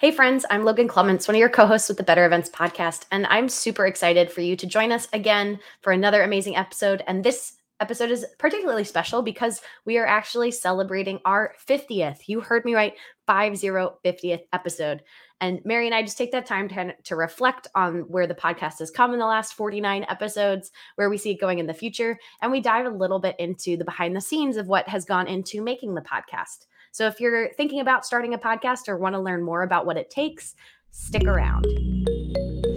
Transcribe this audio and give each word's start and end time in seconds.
Hey, 0.00 0.12
friends, 0.12 0.46
I'm 0.48 0.62
Logan 0.62 0.86
Clements, 0.86 1.26
one 1.26 1.34
of 1.34 1.40
your 1.40 1.48
co 1.48 1.66
hosts 1.66 1.88
with 1.88 1.98
the 1.98 2.04
Better 2.04 2.24
Events 2.24 2.48
podcast, 2.48 3.06
and 3.10 3.26
I'm 3.26 3.48
super 3.48 3.84
excited 3.84 4.30
for 4.30 4.42
you 4.42 4.54
to 4.54 4.64
join 4.64 4.92
us 4.92 5.08
again 5.12 5.58
for 5.80 5.92
another 5.92 6.22
amazing 6.22 6.54
episode. 6.54 7.02
And 7.08 7.24
this 7.24 7.54
episode 7.80 8.12
is 8.12 8.24
particularly 8.38 8.84
special 8.84 9.22
because 9.22 9.60
we 9.86 9.98
are 9.98 10.06
actually 10.06 10.52
celebrating 10.52 11.18
our 11.24 11.52
50th. 11.68 12.28
You 12.28 12.40
heard 12.40 12.64
me 12.64 12.76
right, 12.76 12.94
5050th 13.28 14.42
episode. 14.52 15.02
And 15.40 15.60
Mary 15.64 15.86
and 15.86 15.94
I 15.96 16.02
just 16.02 16.16
take 16.16 16.30
that 16.30 16.46
time 16.46 16.68
to, 16.68 16.94
to 16.94 17.16
reflect 17.16 17.66
on 17.74 18.02
where 18.02 18.28
the 18.28 18.36
podcast 18.36 18.78
has 18.78 18.92
come 18.92 19.12
in 19.14 19.18
the 19.18 19.26
last 19.26 19.54
49 19.54 20.06
episodes, 20.08 20.70
where 20.94 21.10
we 21.10 21.18
see 21.18 21.32
it 21.32 21.40
going 21.40 21.58
in 21.58 21.66
the 21.66 21.74
future. 21.74 22.16
And 22.40 22.52
we 22.52 22.60
dive 22.60 22.86
a 22.86 22.90
little 22.90 23.18
bit 23.18 23.34
into 23.40 23.76
the 23.76 23.84
behind 23.84 24.14
the 24.14 24.20
scenes 24.20 24.58
of 24.58 24.68
what 24.68 24.88
has 24.88 25.04
gone 25.04 25.26
into 25.26 25.60
making 25.60 25.96
the 25.96 26.02
podcast. 26.02 26.66
So 26.92 27.06
if 27.06 27.20
you're 27.20 27.52
thinking 27.52 27.80
about 27.80 28.06
starting 28.06 28.34
a 28.34 28.38
podcast 28.38 28.88
or 28.88 28.96
want 28.96 29.14
to 29.14 29.20
learn 29.20 29.42
more 29.42 29.62
about 29.62 29.84
what 29.84 29.96
it 29.96 30.10
takes, 30.10 30.54
stick 30.90 31.24
around. 31.24 31.66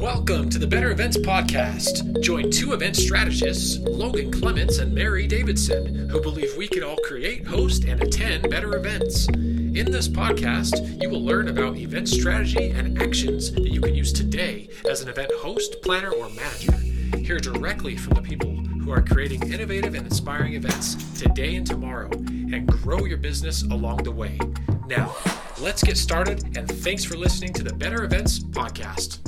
Welcome 0.01 0.49
to 0.49 0.59
the 0.59 0.67
Better 0.67 0.91
Events 0.91 1.17
Podcast. 1.17 2.21
Join 2.21 2.51
two 2.51 2.73
event 2.73 2.95
strategists, 2.95 3.79
Logan 3.79 4.31
Clements 4.31 4.79
and 4.79 4.93
Mary 4.93 5.27
Davidson, 5.27 6.09
who 6.09 6.21
believe 6.21 6.57
we 6.57 6.67
can 6.67 6.83
all 6.83 6.97
create, 7.05 7.47
host, 7.47 7.85
and 7.85 8.01
attend 8.01 8.49
better 8.49 8.75
events. 8.75 9.27
In 9.29 9.89
this 9.89 10.07
podcast, 10.07 11.01
you 11.01 11.09
will 11.09 11.23
learn 11.23 11.47
about 11.47 11.77
event 11.77 12.09
strategy 12.09 12.71
and 12.71 13.01
actions 13.01 13.51
that 13.53 13.69
you 13.69 13.79
can 13.79 13.95
use 13.95 14.11
today 14.11 14.69
as 14.89 15.01
an 15.01 15.07
event 15.07 15.31
host, 15.37 15.81
planner, 15.83 16.11
or 16.11 16.29
manager. 16.29 16.73
Hear 17.17 17.37
directly 17.37 17.95
from 17.95 18.15
the 18.15 18.21
people 18.21 18.60
who 18.81 18.91
are 18.91 19.01
creating 19.01 19.51
innovative 19.51 19.93
and 19.93 20.07
inspiring 20.07 20.55
events 20.55 20.95
today 21.19 21.55
and 21.55 21.67
tomorrow 21.67 22.09
and 22.11 22.67
grow 22.67 23.05
your 23.05 23.17
business 23.17 23.61
along 23.63 24.01
the 24.03 24.11
way. 24.11 24.39
Now, 24.87 25.15
let's 25.61 25.83
get 25.83 25.97
started, 25.97 26.57
and 26.57 26.67
thanks 26.67 27.05
for 27.05 27.15
listening 27.15 27.53
to 27.53 27.63
the 27.63 27.73
Better 27.73 28.03
Events 28.03 28.39
Podcast. 28.39 29.19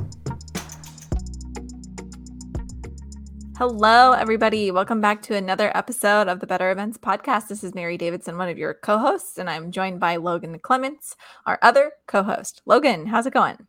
Hello, 3.60 4.13
everybody. 4.13 4.71
Welcome 4.71 4.99
back 4.99 5.21
to 5.23 5.35
another 5.35 5.71
episode 5.77 6.27
of 6.27 6.40
the 6.40 6.48
Better 6.48 6.71
Events 6.71 6.98
Podcast. 6.98 7.48
This 7.48 7.63
is 7.63 7.76
Mary 7.76 7.98
Davidson, 7.98 8.40
one 8.40 8.49
of 8.49 8.57
your 8.57 8.73
co 8.73 8.98
hosts, 8.98 9.38
and 9.38 9.48
I'm 9.48 9.71
joined 9.71 9.99
by 9.99 10.15
Logan 10.15 10.57
Clements, 10.57 11.15
our 11.45 11.60
other 11.62 11.91
co 12.07 12.23
host. 12.23 12.63
Logan, 12.65 13.05
how's 13.05 13.27
it 13.27 13.34
going? 13.34 13.67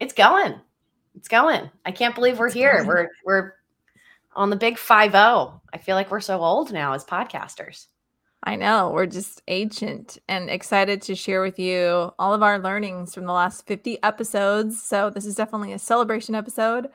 It's 0.00 0.12
going. 0.12 0.56
It's 1.14 1.28
going. 1.28 1.70
I 1.84 1.92
can't 1.92 2.14
believe 2.14 2.40
we're 2.40 2.50
here. 2.50 2.84
We're 2.86 3.08
we're 3.24 3.52
on 4.36 4.50
the 4.50 4.56
big 4.56 4.78
5 4.78 5.12
0. 5.12 5.62
I 5.72 5.78
feel 5.78 5.96
like 5.96 6.10
we're 6.10 6.20
so 6.20 6.40
old 6.40 6.72
now 6.72 6.92
as 6.92 7.04
podcasters. 7.04 7.86
I 8.42 8.54
know. 8.54 8.90
We're 8.90 9.06
just 9.06 9.42
ancient 9.48 10.18
and 10.28 10.48
excited 10.48 11.02
to 11.02 11.16
share 11.16 11.42
with 11.42 11.58
you 11.58 12.12
all 12.18 12.32
of 12.32 12.42
our 12.42 12.58
learnings 12.60 13.14
from 13.14 13.24
the 13.24 13.32
last 13.32 13.66
50 13.66 14.00
episodes. 14.04 14.80
So, 14.80 15.10
this 15.10 15.26
is 15.26 15.34
definitely 15.34 15.72
a 15.72 15.78
celebration 15.78 16.34
episode. 16.34 16.88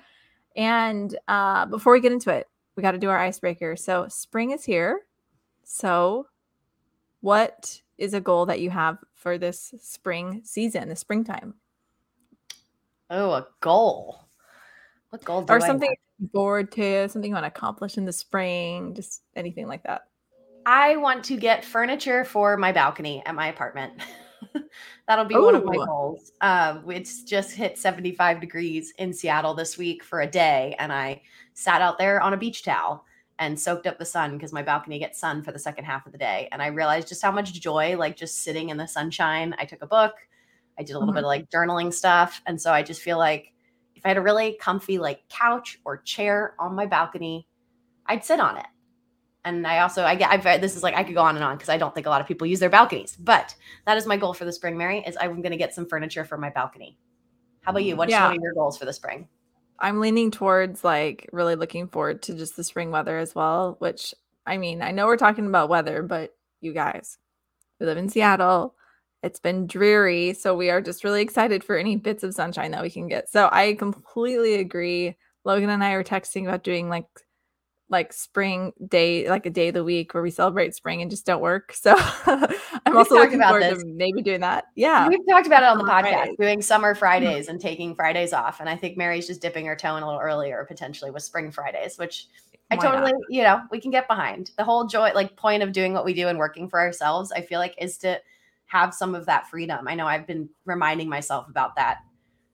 And 0.55 1.17
uh, 1.27 1.65
before 1.65 1.93
we 1.93 1.99
get 1.99 2.13
into 2.13 2.29
it, 2.29 2.47
we 2.75 2.83
got 2.83 2.91
to 2.91 2.97
do 2.97 3.09
our 3.09 3.19
icebreaker. 3.19 3.75
So, 3.75 4.07
spring 4.07 4.51
is 4.51 4.63
here. 4.63 5.01
So, 5.63 6.27
what 7.21 7.81
is 7.97 8.13
a 8.13 8.21
goal 8.21 8.45
that 8.45 8.61
you 8.61 8.69
have 8.69 8.97
for 9.13 9.37
this 9.37 9.73
spring 9.81 10.41
season, 10.43 10.89
the 10.89 10.95
springtime? 10.95 11.55
Oh, 13.09 13.31
a 13.31 13.47
goal. 13.59 14.21
What 15.11 15.25
goal 15.25 15.45
or 15.49 15.59
something 15.59 15.93
forward 16.31 16.71
to, 16.73 17.09
something 17.09 17.29
you 17.29 17.35
want 17.35 17.43
to 17.43 17.49
accomplish 17.49 17.97
in 17.97 18.05
the 18.05 18.13
spring, 18.13 18.95
just 18.95 19.23
anything 19.35 19.67
like 19.67 19.83
that. 19.83 20.03
I 20.65 20.95
want 20.95 21.25
to 21.25 21.37
get 21.37 21.65
furniture 21.65 22.23
for 22.23 22.55
my 22.55 22.71
balcony 22.71 23.21
at 23.25 23.35
my 23.35 23.47
apartment. 23.47 23.93
That'll 25.07 25.25
be 25.25 25.35
Ooh. 25.35 25.43
one 25.43 25.55
of 25.55 25.65
my 25.65 25.75
goals. 25.75 26.31
Um, 26.39 26.89
it's 26.89 27.23
just 27.23 27.51
hit 27.51 27.77
75 27.77 28.39
degrees 28.39 28.93
in 28.99 29.11
Seattle 29.11 29.53
this 29.53 29.77
week 29.77 30.01
for 30.01 30.21
a 30.21 30.27
day, 30.27 30.75
and 30.79 30.93
I 30.93 31.21
sat 31.53 31.81
out 31.81 31.97
there 31.97 32.21
on 32.21 32.33
a 32.33 32.37
beach 32.37 32.63
towel 32.63 33.03
and 33.37 33.59
soaked 33.59 33.87
up 33.87 33.99
the 33.99 34.05
sun 34.05 34.37
because 34.37 34.53
my 34.53 34.61
balcony 34.61 34.97
gets 34.97 35.19
sun 35.19 35.43
for 35.43 35.51
the 35.51 35.59
second 35.59 35.83
half 35.83 36.05
of 36.05 36.13
the 36.13 36.17
day. 36.17 36.47
And 36.53 36.61
I 36.61 36.67
realized 36.67 37.09
just 37.09 37.21
how 37.21 37.31
much 37.31 37.51
joy, 37.53 37.97
like 37.97 38.15
just 38.15 38.43
sitting 38.43 38.69
in 38.69 38.77
the 38.77 38.87
sunshine. 38.87 39.55
I 39.57 39.65
took 39.65 39.81
a 39.81 39.87
book, 39.87 40.13
I 40.77 40.83
did 40.83 40.93
a 40.93 40.99
little 40.99 41.07
mm-hmm. 41.09 41.15
bit 41.15 41.23
of 41.23 41.27
like 41.27 41.49
journaling 41.49 41.93
stuff, 41.93 42.41
and 42.45 42.61
so 42.61 42.71
I 42.71 42.81
just 42.81 43.01
feel 43.01 43.17
like 43.17 43.50
if 44.01 44.05
I 44.05 44.07
had 44.07 44.17
a 44.17 44.21
really 44.21 44.57
comfy 44.59 44.97
like 44.97 45.21
couch 45.29 45.79
or 45.85 45.97
chair 45.97 46.55
on 46.57 46.73
my 46.73 46.87
balcony, 46.87 47.47
I'd 48.07 48.25
sit 48.25 48.39
on 48.39 48.57
it. 48.57 48.65
And 49.45 49.67
I 49.67 49.79
also 49.79 50.03
I 50.03 50.15
get 50.15 50.31
I've 50.31 50.59
this 50.59 50.75
is 50.75 50.81
like 50.81 50.95
I 50.95 51.03
could 51.03 51.13
go 51.13 51.21
on 51.21 51.35
and 51.35 51.45
on 51.45 51.55
because 51.55 51.69
I 51.69 51.77
don't 51.77 51.93
think 51.93 52.07
a 52.07 52.09
lot 52.09 52.19
of 52.19 52.27
people 52.27 52.47
use 52.47 52.59
their 52.59 52.69
balconies, 52.69 53.15
but 53.15 53.53
that 53.85 53.97
is 53.97 54.07
my 54.07 54.17
goal 54.17 54.33
for 54.33 54.43
the 54.43 54.51
spring, 54.51 54.75
Mary. 54.75 55.03
Is 55.05 55.15
I'm 55.21 55.41
going 55.43 55.51
to 55.51 55.57
get 55.57 55.75
some 55.75 55.85
furniture 55.85 56.25
for 56.25 56.35
my 56.35 56.49
balcony. 56.49 56.97
How 57.61 57.69
about 57.69 57.83
you? 57.83 57.95
What's 57.95 58.09
yeah. 58.09 58.25
one 58.25 58.37
of 58.37 58.41
your 58.41 58.55
goals 58.55 58.79
for 58.79 58.85
the 58.85 58.93
spring? 58.93 59.27
I'm 59.77 59.99
leaning 59.99 60.31
towards 60.31 60.83
like 60.83 61.29
really 61.31 61.55
looking 61.55 61.87
forward 61.87 62.23
to 62.23 62.33
just 62.33 62.55
the 62.55 62.63
spring 62.63 62.89
weather 62.89 63.19
as 63.19 63.35
well. 63.35 63.75
Which 63.77 64.15
I 64.47 64.57
mean, 64.57 64.81
I 64.81 64.89
know 64.89 65.05
we're 65.05 65.17
talking 65.17 65.45
about 65.45 65.69
weather, 65.69 66.01
but 66.01 66.35
you 66.59 66.73
guys, 66.73 67.19
we 67.79 67.85
live 67.85 67.97
in 67.97 68.09
Seattle. 68.09 68.73
It's 69.23 69.39
been 69.39 69.67
dreary. 69.67 70.33
So 70.33 70.55
we 70.55 70.69
are 70.69 70.81
just 70.81 71.03
really 71.03 71.21
excited 71.21 71.63
for 71.63 71.77
any 71.77 71.95
bits 71.95 72.23
of 72.23 72.33
sunshine 72.33 72.71
that 72.71 72.81
we 72.81 72.89
can 72.89 73.07
get. 73.07 73.29
So 73.29 73.49
I 73.51 73.75
completely 73.75 74.55
agree. 74.55 75.15
Logan 75.45 75.69
and 75.69 75.83
I 75.83 75.91
are 75.91 76.03
texting 76.03 76.47
about 76.47 76.63
doing 76.63 76.89
like 76.89 77.05
like 77.91 78.13
spring 78.13 78.71
day, 78.87 79.29
like 79.29 79.45
a 79.45 79.49
day 79.49 79.67
of 79.67 79.73
the 79.73 79.83
week 79.83 80.13
where 80.13 80.23
we 80.23 80.31
celebrate 80.31 80.73
spring 80.73 81.01
and 81.01 81.11
just 81.11 81.25
don't 81.25 81.41
work. 81.41 81.75
So 81.81 81.95
I'm 82.85 82.95
also 82.95 83.15
looking 83.15 83.41
forward 83.41 83.63
this. 83.63 83.83
to 83.83 83.89
maybe 83.89 84.21
doing 84.21 84.41
that. 84.41 84.65
Yeah. 84.75 85.07
We've 85.09 85.19
talked 85.29 85.45
about 85.45 85.63
it 85.63 85.69
on 85.69 85.77
the 85.77 85.83
podcast, 85.83 86.01
Fridays. 86.01 86.37
doing 86.39 86.61
summer 86.61 86.95
Fridays 86.95 87.47
and 87.49 87.59
taking 87.59 87.95
Fridays 87.95 88.33
off. 88.33 88.59
And 88.59 88.69
I 88.69 88.75
think 88.75 88.97
Mary's 88.97 89.27
just 89.27 89.41
dipping 89.41 89.65
her 89.65 89.75
toe 89.75 89.97
in 89.97 90.03
a 90.03 90.05
little 90.05 90.21
earlier, 90.21 90.63
potentially 90.67 91.11
with 91.11 91.23
spring 91.23 91.51
Fridays, 91.51 91.97
which 91.97 92.27
I 92.69 92.77
totally, 92.77 93.11
not? 93.11 93.21
you 93.29 93.43
know, 93.43 93.61
we 93.71 93.81
can 93.81 93.91
get 93.91 94.07
behind. 94.07 94.51
The 94.57 94.63
whole 94.63 94.85
joy, 94.85 95.11
like 95.13 95.35
point 95.35 95.61
of 95.63 95.73
doing 95.73 95.93
what 95.93 96.05
we 96.05 96.13
do 96.13 96.27
and 96.29 96.39
working 96.39 96.69
for 96.69 96.79
ourselves, 96.79 97.31
I 97.31 97.41
feel 97.41 97.59
like 97.59 97.75
is 97.77 97.97
to 97.99 98.21
have 98.71 98.93
some 98.93 99.15
of 99.15 99.25
that 99.25 99.49
freedom. 99.49 99.87
I 99.87 99.95
know 99.95 100.07
I've 100.07 100.25
been 100.25 100.49
reminding 100.65 101.09
myself 101.09 101.47
about 101.49 101.75
that 101.75 101.99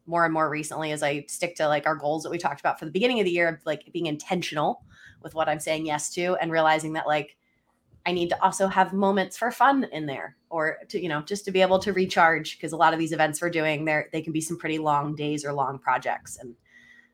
more 0.07 0.25
and 0.25 0.33
more 0.33 0.49
recently 0.49 0.91
as 0.91 1.03
I 1.03 1.25
stick 1.27 1.55
to 1.57 1.67
like 1.67 1.85
our 1.85 1.95
goals 1.95 2.23
that 2.23 2.31
we 2.31 2.39
talked 2.39 2.59
about 2.59 2.79
for 2.79 2.85
the 2.85 2.91
beginning 2.91 3.19
of 3.19 3.25
the 3.25 3.31
year 3.31 3.49
of 3.49 3.59
like 3.65 3.91
being 3.93 4.07
intentional 4.07 4.83
with 5.21 5.35
what 5.35 5.47
I'm 5.47 5.59
saying 5.59 5.85
yes 5.85 6.09
to 6.15 6.35
and 6.41 6.51
realizing 6.51 6.93
that 6.93 7.05
like 7.05 7.35
I 8.05 8.13
need 8.13 8.29
to 8.29 8.41
also 8.41 8.67
have 8.67 8.93
moments 8.93 9.37
for 9.37 9.51
fun 9.51 9.85
in 9.91 10.05
there 10.05 10.37
or 10.49 10.77
to 10.89 10.99
you 10.99 11.09
know 11.09 11.21
just 11.21 11.45
to 11.45 11.51
be 11.51 11.61
able 11.61 11.79
to 11.79 11.93
recharge 11.93 12.57
because 12.57 12.71
a 12.71 12.77
lot 12.77 12.93
of 12.93 12.99
these 12.99 13.11
events 13.11 13.41
we're 13.41 13.49
doing 13.49 13.85
there 13.85 14.07
they 14.11 14.21
can 14.21 14.33
be 14.33 14.41
some 14.41 14.57
pretty 14.57 14.79
long 14.79 15.13
days 15.13 15.45
or 15.45 15.53
long 15.53 15.77
projects 15.77 16.37
and 16.37 16.55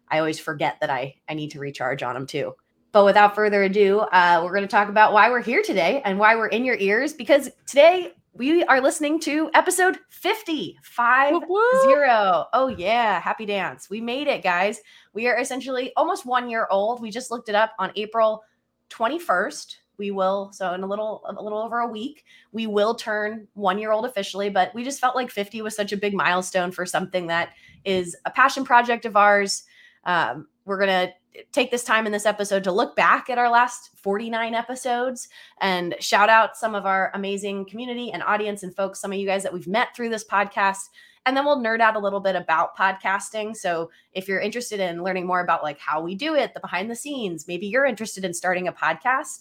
I 0.07 0.19
always 0.19 0.39
forget 0.39 0.77
that 0.79 0.91
I 0.91 1.15
I 1.27 1.33
need 1.33 1.51
to 1.51 1.59
recharge 1.59 2.03
on 2.03 2.13
them 2.13 2.27
too. 2.27 2.53
But 2.91 3.05
without 3.05 3.33
further 3.33 3.63
ado, 3.63 4.01
uh, 4.01 4.41
we're 4.43 4.53
going 4.53 4.61
to 4.61 4.67
talk 4.67 4.87
about 4.87 5.13
why 5.13 5.31
we're 5.31 5.41
here 5.41 5.63
today 5.63 6.03
and 6.05 6.19
why 6.19 6.35
we're 6.35 6.47
in 6.47 6.63
your 6.63 6.77
ears 6.77 7.11
because 7.11 7.49
today 7.65 8.13
we 8.33 8.63
are 8.63 8.81
listening 8.81 9.19
to 9.21 9.49
episode 9.53 9.99
50 10.09 10.79
five 10.81 11.35
zero. 11.83 12.45
Oh 12.53 12.73
yeah 12.77 13.19
happy 13.19 13.45
dance. 13.45 13.89
We 13.89 14.01
made 14.01 14.27
it 14.27 14.43
guys. 14.43 14.81
We 15.13 15.27
are 15.27 15.37
essentially 15.39 15.91
almost 15.95 16.25
one 16.25 16.49
year 16.49 16.67
old. 16.71 17.01
We 17.01 17.11
just 17.11 17.31
looked 17.31 17.49
it 17.49 17.55
up 17.55 17.73
on 17.79 17.91
april 17.95 18.43
21st 18.89 19.77
we 19.97 20.11
will 20.11 20.51
so 20.51 20.73
in 20.73 20.83
a 20.83 20.87
little 20.87 21.23
a 21.25 21.41
little 21.41 21.59
over 21.59 21.79
a 21.79 21.87
week 21.87 22.25
we 22.51 22.67
will 22.67 22.93
turn 22.95 23.47
one 23.53 23.77
year 23.77 23.91
old 23.91 24.05
officially 24.05 24.49
but 24.49 24.73
we 24.73 24.83
just 24.83 24.99
felt 24.99 25.15
like 25.15 25.29
50 25.31 25.61
was 25.61 25.75
such 25.75 25.91
a 25.91 25.97
big 25.97 26.13
milestone 26.13 26.71
for 26.71 26.85
something 26.85 27.27
that 27.27 27.49
is 27.85 28.15
a 28.25 28.31
passion 28.31 28.63
project 28.63 29.05
of 29.05 29.15
ours. 29.15 29.63
Um, 30.05 30.47
we're 30.65 30.79
gonna 30.79 31.09
take 31.51 31.71
this 31.71 31.83
time 31.83 32.05
in 32.05 32.11
this 32.11 32.25
episode 32.25 32.63
to 32.63 32.71
look 32.71 32.95
back 32.95 33.29
at 33.29 33.37
our 33.37 33.49
last 33.49 33.89
49 33.97 34.53
episodes 34.53 35.27
and 35.61 35.95
shout 35.99 36.29
out 36.29 36.55
some 36.55 36.75
of 36.75 36.85
our 36.85 37.11
amazing 37.13 37.65
community 37.65 38.11
and 38.11 38.21
audience 38.23 38.63
and 38.63 38.75
folks, 38.75 38.99
some 38.99 39.11
of 39.11 39.17
you 39.17 39.25
guys 39.25 39.43
that 39.43 39.53
we've 39.53 39.67
met 39.67 39.95
through 39.95 40.09
this 40.09 40.23
podcast. 40.23 40.89
And 41.25 41.37
then 41.37 41.45
we'll 41.45 41.57
nerd 41.57 41.79
out 41.79 41.95
a 41.95 41.99
little 41.99 42.19
bit 42.19 42.35
about 42.35 42.77
podcasting. 42.77 43.55
So 43.55 43.89
if 44.11 44.27
you're 44.27 44.41
interested 44.41 44.79
in 44.79 45.03
learning 45.03 45.25
more 45.25 45.39
about 45.39 45.63
like 45.63 45.79
how 45.79 46.01
we 46.01 46.15
do 46.15 46.35
it, 46.35 46.53
the 46.53 46.59
behind 46.59 46.91
the 46.91 46.95
scenes, 46.95 47.47
maybe 47.47 47.65
you're 47.65 47.85
interested 47.85 48.25
in 48.25 48.33
starting 48.33 48.67
a 48.67 48.73
podcast. 48.73 49.39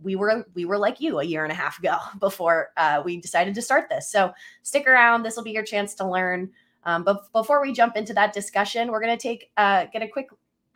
We 0.00 0.16
were 0.16 0.46
we 0.54 0.64
were 0.64 0.78
like 0.78 1.00
you 1.00 1.18
a 1.18 1.24
year 1.24 1.44
and 1.44 1.52
a 1.52 1.56
half 1.56 1.78
ago 1.78 1.98
before 2.18 2.70
uh, 2.76 3.02
we 3.04 3.20
decided 3.20 3.54
to 3.56 3.62
start 3.62 3.90
this. 3.90 4.10
So 4.10 4.32
stick 4.62 4.86
around. 4.86 5.22
This 5.22 5.36
will 5.36 5.44
be 5.44 5.50
your 5.50 5.64
chance 5.64 5.94
to 5.96 6.08
learn. 6.08 6.50
Um, 6.84 7.04
but 7.04 7.30
before 7.32 7.60
we 7.60 7.72
jump 7.72 7.96
into 7.96 8.14
that 8.14 8.32
discussion, 8.32 8.90
we're 8.90 9.02
going 9.02 9.16
to 9.16 9.22
take 9.22 9.50
uh, 9.58 9.86
get 9.92 10.02
a 10.02 10.08
quick 10.08 10.28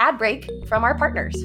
ad 0.03 0.19
break 0.19 0.51
from 0.67 0.83
our 0.83 0.99
partners. 0.99 1.37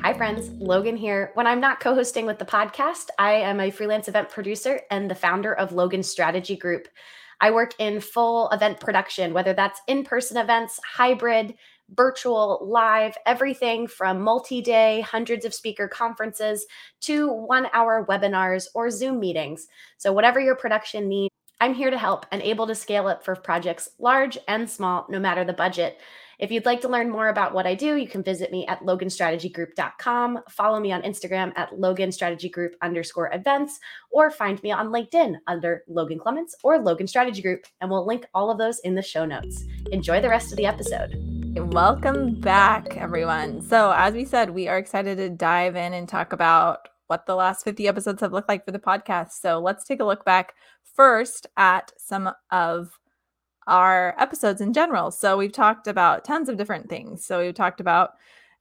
Hi, 0.00 0.12
friends. 0.12 0.50
Logan 0.60 0.96
here. 0.96 1.30
When 1.34 1.46
I'm 1.46 1.60
not 1.60 1.78
co 1.78 1.94
hosting 1.94 2.26
with 2.26 2.40
the 2.40 2.44
podcast, 2.44 3.06
I 3.20 3.34
am 3.34 3.60
a 3.60 3.70
freelance 3.70 4.08
event 4.08 4.30
producer 4.30 4.80
and 4.90 5.08
the 5.08 5.14
founder 5.14 5.54
of 5.54 5.70
Logan 5.70 6.02
Strategy 6.02 6.56
Group. 6.56 6.88
I 7.40 7.52
work 7.52 7.74
in 7.78 8.00
full 8.00 8.50
event 8.50 8.80
production, 8.80 9.32
whether 9.32 9.52
that's 9.52 9.80
in 9.86 10.02
person 10.02 10.38
events, 10.38 10.80
hybrid, 10.84 11.54
virtual, 11.94 12.66
live, 12.68 13.16
everything 13.26 13.86
from 13.86 14.20
multi 14.20 14.60
day, 14.60 15.00
hundreds 15.02 15.44
of 15.44 15.54
speaker 15.54 15.86
conferences 15.86 16.66
to 17.02 17.28
one 17.28 17.68
hour 17.72 18.04
webinars 18.08 18.66
or 18.74 18.90
Zoom 18.90 19.20
meetings. 19.20 19.68
So, 19.98 20.12
whatever 20.12 20.40
your 20.40 20.56
production 20.56 21.08
needs, 21.08 21.32
I'm 21.60 21.74
here 21.74 21.90
to 21.90 21.98
help 21.98 22.26
and 22.32 22.42
able 22.42 22.66
to 22.66 22.74
scale 22.74 23.06
up 23.06 23.24
for 23.24 23.36
projects 23.36 23.90
large 24.00 24.36
and 24.48 24.68
small, 24.68 25.06
no 25.08 25.20
matter 25.20 25.44
the 25.44 25.52
budget. 25.52 26.00
If 26.42 26.50
you'd 26.50 26.66
like 26.66 26.80
to 26.80 26.88
learn 26.88 27.08
more 27.08 27.28
about 27.28 27.54
what 27.54 27.68
I 27.68 27.76
do, 27.76 27.94
you 27.94 28.08
can 28.08 28.24
visit 28.24 28.50
me 28.50 28.66
at 28.66 28.80
loganstrategygroup.com. 28.80 30.40
Follow 30.48 30.80
me 30.80 30.90
on 30.90 31.02
Instagram 31.02 31.52
at 31.54 31.70
loganstrategygroup 31.70 32.72
underscore 32.82 33.32
events, 33.32 33.78
or 34.10 34.28
find 34.28 34.60
me 34.64 34.72
on 34.72 34.88
LinkedIn 34.88 35.36
under 35.46 35.84
Logan 35.86 36.18
Clements 36.18 36.56
or 36.64 36.80
Logan 36.80 37.06
Strategy 37.06 37.42
Group. 37.42 37.66
And 37.80 37.88
we'll 37.88 38.04
link 38.04 38.26
all 38.34 38.50
of 38.50 38.58
those 38.58 38.80
in 38.80 38.96
the 38.96 39.02
show 39.02 39.24
notes. 39.24 39.62
Enjoy 39.92 40.20
the 40.20 40.30
rest 40.30 40.50
of 40.50 40.56
the 40.56 40.66
episode. 40.66 41.14
Welcome 41.72 42.40
back, 42.40 42.96
everyone. 42.96 43.62
So, 43.62 43.92
as 43.92 44.12
we 44.12 44.24
said, 44.24 44.50
we 44.50 44.66
are 44.66 44.78
excited 44.78 45.18
to 45.18 45.30
dive 45.30 45.76
in 45.76 45.92
and 45.92 46.08
talk 46.08 46.32
about 46.32 46.88
what 47.06 47.26
the 47.26 47.36
last 47.36 47.62
50 47.62 47.86
episodes 47.86 48.20
have 48.20 48.32
looked 48.32 48.48
like 48.48 48.64
for 48.64 48.72
the 48.72 48.80
podcast. 48.80 49.34
So, 49.40 49.60
let's 49.60 49.84
take 49.84 50.00
a 50.00 50.04
look 50.04 50.24
back 50.24 50.54
first 50.96 51.46
at 51.56 51.92
some 51.98 52.32
of 52.50 52.98
our 53.66 54.14
episodes 54.18 54.60
in 54.60 54.72
general. 54.72 55.10
So 55.10 55.36
we've 55.36 55.52
talked 55.52 55.86
about 55.86 56.24
tons 56.24 56.48
of 56.48 56.56
different 56.56 56.88
things. 56.88 57.24
So 57.24 57.40
we've 57.40 57.54
talked 57.54 57.80
about 57.80 58.10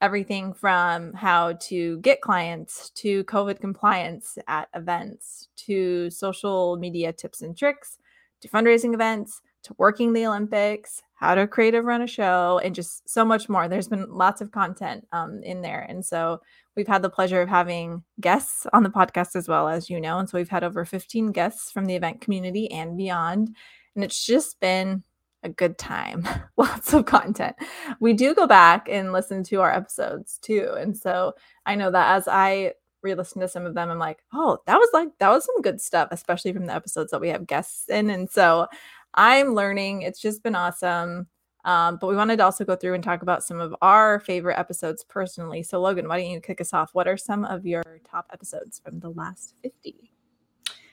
everything 0.02 0.54
from 0.54 1.14
how 1.14 1.54
to 1.54 2.00
get 2.00 2.22
clients 2.22 2.90
to 2.90 3.24
COVID 3.26 3.60
compliance 3.60 4.38
at 4.48 4.68
events 4.76 5.50
to 5.56 6.10
social 6.10 6.78
media 6.78 7.14
tips 7.14 7.42
and 7.42 7.56
tricks 7.56 8.00
to 8.42 8.48
fundraising 8.48 8.94
events 8.94 9.42
to 9.64 9.76
working 9.78 10.14
the 10.14 10.26
Olympics, 10.26 11.02
how 11.16 11.36
to 11.36 11.48
creative 11.48 11.86
run 11.86 12.02
a 12.02 12.08
show, 12.08 12.60
and 12.64 12.74
just 12.74 13.08
so 13.08 13.24
much 13.24 13.48
more. 13.48 13.68
There's 13.68 13.88
been 13.88 14.08
lots 14.10 14.42
of 14.42 14.52
content 14.52 15.08
um, 15.12 15.42
in 15.44 15.62
there. 15.62 15.86
And 15.88 16.04
so 16.04 16.42
we've 16.76 16.88
had 16.88 17.02
the 17.02 17.10
pleasure 17.10 17.42
of 17.42 17.50
having 17.50 18.04
guests 18.20 18.66
on 18.74 18.84
the 18.84 18.90
podcast 18.90 19.36
as 19.36 19.48
well, 19.48 19.68
as 19.68 19.90
you 19.90 20.02
know. 20.02 20.18
And 20.18 20.28
so 20.28 20.38
we've 20.38 20.50
had 20.50 20.64
over 20.64 20.84
15 20.84 21.32
guests 21.32 21.72
from 21.72 21.86
the 21.86 21.96
event 21.96 22.22
community 22.22 22.72
and 22.72 22.98
beyond. 22.98 23.56
And 23.96 24.04
it's 24.04 24.26
just 24.26 24.60
been 24.60 25.04
a 25.44 25.50
good 25.50 25.78
time. 25.78 26.28
Lots 26.58 26.94
of 26.94 27.06
content. 27.06 27.56
We 28.00 28.14
do 28.14 28.36
go 28.36 28.48
back 28.48 28.88
and 28.90 29.12
listen 29.12 29.44
to 29.46 29.62
our 29.62 29.74
episodes 29.74 30.38
too. 30.42 30.74
And 30.78 30.96
so 30.96 31.34
I 31.66 31.76
know 31.76 31.92
that 31.92 32.16
as 32.16 32.28
I 32.28 32.74
re 33.02 33.16
listen 33.16 33.42
to 33.42 33.48
some 33.48 33.66
of 33.66 33.74
them, 33.74 33.90
I'm 33.90 34.00
like, 34.00 34.20
oh, 34.34 34.60
that 34.68 34.78
was 34.78 34.90
like, 34.94 35.10
that 35.20 35.30
was 35.30 35.46
some 35.46 35.62
good 35.62 35.82
stuff, 35.82 36.10
especially 36.12 36.54
from 36.54 36.68
the 36.68 36.76
episodes 36.76 37.12
that 37.12 37.22
we 37.22 37.30
have 37.30 37.48
guests 37.48 37.90
in. 37.90 38.10
And 38.10 38.30
so 38.30 38.68
I'm 39.14 39.54
learning. 39.56 40.04
It's 40.04 40.22
just 40.22 40.44
been 40.44 40.56
awesome. 40.56 41.28
Um, 41.64 41.98
but 42.02 42.08
we 42.08 42.16
wanted 42.16 42.38
to 42.38 42.44
also 42.44 42.66
go 42.66 42.76
through 42.76 42.96
and 42.96 43.04
talk 43.04 43.22
about 43.22 43.44
some 43.44 43.60
of 43.60 43.76
our 43.82 44.20
favorite 44.20 44.58
episodes 44.58 45.04
personally. 45.04 45.62
So, 45.62 45.80
Logan, 45.80 46.08
why 46.08 46.20
don't 46.20 46.32
you 46.32 46.42
kick 46.42 46.60
us 46.60 46.74
off? 46.74 46.94
What 46.94 47.08
are 47.08 47.18
some 47.18 47.46
of 47.46 47.66
your 47.66 47.84
top 48.10 48.28
episodes 48.34 48.80
from 48.80 49.00
the 49.00 49.10
last 49.10 49.54
50? 49.62 50.12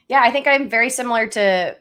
Yeah, 0.08 0.20
I 0.22 0.30
think 0.30 0.46
I'm 0.46 0.68
very 0.68 0.90
similar 0.90 1.26
to 1.28 1.76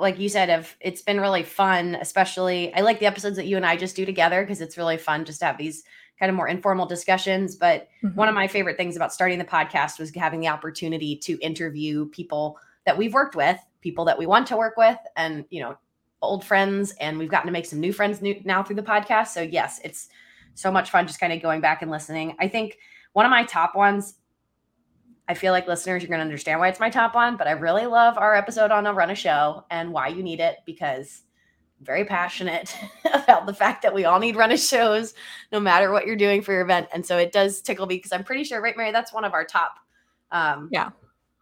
like 0.00 0.18
you 0.18 0.28
said, 0.28 0.50
of 0.50 0.74
it's 0.80 1.02
been 1.02 1.20
really 1.20 1.42
fun, 1.42 1.96
especially 1.96 2.74
I 2.74 2.80
like 2.80 2.98
the 2.98 3.06
episodes 3.06 3.36
that 3.36 3.46
you 3.46 3.56
and 3.56 3.66
I 3.66 3.76
just 3.76 3.96
do 3.96 4.04
together 4.04 4.42
because 4.42 4.60
it's 4.60 4.76
really 4.76 4.96
fun 4.96 5.24
just 5.24 5.40
to 5.40 5.46
have 5.46 5.58
these 5.58 5.84
kind 6.18 6.30
of 6.30 6.36
more 6.36 6.48
informal 6.48 6.86
discussions. 6.86 7.56
But 7.56 7.88
mm-hmm. 8.02 8.16
one 8.16 8.28
of 8.28 8.34
my 8.34 8.46
favorite 8.46 8.76
things 8.76 8.96
about 8.96 9.12
starting 9.12 9.38
the 9.38 9.44
podcast 9.44 9.98
was 9.98 10.14
having 10.14 10.40
the 10.40 10.48
opportunity 10.48 11.16
to 11.18 11.38
interview 11.38 12.06
people 12.10 12.58
that 12.86 12.96
we've 12.96 13.14
worked 13.14 13.36
with, 13.36 13.58
people 13.80 14.04
that 14.06 14.18
we 14.18 14.26
want 14.26 14.46
to 14.48 14.56
work 14.56 14.76
with, 14.76 14.98
and 15.16 15.44
you 15.50 15.60
know, 15.60 15.76
old 16.22 16.44
friends. 16.44 16.92
And 17.00 17.18
we've 17.18 17.30
gotten 17.30 17.46
to 17.46 17.52
make 17.52 17.66
some 17.66 17.80
new 17.80 17.92
friends 17.92 18.20
new, 18.20 18.40
now 18.44 18.62
through 18.62 18.76
the 18.76 18.82
podcast. 18.82 19.28
So 19.28 19.42
yes, 19.42 19.80
it's 19.84 20.08
so 20.54 20.70
much 20.70 20.90
fun 20.90 21.06
just 21.06 21.20
kind 21.20 21.32
of 21.32 21.40
going 21.40 21.60
back 21.60 21.82
and 21.82 21.90
listening. 21.90 22.36
I 22.38 22.48
think 22.48 22.78
one 23.12 23.24
of 23.24 23.30
my 23.30 23.44
top 23.44 23.74
ones 23.74 24.14
I 25.30 25.34
feel 25.34 25.52
like 25.52 25.68
listeners, 25.68 26.02
you're 26.02 26.08
going 26.08 26.18
to 26.18 26.24
understand 26.24 26.58
why 26.58 26.66
it's 26.66 26.80
my 26.80 26.90
top 26.90 27.14
one, 27.14 27.36
but 27.36 27.46
I 27.46 27.52
really 27.52 27.86
love 27.86 28.18
our 28.18 28.34
episode 28.34 28.72
on 28.72 28.84
a 28.84 28.92
run 28.92 29.10
a 29.10 29.14
show 29.14 29.64
and 29.70 29.92
why 29.92 30.08
you 30.08 30.24
need 30.24 30.40
it 30.40 30.56
because 30.66 31.22
I'm 31.78 31.86
very 31.86 32.04
passionate 32.04 32.76
about 33.14 33.46
the 33.46 33.54
fact 33.54 33.82
that 33.82 33.94
we 33.94 34.04
all 34.04 34.18
need 34.18 34.34
run 34.34 34.50
a 34.50 34.56
shows 34.56 35.14
no 35.52 35.60
matter 35.60 35.92
what 35.92 36.04
you're 36.04 36.16
doing 36.16 36.42
for 36.42 36.50
your 36.50 36.62
event. 36.62 36.88
And 36.92 37.06
so 37.06 37.16
it 37.16 37.30
does 37.30 37.62
tickle 37.62 37.86
me 37.86 37.94
because 37.94 38.10
I'm 38.10 38.24
pretty 38.24 38.42
sure, 38.42 38.60
right, 38.60 38.76
Mary, 38.76 38.90
that's 38.90 39.12
one 39.12 39.24
of 39.24 39.32
our 39.32 39.44
top, 39.44 39.76
um, 40.32 40.68
yeah, 40.72 40.90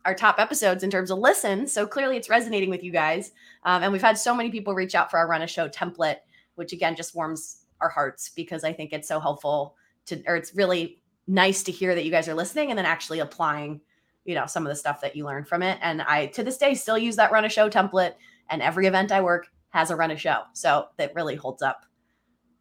our 0.05 0.14
top 0.14 0.38
episodes 0.38 0.82
in 0.82 0.90
terms 0.90 1.11
of 1.11 1.19
listen. 1.19 1.67
So 1.67 1.87
clearly 1.87 2.19
it's 2.19 2.29
resonating 2.29 2.69
with 2.69 2.85
you 2.85 2.93
guys. 2.93 3.32
Um, 3.62 3.82
and 3.82 3.90
we've 3.90 4.02
had 4.02 4.19
so 4.19 4.35
many 4.35 4.50
people 4.50 4.75
reach 4.75 4.94
out 4.94 5.11
for 5.11 5.17
our 5.17 5.26
run 5.26 5.40
a 5.40 5.46
show 5.46 5.67
template, 5.67 6.19
which 6.56 6.75
again 6.75 6.94
just 6.94 7.14
warms 7.14 7.64
our 7.81 7.88
hearts 7.88 8.32
because 8.37 8.64
I 8.64 8.73
think 8.75 8.93
it's 8.93 9.08
so 9.08 9.19
helpful 9.19 9.76
to, 10.08 10.23
or 10.26 10.37
it's 10.37 10.55
really 10.55 11.00
nice 11.28 11.62
to 11.64 11.72
hear 11.72 11.94
that 11.94 12.04
you 12.04 12.10
guys 12.10 12.26
are 12.26 12.34
listening 12.34 12.70
and 12.70 12.78
then 12.78 12.86
actually 12.86 13.20
applying 13.20 13.80
you 14.25 14.34
know 14.34 14.46
some 14.46 14.66
of 14.66 14.70
the 14.70 14.76
stuff 14.76 15.00
that 15.02 15.14
you 15.14 15.25
learned 15.25 15.46
from 15.46 15.62
it. 15.62 15.78
And 15.80 16.02
i 16.02 16.26
to 16.26 16.42
this 16.42 16.58
day 16.58 16.75
still 16.75 16.98
use 16.98 17.16
that 17.16 17.30
run 17.30 17.44
a 17.44 17.48
show 17.48 17.69
template 17.70 18.14
and 18.50 18.60
every 18.62 18.86
event 18.86 19.12
i 19.12 19.20
work 19.20 19.46
has 19.70 19.90
a 19.90 19.96
run 19.96 20.10
a 20.10 20.16
show. 20.16 20.42
So 20.54 20.88
that 20.96 21.14
really 21.14 21.36
holds 21.36 21.62
up. 21.62 21.84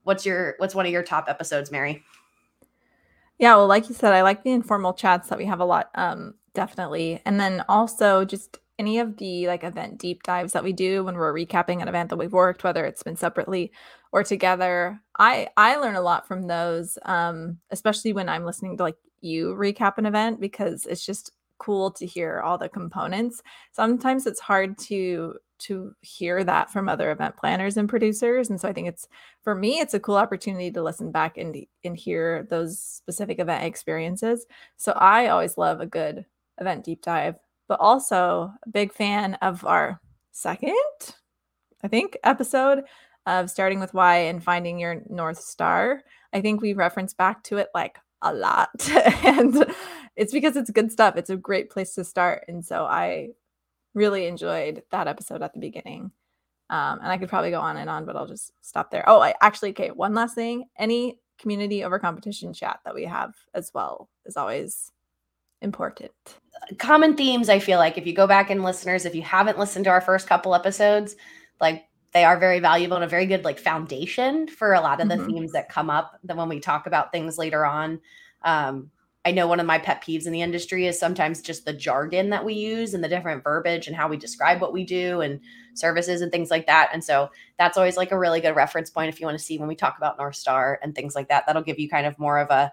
What's 0.04 0.26
your 0.26 0.56
what's 0.60 0.76
one 0.76 0.86
of 0.86 0.92
your 0.92 1.04
top 1.04 1.26
episodes 1.28 1.72
mary? 1.72 2.04
Yeah 3.40 3.56
well 3.56 3.68
like 3.68 3.90
you 3.90 3.96
said 3.96 4.14
i 4.14 4.22
like 4.22 4.44
the 4.44 4.52
informal 4.52 4.94
chats 4.94 5.30
that 5.30 5.38
we 5.38 5.46
have 5.46 5.60
a 5.60 5.66
lot 5.66 5.90
um 5.96 6.36
definitely. 6.54 7.22
And 7.26 7.40
then 7.40 7.64
also 7.70 8.26
just 8.26 8.60
any 8.80 9.00
of 9.00 9.18
the 9.18 9.48
like 9.48 9.64
event 9.64 9.98
deep 9.98 10.24
dives 10.24 10.54
that 10.54 10.64
we 10.64 10.72
do 10.72 11.04
when 11.04 11.16
we're 11.16 11.34
recapping 11.34 11.82
an 11.82 11.88
event 11.88 12.10
that 12.10 12.18
we've 12.18 12.34
worked 12.34 12.64
whether 12.64 12.86
it's 12.86 13.04
been 13.04 13.16
separately 13.16 13.72
or 14.12 14.24
together. 14.24 15.00
I 15.20 15.48
i 15.58 15.76
learn 15.78 15.96
a 15.96 16.02
lot 16.02 16.28
from 16.28 16.48
those 16.48 16.98
um 17.06 17.58
especially 17.72 18.14
when 18.14 18.30
i'm 18.30 18.46
listening 18.46 18.78
to 18.78 18.84
like 18.84 18.98
you 19.22 19.56
recap 19.56 19.98
an 19.98 20.06
event 20.06 20.40
because 20.40 20.86
it's 20.86 21.06
just 21.06 21.32
cool 21.58 21.90
to 21.92 22.06
hear 22.06 22.40
all 22.42 22.58
the 22.58 22.70
components. 22.70 23.42
Sometimes 23.72 24.28
it's 24.28 24.40
hard 24.40 24.78
to 24.80 25.36
to 25.60 25.96
hear 26.02 26.44
that 26.44 26.70
from 26.72 26.88
other 26.88 27.10
event 27.12 27.36
planners 27.36 27.78
and 27.78 27.90
producers 27.90 28.52
and 28.52 28.62
so 28.62 28.68
i 28.70 28.74
think 28.74 28.88
it's 28.88 29.08
for 29.42 29.56
me 29.56 29.80
it's 29.80 29.96
a 29.96 30.00
cool 30.00 30.16
opportunity 30.16 30.70
to 30.70 30.84
listen 30.84 31.12
back 31.12 31.36
and 31.38 31.66
and 31.84 31.98
hear 31.98 32.46
those 32.52 32.80
specific 32.80 33.40
event 33.40 33.64
experiences. 33.64 34.46
So 34.78 34.92
i 34.94 35.28
always 35.28 35.58
love 35.58 35.82
a 35.82 35.88
good 35.88 36.26
event 36.60 36.86
deep 36.86 37.02
dive 37.02 37.40
but 37.68 37.80
also 37.80 38.52
a 38.66 38.70
big 38.70 38.94
fan 38.94 39.36
of 39.36 39.66
our 39.66 40.00
second, 40.32 40.76
I 41.84 41.88
think, 41.88 42.18
episode 42.24 42.84
of 43.28 43.52
starting 43.52 43.80
with 43.80 43.94
why 43.94 44.18
and 44.18 44.44
finding 44.44 44.80
your 44.80 45.04
North 45.10 45.40
Star. 45.40 46.02
I 46.34 46.42
think 46.42 46.62
we 46.62 46.74
reference 46.74 47.14
back 47.14 47.44
to 47.44 47.58
it 47.58 47.68
like 47.76 48.00
a 48.22 48.34
lot. 48.34 48.70
and 49.24 49.66
it's 50.16 50.34
because 50.34 50.56
it's 50.56 50.72
good 50.72 50.92
stuff. 50.92 51.18
It's 51.18 51.30
a 51.30 51.36
great 51.36 51.70
place 51.70 51.94
to 51.96 52.04
start. 52.04 52.46
And 52.48 52.66
so 52.66 52.86
I 52.86 53.30
really 53.94 54.26
enjoyed 54.26 54.82
that 54.92 55.08
episode 55.08 55.44
at 55.44 55.54
the 55.54 55.60
beginning. 55.60 56.12
Um, 56.70 57.00
and 57.02 57.12
I 57.12 57.18
could 57.18 57.30
probably 57.30 57.52
go 57.52 57.60
on 57.60 57.78
and 57.78 57.90
on, 57.90 58.06
but 58.06 58.16
I'll 58.16 58.28
just 58.28 58.52
stop 58.62 58.92
there. 58.92 59.04
Oh, 59.08 59.22
I 59.22 59.34
actually, 59.42 59.72
okay, 59.72 59.92
one 59.92 60.14
last 60.14 60.34
thing. 60.34 60.66
Any 60.78 61.20
community 61.38 61.84
over 61.84 62.00
competition 62.00 62.54
chat 62.54 62.80
that 62.86 62.96
we 62.96 63.06
have 63.06 63.36
as 63.54 63.72
well 63.74 64.10
is 64.26 64.38
always 64.38 64.92
important 65.62 66.12
common 66.78 67.16
themes 67.16 67.50
i 67.50 67.60
feel 67.60 67.80
like 67.80 67.98
if 67.98 68.06
you 68.06 68.14
go 68.14 68.28
back 68.28 68.50
and 68.50 68.64
listeners 68.64 69.06
if 69.06 69.16
you 69.16 69.22
haven't 69.22 69.58
listened 69.58 69.86
to 69.86 69.92
our 69.92 70.02
first 70.02 70.28
couple 70.28 70.54
episodes 70.54 71.16
like 71.60 71.86
they 72.18 72.24
are 72.24 72.40
very 72.40 72.60
valuable 72.60 72.96
and 72.98 73.04
a 73.06 73.08
very 73.08 73.28
good 73.28 73.44
like 73.44 73.60
foundation 73.60 74.48
for 74.48 74.74
a 74.74 74.82
lot 74.82 75.00
of 75.00 75.08
the 75.08 75.14
mm-hmm. 75.14 75.28
themes 75.28 75.52
that 75.52 75.70
come 75.70 75.88
up 75.88 76.20
that 76.24 76.36
when 76.36 76.50
we 76.50 76.60
talk 76.60 76.88
about 76.88 77.12
things 77.12 77.38
later 77.38 77.64
on. 77.64 78.02
Um, 78.42 78.90
i 79.24 79.32
know 79.32 79.46
one 79.46 79.60
of 79.60 79.66
my 79.66 79.78
pet 79.78 80.02
peeves 80.02 80.26
in 80.26 80.32
the 80.32 80.42
industry 80.42 80.88
is 80.88 80.98
sometimes 80.98 81.42
just 81.42 81.66
the 81.66 81.74
jargon 81.74 82.30
that 82.30 82.46
we 82.46 82.54
use 82.54 82.94
and 82.94 83.04
the 83.04 83.10
different 83.10 83.44
verbiage 83.44 83.86
and 83.86 83.96
how 83.96 84.08
we 84.08 84.16
describe 84.16 84.62
what 84.62 84.74
we 84.74 84.84
do 84.84 85.22
and 85.22 85.42
services 85.76 86.22
and 86.22 86.32
things 86.32 86.50
like 86.50 86.66
that. 86.66 86.90
And 86.92 87.04
so 87.04 87.30
that's 87.60 87.78
always 87.78 87.98
like 87.98 88.12
a 88.12 88.18
really 88.18 88.42
good 88.42 88.56
reference 88.56 88.90
point 88.90 89.10
if 89.10 89.20
you 89.20 89.28
want 89.28 89.38
to 89.38 89.44
see 89.44 89.60
when 89.60 89.68
we 89.68 89.76
talk 89.76 89.98
about 89.98 90.18
north 90.18 90.38
star 90.38 90.80
and 90.82 90.96
things 90.96 91.14
like 91.14 91.28
that 91.28 91.46
that'll 91.46 91.62
give 91.62 91.78
you 91.78 91.88
kind 91.88 92.08
of 92.08 92.18
more 92.18 92.40
of 92.40 92.50
a, 92.50 92.72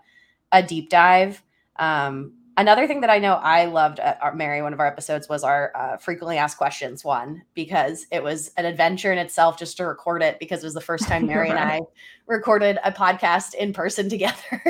a 0.53 0.63
deep 0.63 0.89
dive. 0.89 1.43
Um, 1.77 2.33
Another 2.57 2.87
thing 2.87 3.01
that 3.01 3.11
I 3.11 3.19
know 3.19 3.35
I 3.35 3.65
loved 3.65 3.99
at 3.99 4.23
our, 4.23 4.33
Mary, 4.33 4.63
one 4.63 4.73
of 4.73 4.79
our 4.79 4.87
episodes 4.87 5.29
was 5.29 5.43
our 5.43 5.73
uh, 5.75 5.97
frequently 5.97 6.39
asked 6.39 6.57
questions 6.57 7.05
one 7.05 7.43
because 7.55 8.07
it 8.13 8.23
was 8.23 8.53
an 8.57 8.65
adventure 8.65 9.13
in 9.13 9.19
itself 9.19 9.59
just 9.59 9.77
to 9.79 9.87
record 9.87 10.23
it 10.23 10.39
because 10.39 10.63
it 10.63 10.67
was 10.67 10.75
the 10.75 10.81
first 10.81 11.09
time 11.09 11.27
Mary 11.27 11.51
right. 11.51 11.59
and 11.59 11.59
I 11.59 11.81
recorded 12.27 12.79
a 12.85 12.93
podcast 12.93 13.55
in 13.55 13.73
person 13.73 14.09
together. 14.11 14.63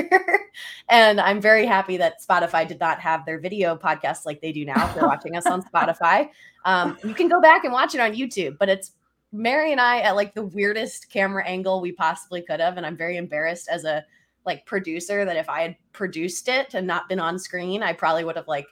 and 0.89 1.21
I'm 1.21 1.39
very 1.39 1.67
happy 1.67 1.95
that 1.97 2.23
Spotify 2.27 2.67
did 2.67 2.79
not 2.79 2.99
have 3.01 3.23
their 3.23 3.39
video 3.39 3.75
podcast 3.75 4.25
like 4.25 4.41
they 4.41 4.51
do 4.51 4.65
now. 4.65 4.89
If 4.89 4.95
you're 4.95 5.07
watching 5.07 5.35
us 5.35 5.45
on 5.45 5.61
Spotify, 5.73 6.29
um, 6.65 6.97
you 7.03 7.13
can 7.13 7.27
go 7.27 7.39
back 7.39 7.65
and 7.65 7.73
watch 7.73 7.93
it 7.93 8.01
on 8.01 8.13
YouTube, 8.13 8.57
but 8.57 8.67
it's 8.67 8.93
Mary 9.31 9.71
and 9.71 9.81
I 9.81 9.99
at 9.99 10.15
like 10.15 10.33
the 10.33 10.45
weirdest 10.45 11.11
camera 11.11 11.45
angle 11.45 11.81
we 11.81 11.91
possibly 11.91 12.41
could 12.41 12.59
have. 12.59 12.77
And 12.77 12.85
I'm 12.85 12.97
very 12.97 13.17
embarrassed 13.17 13.67
as 13.69 13.83
a 13.83 14.03
like 14.45 14.65
producer 14.65 15.25
that 15.25 15.37
if 15.37 15.49
I 15.49 15.61
had 15.61 15.75
produced 15.91 16.47
it 16.47 16.73
and 16.73 16.87
not 16.87 17.09
been 17.09 17.19
on 17.19 17.39
screen, 17.39 17.83
I 17.83 17.93
probably 17.93 18.23
would 18.23 18.35
have 18.35 18.47
like 18.47 18.67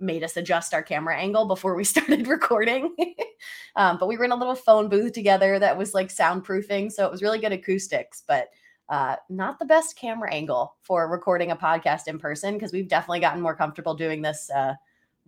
made 0.00 0.24
us 0.24 0.36
adjust 0.36 0.74
our 0.74 0.82
camera 0.82 1.16
angle 1.16 1.46
before 1.46 1.74
we 1.74 1.84
started 1.84 2.26
recording. 2.26 2.94
um, 3.76 3.98
but 3.98 4.08
we 4.08 4.16
were 4.16 4.24
in 4.24 4.32
a 4.32 4.36
little 4.36 4.54
phone 4.54 4.88
booth 4.88 5.12
together 5.12 5.58
that 5.58 5.76
was 5.76 5.94
like 5.94 6.08
soundproofing. 6.08 6.92
So 6.92 7.04
it 7.04 7.10
was 7.10 7.22
really 7.22 7.38
good 7.38 7.52
acoustics, 7.52 8.22
but 8.26 8.48
uh, 8.88 9.16
not 9.30 9.58
the 9.58 9.64
best 9.64 9.96
camera 9.96 10.32
angle 10.32 10.76
for 10.82 11.08
recording 11.08 11.50
a 11.50 11.56
podcast 11.56 12.06
in 12.06 12.18
person 12.18 12.54
because 12.54 12.72
we've 12.72 12.88
definitely 12.88 13.20
gotten 13.20 13.40
more 13.40 13.56
comfortable 13.56 13.94
doing 13.94 14.20
this 14.20 14.50
uh, 14.50 14.74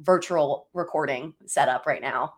virtual 0.01 0.69
recording 0.75 1.33
setup 1.47 1.87
right 1.87 2.03
now. 2.03 2.35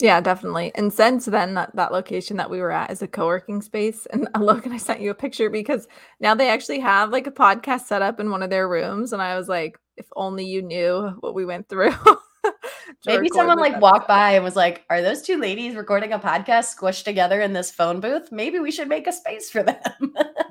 Yeah, 0.00 0.20
definitely. 0.20 0.72
And 0.74 0.92
since 0.92 1.24
then, 1.26 1.54
that, 1.54 1.74
that 1.76 1.92
location 1.92 2.36
that 2.38 2.50
we 2.50 2.60
were 2.60 2.72
at 2.72 2.90
is 2.90 3.00
a 3.00 3.06
co-working 3.06 3.62
space. 3.62 4.06
And 4.06 4.28
look, 4.40 4.64
and 4.64 4.74
I 4.74 4.78
sent 4.78 5.00
you 5.00 5.10
a 5.10 5.14
picture 5.14 5.50
because 5.50 5.86
now 6.20 6.34
they 6.34 6.48
actually 6.48 6.80
have 6.80 7.10
like 7.10 7.26
a 7.26 7.32
podcast 7.32 7.82
set 7.82 8.02
up 8.02 8.18
in 8.18 8.30
one 8.30 8.42
of 8.42 8.50
their 8.50 8.68
rooms. 8.68 9.12
And 9.12 9.22
I 9.22 9.36
was 9.36 9.48
like, 9.48 9.78
if 9.96 10.06
only 10.16 10.44
you 10.44 10.62
knew 10.62 11.16
what 11.20 11.34
we 11.34 11.44
went 11.44 11.68
through. 11.68 11.94
Maybe 13.06 13.28
someone 13.32 13.58
like 13.58 13.80
walked 13.80 14.08
by 14.08 14.32
and 14.32 14.44
was 14.44 14.56
like, 14.56 14.84
Are 14.90 15.00
those 15.00 15.22
two 15.22 15.38
ladies 15.38 15.76
recording 15.76 16.12
a 16.12 16.18
podcast 16.18 16.74
squished 16.76 17.04
together 17.04 17.40
in 17.40 17.52
this 17.52 17.70
phone 17.70 18.00
booth? 18.00 18.32
Maybe 18.32 18.58
we 18.58 18.70
should 18.70 18.88
make 18.88 19.06
a 19.06 19.12
space 19.12 19.48
for 19.48 19.62
them. 19.62 19.78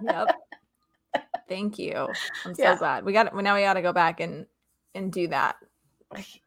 yep. 0.04 0.36
Thank 1.50 1.78
you. 1.78 2.08
I'm 2.46 2.56
so 2.56 2.64
yeah. 2.64 2.78
glad. 2.78 3.06
We 3.06 3.14
got 3.14 3.28
it. 3.28 3.36
now 3.36 3.56
we 3.56 3.62
gotta 3.62 3.82
go 3.82 3.94
back 3.94 4.20
and 4.20 4.46
and 4.96 5.12
do 5.12 5.28
that. 5.28 5.58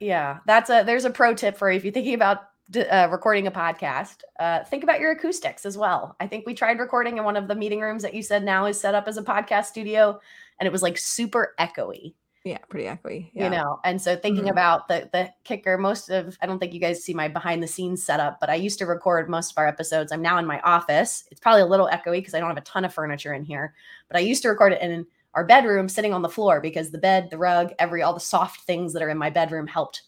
Yeah. 0.01 0.39
That's 0.47 0.71
a 0.71 0.83
there's 0.85 1.05
a 1.05 1.11
pro 1.11 1.35
tip 1.35 1.57
for 1.57 1.71
you 1.71 1.77
if 1.77 1.85
you're 1.85 1.93
thinking 1.93 2.15
about 2.15 2.41
uh, 2.75 3.09
recording 3.11 3.47
a 3.47 3.51
podcast, 3.51 4.23
uh, 4.41 4.65
think 4.65 4.83
about 4.83 5.01
your 5.01 5.13
acoustics 5.13 5.65
as 5.65 5.79
well. 5.79 6.17
I 6.19 6.27
think 6.27 6.47
we 6.47 6.55
tried 6.55 6.79
recording 6.79 7.19
in 7.19 7.25
one 7.25 7.37
of 7.37 7.49
the 7.49 7.55
meeting 7.55 7.81
rooms 7.81 8.03
that 8.03 8.15
you 8.15 8.23
said 8.23 8.45
now 8.45 8.67
is 8.67 8.81
set 8.81 8.95
up 8.95 9.07
as 9.07 9.17
a 9.17 9.23
podcast 9.23 9.67
studio, 9.67 10.21
and 10.59 10.67
it 10.67 10.73
was 10.73 10.83
like 10.83 10.99
super 10.99 11.55
echoey. 11.61 12.15
Yeah, 12.45 12.59
pretty 12.69 12.87
echoey. 12.87 13.31
Yeah. 13.35 13.45
You 13.45 13.51
know, 13.51 13.81
and 13.85 14.01
so 14.01 14.15
thinking 14.15 14.45
mm-hmm. 14.45 14.53
about 14.53 14.89
the 14.89 15.09
the 15.13 15.31
kicker, 15.45 15.79
most 15.79 16.11
of 16.11 16.37
I 16.41 16.47
don't 16.47 16.59
think 16.59 16.73
you 16.73 16.81
guys 16.81 17.03
see 17.03 17.15
my 17.15 17.29
behind 17.29 17.63
the 17.63 17.69
scenes 17.69 18.05
setup, 18.05 18.39
but 18.41 18.51
I 18.51 18.55
used 18.55 18.79
to 18.79 18.87
record 18.87 19.29
most 19.29 19.53
of 19.53 19.59
our 19.59 19.67
episodes. 19.67 20.13
I'm 20.13 20.23
now 20.23 20.39
in 20.39 20.47
my 20.47 20.61
office. 20.61 21.25
It's 21.31 21.41
probably 21.41 21.63
a 21.63 21.67
little 21.67 21.89
echoey 21.93 22.19
because 22.19 22.35
I 22.35 22.41
don't 22.41 22.49
have 22.49 22.57
a 22.57 22.63
ton 22.63 22.85
of 22.85 22.95
furniture 22.95 23.35
in 23.35 23.45
here, 23.45 23.75
but 24.09 24.17
I 24.17 24.21
used 24.21 24.43
to 24.43 24.49
record 24.49 24.73
it 24.73 24.83
in 24.83 25.07
our 25.35 25.45
bedroom, 25.45 25.89
sitting 25.89 26.15
on 26.15 26.23
the 26.23 26.29
floor 26.29 26.61
because 26.61 26.91
the 26.91 26.99
bed, 26.99 27.29
the 27.31 27.39
rug, 27.39 27.73
every 27.79 28.03
all 28.03 28.15
the 28.15 28.21
soft 28.21 28.63
things 28.63 28.93
that 28.93 29.03
are 29.03 29.11
in 29.11 29.19
my 29.19 29.29
bedroom 29.29 29.67
helped 29.67 30.03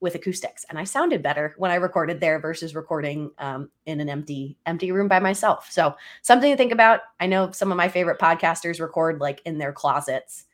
with 0.00 0.14
acoustics 0.14 0.64
and 0.68 0.78
i 0.78 0.84
sounded 0.84 1.22
better 1.22 1.54
when 1.58 1.70
i 1.70 1.74
recorded 1.74 2.20
there 2.20 2.38
versus 2.38 2.74
recording 2.74 3.30
um, 3.38 3.68
in 3.86 4.00
an 4.00 4.08
empty 4.08 4.56
empty 4.66 4.92
room 4.92 5.08
by 5.08 5.18
myself. 5.18 5.68
So 5.70 5.94
something 6.22 6.50
to 6.50 6.56
think 6.56 6.72
about. 6.72 7.00
I 7.20 7.26
know 7.26 7.50
some 7.52 7.70
of 7.70 7.76
my 7.76 7.88
favorite 7.88 8.20
podcasters 8.20 8.80
record 8.80 9.20
like 9.20 9.40
in 9.44 9.58
their 9.58 9.72
closets. 9.72 10.44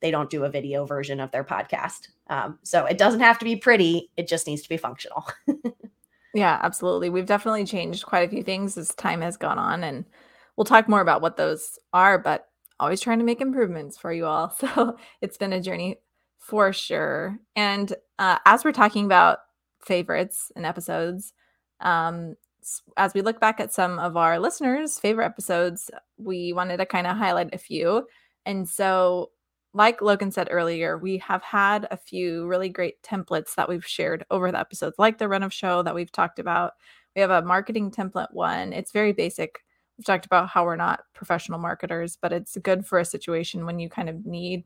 They 0.00 0.10
don't 0.10 0.30
do 0.30 0.44
a 0.44 0.50
video 0.50 0.84
version 0.84 1.20
of 1.20 1.30
their 1.30 1.44
podcast. 1.44 2.08
Um, 2.28 2.58
so 2.62 2.84
it 2.86 2.98
doesn't 2.98 3.20
have 3.20 3.38
to 3.38 3.44
be 3.44 3.56
pretty 3.56 4.10
it 4.16 4.28
just 4.28 4.46
needs 4.46 4.62
to 4.62 4.68
be 4.68 4.76
functional. 4.76 5.26
Yeah 6.34 6.58
absolutely. 6.62 7.10
We've 7.10 7.26
definitely 7.26 7.66
changed 7.66 8.06
quite 8.06 8.26
a 8.26 8.30
few 8.30 8.42
things 8.42 8.78
as 8.78 8.94
time 8.94 9.20
has 9.20 9.36
gone 9.36 9.58
on 9.58 9.84
and 9.84 10.06
we'll 10.56 10.64
talk 10.64 10.88
more 10.88 11.02
about 11.02 11.20
what 11.20 11.36
those 11.36 11.78
are 11.92 12.18
but 12.18 12.48
always 12.80 13.02
trying 13.02 13.18
to 13.18 13.24
make 13.26 13.42
improvements 13.42 13.98
for 13.98 14.10
you 14.14 14.24
all. 14.24 14.48
So 14.58 14.96
it's 15.20 15.36
been 15.36 15.52
a 15.52 15.60
journey 15.60 15.98
for 16.42 16.72
sure. 16.72 17.38
And 17.54 17.94
uh, 18.18 18.38
as 18.44 18.64
we're 18.64 18.72
talking 18.72 19.04
about 19.04 19.38
favorites 19.80 20.50
and 20.56 20.66
episodes, 20.66 21.32
um, 21.80 22.34
as 22.96 23.14
we 23.14 23.22
look 23.22 23.40
back 23.40 23.60
at 23.60 23.72
some 23.72 23.98
of 24.00 24.16
our 24.16 24.40
listeners' 24.40 24.98
favorite 24.98 25.26
episodes, 25.26 25.88
we 26.18 26.52
wanted 26.52 26.78
to 26.78 26.86
kind 26.86 27.06
of 27.06 27.16
highlight 27.16 27.54
a 27.54 27.58
few. 27.58 28.06
And 28.44 28.68
so, 28.68 29.30
like 29.72 30.02
Logan 30.02 30.32
said 30.32 30.48
earlier, 30.50 30.98
we 30.98 31.16
have 31.18 31.42
had 31.44 31.86
a 31.92 31.96
few 31.96 32.46
really 32.46 32.68
great 32.68 33.00
templates 33.02 33.54
that 33.54 33.68
we've 33.68 33.86
shared 33.86 34.26
over 34.30 34.50
the 34.50 34.58
episodes, 34.58 34.96
like 34.98 35.18
the 35.18 35.28
run 35.28 35.44
of 35.44 35.52
show 35.52 35.82
that 35.84 35.94
we've 35.94 36.12
talked 36.12 36.40
about. 36.40 36.72
We 37.14 37.20
have 37.22 37.30
a 37.30 37.42
marketing 37.42 37.92
template 37.92 38.32
one. 38.32 38.72
It's 38.72 38.90
very 38.92 39.12
basic. 39.12 39.60
We've 39.96 40.04
talked 40.04 40.26
about 40.26 40.48
how 40.48 40.64
we're 40.64 40.76
not 40.76 41.04
professional 41.14 41.60
marketers, 41.60 42.18
but 42.20 42.32
it's 42.32 42.56
good 42.58 42.84
for 42.84 42.98
a 42.98 43.04
situation 43.04 43.64
when 43.64 43.78
you 43.78 43.88
kind 43.88 44.08
of 44.08 44.26
need 44.26 44.64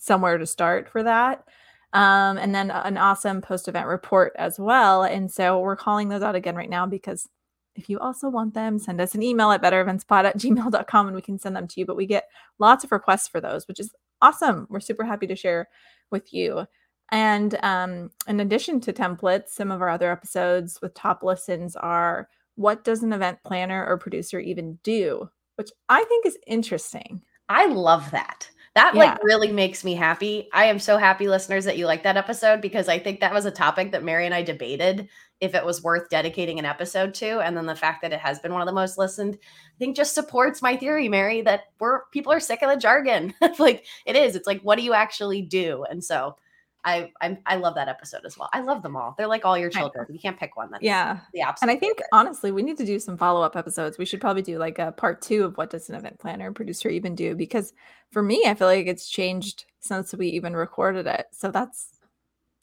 somewhere 0.00 0.38
to 0.38 0.46
start 0.46 0.88
for 0.88 1.02
that. 1.02 1.44
Um, 1.92 2.38
and 2.38 2.54
then 2.54 2.70
an 2.70 2.96
awesome 2.96 3.40
post 3.40 3.66
event 3.66 3.86
report 3.86 4.32
as 4.36 4.58
well. 4.58 5.02
And 5.02 5.30
so 5.30 5.58
we're 5.58 5.76
calling 5.76 6.08
those 6.08 6.22
out 6.22 6.36
again 6.36 6.54
right 6.54 6.70
now 6.70 6.86
because 6.86 7.28
if 7.74 7.88
you 7.88 7.98
also 7.98 8.28
want 8.28 8.54
them, 8.54 8.78
send 8.78 9.00
us 9.00 9.14
an 9.14 9.22
email 9.22 9.50
at 9.50 9.62
bettereventspod 9.62 10.24
at 10.24 10.38
gmail.com 10.38 11.06
and 11.06 11.16
we 11.16 11.22
can 11.22 11.38
send 11.38 11.56
them 11.56 11.66
to 11.68 11.80
you. 11.80 11.86
But 11.86 11.96
we 11.96 12.06
get 12.06 12.28
lots 12.58 12.84
of 12.84 12.92
requests 12.92 13.28
for 13.28 13.40
those, 13.40 13.66
which 13.66 13.80
is 13.80 13.92
awesome. 14.22 14.66
We're 14.70 14.80
super 14.80 15.04
happy 15.04 15.26
to 15.26 15.36
share 15.36 15.68
with 16.10 16.32
you. 16.32 16.66
And 17.12 17.56
um, 17.62 18.10
in 18.28 18.38
addition 18.38 18.80
to 18.82 18.92
templates, 18.92 19.48
some 19.48 19.70
of 19.72 19.82
our 19.82 19.88
other 19.88 20.12
episodes 20.12 20.80
with 20.80 20.94
top 20.94 21.22
listens 21.24 21.74
are 21.74 22.28
what 22.54 22.84
does 22.84 23.02
an 23.02 23.12
event 23.12 23.38
planner 23.44 23.84
or 23.86 23.98
producer 23.98 24.38
even 24.38 24.78
do? 24.84 25.28
Which 25.56 25.70
I 25.88 26.04
think 26.04 26.26
is 26.26 26.38
interesting. 26.46 27.22
I 27.48 27.66
love 27.66 28.10
that. 28.12 28.48
That 28.76 28.94
yeah. 28.94 29.00
like 29.00 29.24
really 29.24 29.50
makes 29.50 29.82
me 29.82 29.94
happy. 29.94 30.48
I 30.52 30.66
am 30.66 30.78
so 30.78 30.96
happy, 30.96 31.26
listeners, 31.26 31.64
that 31.64 31.76
you 31.76 31.86
like 31.86 32.04
that 32.04 32.16
episode 32.16 32.60
because 32.60 32.88
I 32.88 33.00
think 33.00 33.18
that 33.18 33.34
was 33.34 33.44
a 33.44 33.50
topic 33.50 33.90
that 33.90 34.04
Mary 34.04 34.26
and 34.26 34.34
I 34.34 34.42
debated 34.42 35.08
if 35.40 35.56
it 35.56 35.64
was 35.64 35.82
worth 35.82 36.08
dedicating 36.08 36.58
an 36.60 36.64
episode 36.64 37.12
to. 37.14 37.40
And 37.40 37.56
then 37.56 37.66
the 37.66 37.74
fact 37.74 38.02
that 38.02 38.12
it 38.12 38.20
has 38.20 38.38
been 38.38 38.52
one 38.52 38.62
of 38.62 38.66
the 38.66 38.72
most 38.72 38.96
listened, 38.96 39.38
I 39.42 39.78
think 39.78 39.96
just 39.96 40.14
supports 40.14 40.62
my 40.62 40.76
theory, 40.76 41.08
Mary, 41.08 41.42
that 41.42 41.64
we're 41.80 42.04
people 42.12 42.32
are 42.32 42.38
sick 42.38 42.62
of 42.62 42.70
the 42.70 42.76
jargon. 42.76 43.34
like 43.58 43.86
it 44.06 44.14
is. 44.14 44.36
It's 44.36 44.46
like, 44.46 44.60
what 44.62 44.78
do 44.78 44.84
you 44.84 44.94
actually 44.94 45.42
do? 45.42 45.84
And 45.90 46.04
so 46.04 46.36
I, 46.84 47.12
I 47.20 47.38
I 47.46 47.56
love 47.56 47.74
that 47.74 47.88
episode 47.88 48.24
as 48.24 48.38
well. 48.38 48.48
I 48.52 48.60
love 48.60 48.82
them 48.82 48.96
all. 48.96 49.14
They're 49.18 49.26
like 49.26 49.44
all 49.44 49.58
your 49.58 49.70
children. 49.70 50.06
You 50.10 50.18
can't 50.18 50.38
pick 50.38 50.56
one. 50.56 50.70
That's 50.70 50.82
yeah. 50.82 51.18
The 51.34 51.42
absolute 51.42 51.70
and 51.70 51.76
I 51.76 51.78
think 51.78 51.98
favorite. 51.98 52.08
honestly, 52.12 52.52
we 52.52 52.62
need 52.62 52.78
to 52.78 52.86
do 52.86 52.98
some 52.98 53.16
follow 53.16 53.42
up 53.42 53.56
episodes. 53.56 53.98
We 53.98 54.06
should 54.06 54.20
probably 54.20 54.42
do 54.42 54.58
like 54.58 54.78
a 54.78 54.92
part 54.92 55.20
two 55.20 55.44
of 55.44 55.56
what 55.56 55.70
does 55.70 55.88
an 55.88 55.94
event 55.94 56.18
planner 56.18 56.52
producer 56.52 56.88
even 56.88 57.14
do? 57.14 57.34
Because 57.34 57.72
for 58.10 58.22
me, 58.22 58.44
I 58.46 58.54
feel 58.54 58.66
like 58.66 58.86
it's 58.86 59.08
changed 59.08 59.66
since 59.80 60.14
we 60.14 60.28
even 60.28 60.54
recorded 60.54 61.06
it. 61.06 61.26
So 61.32 61.50
that's 61.50 61.98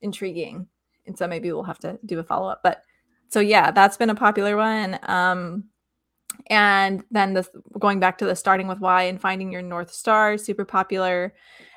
intriguing. 0.02 0.68
And 1.06 1.18
so 1.18 1.28
maybe 1.28 1.52
we'll 1.52 1.64
have 1.64 1.80
to 1.80 2.00
do 2.06 2.20
a 2.20 2.24
follow 2.24 2.50
up. 2.50 2.62
But 2.64 2.82
so 3.30 3.40
yeah, 3.40 3.72
that's 3.72 3.98
been 3.98 4.10
a 4.10 4.16
popular 4.16 4.58
one. 4.58 5.00
Um, 5.04 5.66
and 6.48 7.04
then 7.12 7.34
the 7.34 7.48
going 7.80 8.00
back 8.00 8.18
to 8.18 8.26
the 8.26 8.36
starting 8.36 8.68
with 8.68 8.80
why 8.80 9.04
and 9.04 9.22
finding 9.22 9.52
your 9.52 9.62
north 9.62 9.92
star, 9.92 10.38
super 10.38 10.66
popular. 10.66 11.34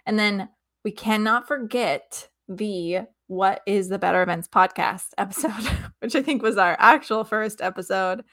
And 0.06 0.18
then 0.18 0.48
we 0.84 0.92
cannot 0.92 1.46
forget 1.46 2.28
the 2.50 3.02
What 3.28 3.62
is 3.64 3.88
the 3.88 3.98
Better 3.98 4.22
Events 4.22 4.48
podcast 4.48 5.06
episode, 5.16 5.70
which 6.00 6.14
I 6.14 6.22
think 6.22 6.42
was 6.42 6.58
our 6.58 6.76
actual 6.78 7.24
first 7.24 7.62
episode. 7.62 8.24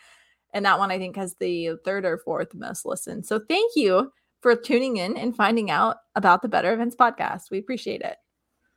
And 0.54 0.66
that 0.66 0.80
one 0.80 0.92
I 0.92 0.98
think 0.98 1.16
has 1.16 1.36
the 1.40 1.78
third 1.86 2.04
or 2.04 2.18
fourth 2.18 2.54
most 2.54 2.86
listened. 2.86 3.26
So 3.26 3.40
thank 3.48 3.74
you 3.76 4.12
for 4.42 4.56
tuning 4.56 4.98
in 4.98 5.16
and 5.18 5.36
finding 5.36 5.70
out 5.70 5.98
about 6.16 6.42
the 6.42 6.50
Better 6.50 6.74
Events 6.74 6.96
podcast. 6.96 7.52
We 7.52 7.60
appreciate 7.60 8.02
it. 8.02 8.18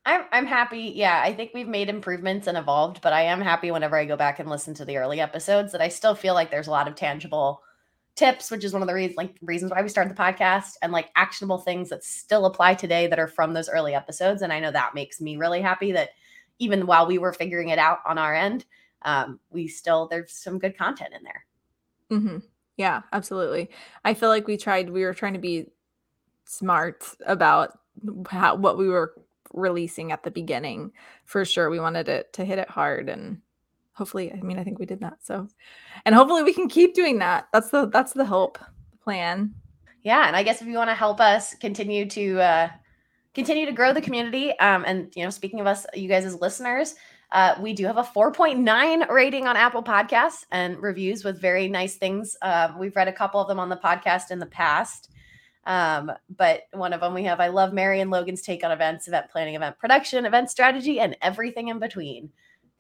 I'm 0.04 0.22
I'm 0.32 0.46
happy. 0.46 0.92
Yeah, 0.94 1.20
I 1.22 1.34
think 1.34 1.50
we've 1.52 1.68
made 1.68 1.88
improvements 1.88 2.46
and 2.46 2.56
evolved, 2.56 3.00
but 3.02 3.12
I 3.12 3.22
am 3.22 3.40
happy 3.40 3.70
whenever 3.70 3.96
I 3.96 4.06
go 4.06 4.16
back 4.16 4.38
and 4.38 4.48
listen 4.48 4.74
to 4.74 4.84
the 4.84 4.96
early 4.96 5.20
episodes 5.20 5.72
that 5.72 5.82
I 5.82 5.88
still 5.88 6.14
feel 6.14 6.34
like 6.34 6.50
there's 6.50 6.68
a 6.68 6.72
lot 6.72 6.88
of 6.88 6.94
tangible 6.94 7.62
tips, 8.16 8.50
which 8.50 8.64
is 8.64 8.72
one 8.72 8.82
of 8.82 8.88
the 8.88 8.94
reasons 8.94 9.16
like 9.16 9.36
reasons 9.40 9.70
why 9.70 9.82
we 9.82 9.88
started 9.88 10.14
the 10.14 10.20
podcast 10.20 10.72
and 10.82 10.92
like 10.92 11.10
actionable 11.16 11.58
things 11.58 11.88
that 11.88 12.04
still 12.04 12.46
apply 12.46 12.74
today 12.74 13.06
that 13.06 13.18
are 13.18 13.28
from 13.28 13.54
those 13.54 13.68
early 13.68 13.94
episodes. 13.94 14.42
And 14.42 14.52
I 14.52 14.60
know 14.60 14.70
that 14.70 14.94
makes 14.94 15.20
me 15.20 15.36
really 15.36 15.60
happy 15.60 15.92
that 15.92 16.10
even 16.58 16.86
while 16.86 17.06
we 17.06 17.18
were 17.18 17.32
figuring 17.32 17.70
it 17.70 17.78
out 17.78 17.98
on 18.06 18.18
our 18.18 18.34
end, 18.34 18.66
um, 19.02 19.40
we 19.50 19.66
still 19.66 20.06
there's 20.08 20.32
some 20.32 20.58
good 20.58 20.76
content 20.76 21.14
in 21.16 21.22
there. 21.22 21.46
Mm-hmm. 22.10 22.38
Yeah, 22.76 23.02
absolutely. 23.12 23.70
I 24.04 24.14
feel 24.14 24.28
like 24.28 24.46
we 24.46 24.56
tried. 24.56 24.90
We 24.90 25.04
were 25.04 25.14
trying 25.14 25.34
to 25.34 25.38
be 25.38 25.66
smart 26.44 27.04
about 27.26 27.78
how 28.28 28.56
what 28.56 28.78
we 28.78 28.88
were 28.88 29.14
releasing 29.52 30.12
at 30.12 30.22
the 30.22 30.30
beginning. 30.30 30.92
For 31.24 31.44
sure, 31.44 31.70
we 31.70 31.80
wanted 31.80 32.08
it 32.08 32.32
to 32.34 32.44
hit 32.44 32.58
it 32.58 32.68
hard 32.68 33.08
and 33.08 33.40
hopefully 34.00 34.32
i 34.32 34.40
mean 34.40 34.58
i 34.58 34.64
think 34.64 34.78
we 34.78 34.86
did 34.86 35.00
that 35.00 35.18
so 35.20 35.46
and 36.06 36.14
hopefully 36.14 36.42
we 36.42 36.54
can 36.54 36.68
keep 36.68 36.94
doing 36.94 37.18
that 37.18 37.46
that's 37.52 37.68
the 37.68 37.86
that's 37.88 38.14
the 38.14 38.24
hope 38.24 38.58
plan 39.04 39.54
yeah 40.02 40.26
and 40.26 40.34
i 40.34 40.42
guess 40.42 40.62
if 40.62 40.66
you 40.66 40.78
want 40.78 40.88
to 40.88 40.94
help 40.94 41.20
us 41.20 41.54
continue 41.56 42.08
to 42.08 42.40
uh 42.40 42.68
continue 43.34 43.66
to 43.66 43.72
grow 43.72 43.92
the 43.92 44.00
community 44.00 44.58
um 44.58 44.84
and 44.86 45.12
you 45.14 45.22
know 45.22 45.30
speaking 45.30 45.60
of 45.60 45.66
us 45.66 45.84
you 45.94 46.08
guys 46.08 46.24
as 46.24 46.40
listeners 46.40 46.94
uh, 47.32 47.54
we 47.60 47.72
do 47.72 47.86
have 47.86 47.96
a 47.96 48.02
4.9 48.02 49.08
rating 49.08 49.46
on 49.46 49.56
Apple 49.56 49.84
Podcasts 49.84 50.44
and 50.50 50.82
reviews 50.82 51.22
with 51.24 51.40
very 51.40 51.68
nice 51.68 51.96
things. 51.96 52.36
Uh, 52.42 52.72
we've 52.76 52.96
read 52.96 53.06
a 53.06 53.12
couple 53.12 53.40
of 53.40 53.46
them 53.46 53.60
on 53.60 53.68
the 53.68 53.76
podcast 53.76 54.32
in 54.32 54.40
the 54.40 54.46
past. 54.46 55.10
Um, 55.64 56.10
but 56.36 56.62
one 56.72 56.92
of 56.92 57.00
them 57.00 57.14
we 57.14 57.24
have 57.24 57.38
I 57.38 57.48
love 57.48 57.72
Mary 57.72 58.00
and 58.00 58.10
Logan's 58.10 58.42
take 58.42 58.64
on 58.64 58.72
events, 58.72 59.06
event 59.06 59.30
planning, 59.30 59.54
event 59.54 59.78
production, 59.78 60.24
event 60.24 60.50
strategy, 60.50 60.98
and 60.98 61.16
everything 61.22 61.68
in 61.68 61.78
between. 61.78 62.30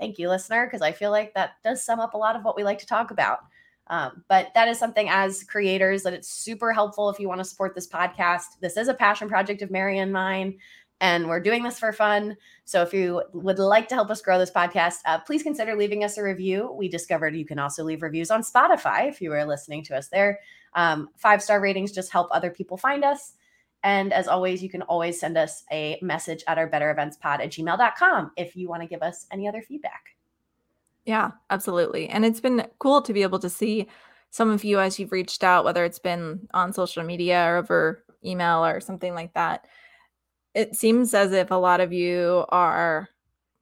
Thank 0.00 0.18
you, 0.18 0.30
listener, 0.30 0.66
because 0.66 0.80
I 0.80 0.92
feel 0.92 1.10
like 1.10 1.34
that 1.34 1.62
does 1.62 1.84
sum 1.84 2.00
up 2.00 2.14
a 2.14 2.18
lot 2.18 2.34
of 2.34 2.42
what 2.42 2.56
we 2.56 2.64
like 2.64 2.78
to 2.78 2.86
talk 2.86 3.10
about. 3.10 3.40
Um, 3.88 4.24
but 4.28 4.48
that 4.54 4.66
is 4.66 4.78
something 4.78 5.08
as 5.10 5.44
creators 5.44 6.04
that 6.04 6.14
it's 6.14 6.28
super 6.28 6.72
helpful 6.72 7.10
if 7.10 7.18
you 7.18 7.28
want 7.28 7.40
to 7.40 7.44
support 7.44 7.74
this 7.74 7.88
podcast. 7.88 8.58
This 8.60 8.76
is 8.76 8.88
a 8.88 8.94
passion 8.94 9.28
project 9.28 9.62
of 9.62 9.70
Mary 9.70 9.98
and 9.98 10.12
mine, 10.12 10.56
and 11.02 11.28
we're 11.28 11.40
doing 11.40 11.62
this 11.62 11.78
for 11.78 11.92
fun. 11.92 12.36
So 12.64 12.82
if 12.82 12.94
you 12.94 13.22
would 13.34 13.58
like 13.58 13.88
to 13.88 13.94
help 13.94 14.10
us 14.10 14.22
grow 14.22 14.38
this 14.38 14.50
podcast, 14.50 14.98
uh, 15.04 15.18
please 15.18 15.42
consider 15.42 15.76
leaving 15.76 16.02
us 16.04 16.16
a 16.16 16.22
review. 16.22 16.72
We 16.72 16.88
discovered 16.88 17.36
you 17.36 17.44
can 17.44 17.58
also 17.58 17.84
leave 17.84 18.00
reviews 18.00 18.30
on 18.30 18.42
Spotify 18.42 19.08
if 19.08 19.20
you 19.20 19.32
are 19.32 19.44
listening 19.44 19.82
to 19.84 19.96
us 19.96 20.08
there. 20.08 20.38
Um, 20.74 21.08
five 21.16 21.42
star 21.42 21.60
ratings 21.60 21.92
just 21.92 22.12
help 22.12 22.28
other 22.30 22.50
people 22.50 22.76
find 22.76 23.04
us. 23.04 23.32
And 23.82 24.12
as 24.12 24.28
always, 24.28 24.62
you 24.62 24.68
can 24.68 24.82
always 24.82 25.18
send 25.18 25.38
us 25.38 25.64
a 25.72 25.98
message 26.02 26.44
at 26.46 26.58
our 26.58 26.68
bettereventspod 26.68 27.40
at 27.40 27.50
gmail.com 27.50 28.32
if 28.36 28.54
you 28.56 28.68
want 28.68 28.82
to 28.82 28.88
give 28.88 29.02
us 29.02 29.26
any 29.30 29.48
other 29.48 29.62
feedback. 29.62 30.16
Yeah, 31.06 31.30
absolutely. 31.48 32.08
And 32.08 32.24
it's 32.24 32.40
been 32.40 32.66
cool 32.78 33.00
to 33.02 33.12
be 33.12 33.22
able 33.22 33.38
to 33.38 33.48
see 33.48 33.88
some 34.30 34.50
of 34.50 34.64
you 34.64 34.78
as 34.78 34.98
you've 34.98 35.12
reached 35.12 35.42
out, 35.42 35.64
whether 35.64 35.84
it's 35.84 35.98
been 35.98 36.46
on 36.52 36.72
social 36.72 37.02
media 37.02 37.44
or 37.46 37.56
over 37.56 38.04
email 38.24 38.64
or 38.64 38.80
something 38.80 39.14
like 39.14 39.32
that. 39.34 39.66
It 40.54 40.76
seems 40.76 41.14
as 41.14 41.32
if 41.32 41.50
a 41.50 41.56
lot 41.56 41.80
of 41.80 41.92
you 41.92 42.44
are 42.50 43.08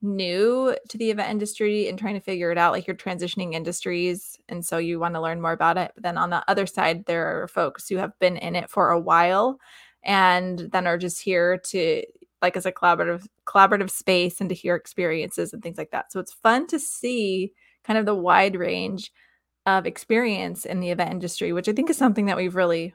new 0.01 0.75
to 0.87 0.97
the 0.97 1.11
event 1.11 1.29
industry 1.29 1.87
and 1.87 1.97
trying 1.97 2.13
to 2.13 2.19
figure 2.19 2.51
it 2.51 2.57
out, 2.57 2.71
like 2.71 2.87
you're 2.87 2.95
transitioning 2.95 3.53
industries. 3.53 4.37
And 4.47 4.65
so 4.65 4.77
you 4.77 4.99
want 4.99 5.15
to 5.15 5.21
learn 5.21 5.41
more 5.41 5.51
about 5.51 5.77
it. 5.77 5.91
But 5.95 6.03
then 6.03 6.17
on 6.17 6.29
the 6.29 6.43
other 6.47 6.65
side, 6.65 7.05
there 7.05 7.41
are 7.41 7.47
folks 7.47 7.87
who 7.87 7.97
have 7.97 8.17
been 8.19 8.37
in 8.37 8.55
it 8.55 8.69
for 8.69 8.91
a 8.91 8.99
while 8.99 9.59
and 10.03 10.59
then 10.71 10.87
are 10.87 10.97
just 10.97 11.21
here 11.21 11.57
to 11.57 12.03
like 12.41 12.55
as 12.55 12.65
a 12.65 12.71
collaborative 12.71 13.27
collaborative 13.45 13.89
space 13.89 14.39
and 14.39 14.49
to 14.49 14.55
hear 14.55 14.75
experiences 14.75 15.53
and 15.53 15.61
things 15.61 15.77
like 15.77 15.91
that. 15.91 16.11
So 16.11 16.19
it's 16.19 16.33
fun 16.33 16.67
to 16.67 16.79
see 16.79 17.53
kind 17.83 17.97
of 17.97 18.05
the 18.05 18.15
wide 18.15 18.55
range 18.55 19.11
of 19.65 19.85
experience 19.85 20.65
in 20.65 20.79
the 20.79 20.89
event 20.89 21.11
industry, 21.11 21.53
which 21.53 21.67
I 21.67 21.73
think 21.73 21.89
is 21.89 21.97
something 21.97 22.25
that 22.27 22.37
we've 22.37 22.55
really 22.55 22.93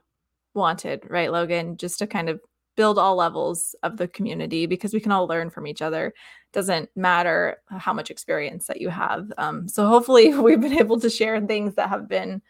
wanted, 0.55 1.03
right, 1.09 1.31
Logan? 1.31 1.77
Just 1.77 1.99
to 1.99 2.07
kind 2.07 2.29
of 2.29 2.41
build 2.77 2.99
all 2.99 3.17
levels 3.17 3.75
of 3.83 3.97
the 3.97 4.09
community 4.09 4.67
because 4.67 4.93
we 4.93 5.01
can 5.01 5.13
all 5.13 5.27
learn 5.27 5.51
from 5.51 5.67
each 5.67 5.83
other. 5.83 6.13
Doesn't 6.53 6.91
matter 6.97 7.59
how 7.71 7.93
much 7.93 8.11
experience 8.11 8.67
that 8.67 8.81
you 8.81 8.89
have. 8.89 9.33
Um, 9.39 9.69
so 9.69 9.87
hopefully, 9.87 10.35
we've 10.39 10.61
been 10.61 10.79
able 10.79 10.99
to 11.01 11.11
share 11.11 11.41
things 11.41 11.75
that 11.75 11.89
have 11.89 12.09
been 12.09 12.43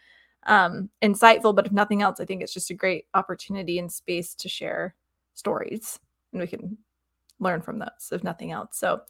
um, 0.45 0.89
insightful. 1.01 1.55
But 1.55 1.67
if 1.67 1.71
nothing 1.71 2.01
else, 2.01 2.19
I 2.19 2.25
think 2.25 2.41
it's 2.41 2.53
just 2.53 2.69
a 2.71 2.75
great 2.75 3.05
opportunity 3.13 3.79
and 3.79 3.91
space 3.91 4.35
to 4.35 4.49
share 4.49 4.95
stories, 5.33 5.99
and 6.31 6.41
we 6.41 6.47
can 6.47 6.77
learn 7.39 7.61
from 7.61 7.79
those, 7.79 8.09
if 8.11 8.23
nothing 8.23 8.51
else. 8.51 8.77
So. 8.77 9.01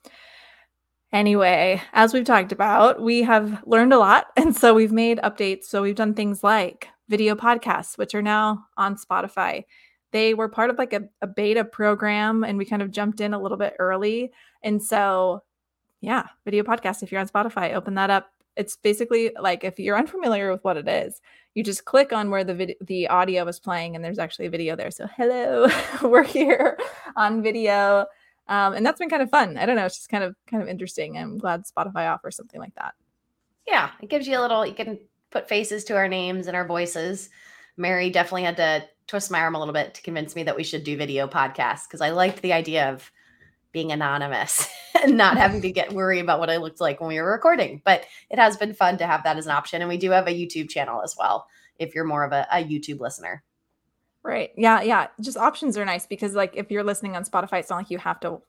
Anyway, 1.14 1.82
as 1.94 2.14
we've 2.14 2.26
talked 2.26 2.52
about, 2.52 3.00
we 3.00 3.22
have 3.22 3.64
learned 3.66 3.94
a 3.94 4.00
lot. 4.00 4.26
And 4.36 4.54
so 4.54 4.74
we've 4.74 4.92
made 4.92 5.20
updates. 5.20 5.66
So 5.66 5.82
we've 5.82 5.96
done 5.96 6.14
things 6.14 6.44
like 6.44 6.90
video 7.08 7.36
podcasts, 7.36 7.98
which 7.98 8.14
are 8.16 8.24
now 8.24 8.66
on 8.76 8.98
Spotify 8.98 9.64
they 10.16 10.34
were 10.34 10.48
part 10.48 10.70
of 10.70 10.78
like 10.78 10.94
a, 10.94 11.02
a 11.22 11.28
beta 11.28 11.66
program 11.66 12.46
and 12.46 12.58
we 12.58 12.64
kind 12.64 12.82
of 12.82 12.90
jumped 12.90 13.20
in 13.20 13.34
a 13.34 13.42
little 13.42 13.58
bit 13.58 13.76
early. 13.80 14.32
And 14.64 14.82
so, 14.82 15.44
yeah, 16.00 16.28
video 16.46 16.64
podcast. 16.64 17.04
If 17.04 17.12
you're 17.12 17.20
on 17.20 17.28
Spotify, 17.28 17.74
open 17.74 17.96
that 17.96 18.10
up. 18.10 18.30
It's 18.56 18.78
basically 18.78 19.32
like 19.40 19.64
if 19.64 19.80
you're 19.80 19.98
unfamiliar 19.98 20.52
with 20.52 20.64
what 20.64 20.78
it 20.78 20.88
is, 20.88 21.22
you 21.54 21.64
just 21.64 21.86
click 21.86 22.14
on 22.14 22.30
where 22.30 22.44
the 22.44 22.54
video, 22.54 22.76
the 22.82 23.08
audio 23.08 23.48
is 23.48 23.60
playing, 23.60 23.96
and 23.96 24.04
there's 24.04 24.20
actually 24.20 24.46
a 24.46 24.50
video 24.50 24.76
there. 24.76 24.92
So, 24.92 25.08
hello, 25.16 25.68
we're 26.02 26.24
here 26.24 26.78
on 27.16 27.42
video, 27.42 28.06
um, 28.48 28.74
and 28.74 28.86
that's 28.86 29.00
been 29.00 29.10
kind 29.10 29.22
of 29.22 29.30
fun. 29.30 29.58
I 29.58 29.66
don't 29.66 29.76
know, 29.76 29.86
it's 29.86 29.96
just 29.96 30.10
kind 30.10 30.24
of 30.24 30.36
kind 30.50 30.62
of 30.62 30.70
interesting. 30.70 31.18
I'm 31.18 31.38
glad 31.38 31.64
Spotify 31.64 32.14
offers 32.14 32.36
something 32.36 32.60
like 32.60 32.76
that. 32.76 32.94
Yeah, 33.66 33.92
it 34.02 34.10
gives 34.10 34.28
you 34.28 34.38
a 34.38 34.42
little. 34.42 34.66
You 34.66 34.74
can 34.74 35.00
put 35.32 35.50
faces 35.50 35.84
to 35.86 35.96
our 35.96 36.08
names 36.08 36.48
and 36.48 36.56
our 36.56 36.68
voices. 36.68 37.30
Mary 37.78 38.10
definitely 38.10 38.44
had 38.44 38.58
to 38.58 38.86
twist 39.08 39.32
my 39.32 39.40
arm 39.40 39.56
a 39.56 39.60
little 39.60 39.74
bit 39.74 39.94
to 39.94 40.02
convince 40.02 40.36
me 40.36 40.44
that 40.44 40.56
we 40.56 40.64
should 40.64 40.84
do 40.84 40.98
video 40.98 41.28
podcasts 41.28 41.88
because 41.88 42.02
I 42.02 42.10
liked 42.10 42.42
the 42.42 42.54
idea 42.54 42.90
of 42.92 43.12
being 43.76 43.92
anonymous 43.92 44.70
and 45.04 45.18
not 45.18 45.36
having 45.36 45.62
to 45.62 45.70
get 45.70 45.92
worry 45.92 46.20
about 46.20 46.40
what 46.40 46.50
I 46.50 46.56
looked 46.56 46.80
like 46.80 47.02
when 47.02 47.10
we 47.10 47.20
were 47.22 47.30
recording. 47.30 47.82
But 47.84 48.06
it 48.30 48.40
has 48.40 48.56
been 48.56 48.74
fun 48.74 48.98
to 49.00 49.06
have 49.06 49.22
that 49.26 49.36
as 49.36 49.46
an 49.46 49.52
option. 49.52 49.82
And 49.82 49.90
we 49.90 49.98
do 49.98 50.12
have 50.12 50.28
a 50.28 50.32
YouTube 50.32 50.70
channel 50.70 51.02
as 51.04 51.16
well 51.20 51.46
if 51.78 51.94
you're 51.94 52.06
more 52.06 52.24
of 52.24 52.32
a, 52.32 52.48
a 52.54 52.64
YouTube 52.64 53.02
listener. 53.02 53.44
Right. 54.24 54.52
Yeah. 54.56 54.82
Yeah. 54.82 55.08
Just 55.20 55.36
options 55.36 55.78
are 55.78 55.84
nice 55.84 56.08
because, 56.08 56.34
like, 56.36 56.56
if 56.56 56.72
you're 56.72 56.86
listening 56.86 57.18
on 57.18 57.26
Spotify, 57.26 57.60
it's 57.60 57.70
not 57.70 57.76
like 57.76 57.92
you 57.92 57.98
have 57.98 58.22
to 58.22 58.42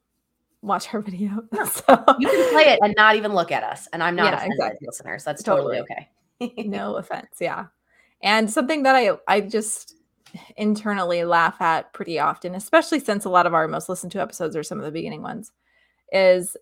watch 0.63 0.95
our 0.95 1.01
video. 1.03 1.43
so 1.53 2.05
you 2.21 2.29
can 2.29 2.53
play 2.53 2.73
it 2.73 2.79
and 2.81 2.95
not 2.97 3.17
even 3.17 3.35
look 3.35 3.51
at 3.51 3.65
us. 3.65 3.89
And 3.93 4.03
I'm 4.03 4.15
not 4.15 4.33
yeah, 4.33 4.45
exactly. 4.45 4.87
listeners. 4.87 5.25
That's 5.25 5.43
totally, 5.43 5.79
totally 5.79 6.09
okay. 6.41 6.69
no 6.69 6.95
offense. 6.95 7.39
Yeah. 7.41 7.67
And 8.23 8.49
something 8.49 8.85
that 8.85 8.95
I 8.95 9.11
I 9.27 9.41
just 9.41 9.96
internally 10.57 11.25
laugh 11.25 11.61
at 11.61 11.93
pretty 11.93 12.19
often, 12.19 12.55
especially 12.55 13.01
since 13.01 13.25
a 13.25 13.31
lot 13.31 13.47
of 13.47 13.55
our 13.55 13.69
most 13.69 13.89
listened 13.89 14.13
to 14.13 14.21
episodes 14.21 14.57
are 14.57 14.63
some 14.63 14.79
of 14.79 14.85
the 14.85 14.91
beginning 14.91 15.23
ones, 15.23 15.53
is 16.13 16.57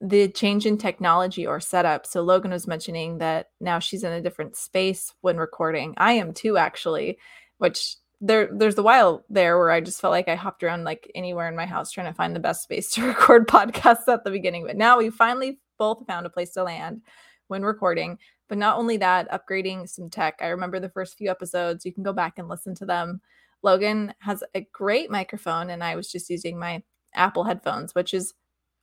the 0.00 0.28
change 0.28 0.66
in 0.66 0.78
technology 0.78 1.46
or 1.46 1.60
setup. 1.60 2.06
So 2.06 2.22
Logan 2.22 2.52
was 2.52 2.66
mentioning 2.66 3.18
that 3.18 3.50
now 3.60 3.78
she's 3.78 4.04
in 4.04 4.12
a 4.12 4.22
different 4.22 4.56
space 4.56 5.12
when 5.20 5.36
recording. 5.36 5.94
I 5.98 6.12
am 6.12 6.32
too, 6.32 6.56
actually, 6.56 7.18
which 7.58 7.96
there 8.22 8.50
there's 8.52 8.78
a 8.78 8.82
while 8.82 9.24
there 9.30 9.58
where 9.58 9.70
I 9.70 9.80
just 9.80 10.00
felt 10.00 10.12
like 10.12 10.28
I 10.28 10.34
hopped 10.34 10.62
around 10.62 10.84
like 10.84 11.10
anywhere 11.14 11.48
in 11.48 11.56
my 11.56 11.66
house 11.66 11.90
trying 11.90 12.06
to 12.06 12.14
find 12.14 12.34
the 12.34 12.40
best 12.40 12.62
space 12.62 12.90
to 12.92 13.06
record 13.06 13.48
podcasts 13.48 14.08
at 14.08 14.24
the 14.24 14.30
beginning. 14.30 14.66
But 14.66 14.76
now 14.76 14.98
we 14.98 15.10
finally 15.10 15.60
both 15.78 16.06
found 16.06 16.26
a 16.26 16.30
place 16.30 16.52
to 16.52 16.62
land 16.62 17.02
when 17.50 17.62
recording. 17.62 18.18
But 18.48 18.58
not 18.58 18.78
only 18.78 18.96
that, 18.98 19.30
upgrading 19.30 19.88
some 19.88 20.08
tech. 20.08 20.36
I 20.40 20.48
remember 20.48 20.80
the 20.80 20.88
first 20.88 21.16
few 21.16 21.30
episodes, 21.30 21.84
you 21.84 21.92
can 21.92 22.02
go 22.02 22.12
back 22.12 22.38
and 22.38 22.48
listen 22.48 22.74
to 22.76 22.86
them. 22.86 23.20
Logan 23.62 24.14
has 24.20 24.42
a 24.54 24.66
great 24.72 25.10
microphone, 25.10 25.70
and 25.70 25.84
I 25.84 25.94
was 25.94 26.10
just 26.10 26.30
using 26.30 26.58
my 26.58 26.82
Apple 27.14 27.44
headphones, 27.44 27.94
which 27.94 28.14
is 28.14 28.34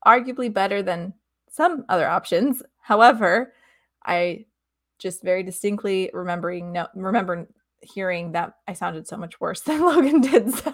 arguably 0.05 0.53
better 0.53 0.83
than 0.83 1.13
some 1.49 1.85
other 1.89 2.07
options. 2.07 2.61
However, 2.81 3.53
I 4.05 4.45
just 4.99 5.23
very 5.23 5.43
distinctly 5.43 6.09
remembering 6.13 6.71
no 6.71 6.87
remember 6.95 7.47
hearing 7.81 8.31
that 8.31 8.53
I 8.67 8.73
sounded 8.73 9.07
so 9.07 9.17
much 9.17 9.39
worse 9.39 9.61
than 9.65 9.81
Logan 9.81 10.21
did. 10.21 10.51
So 10.53 10.73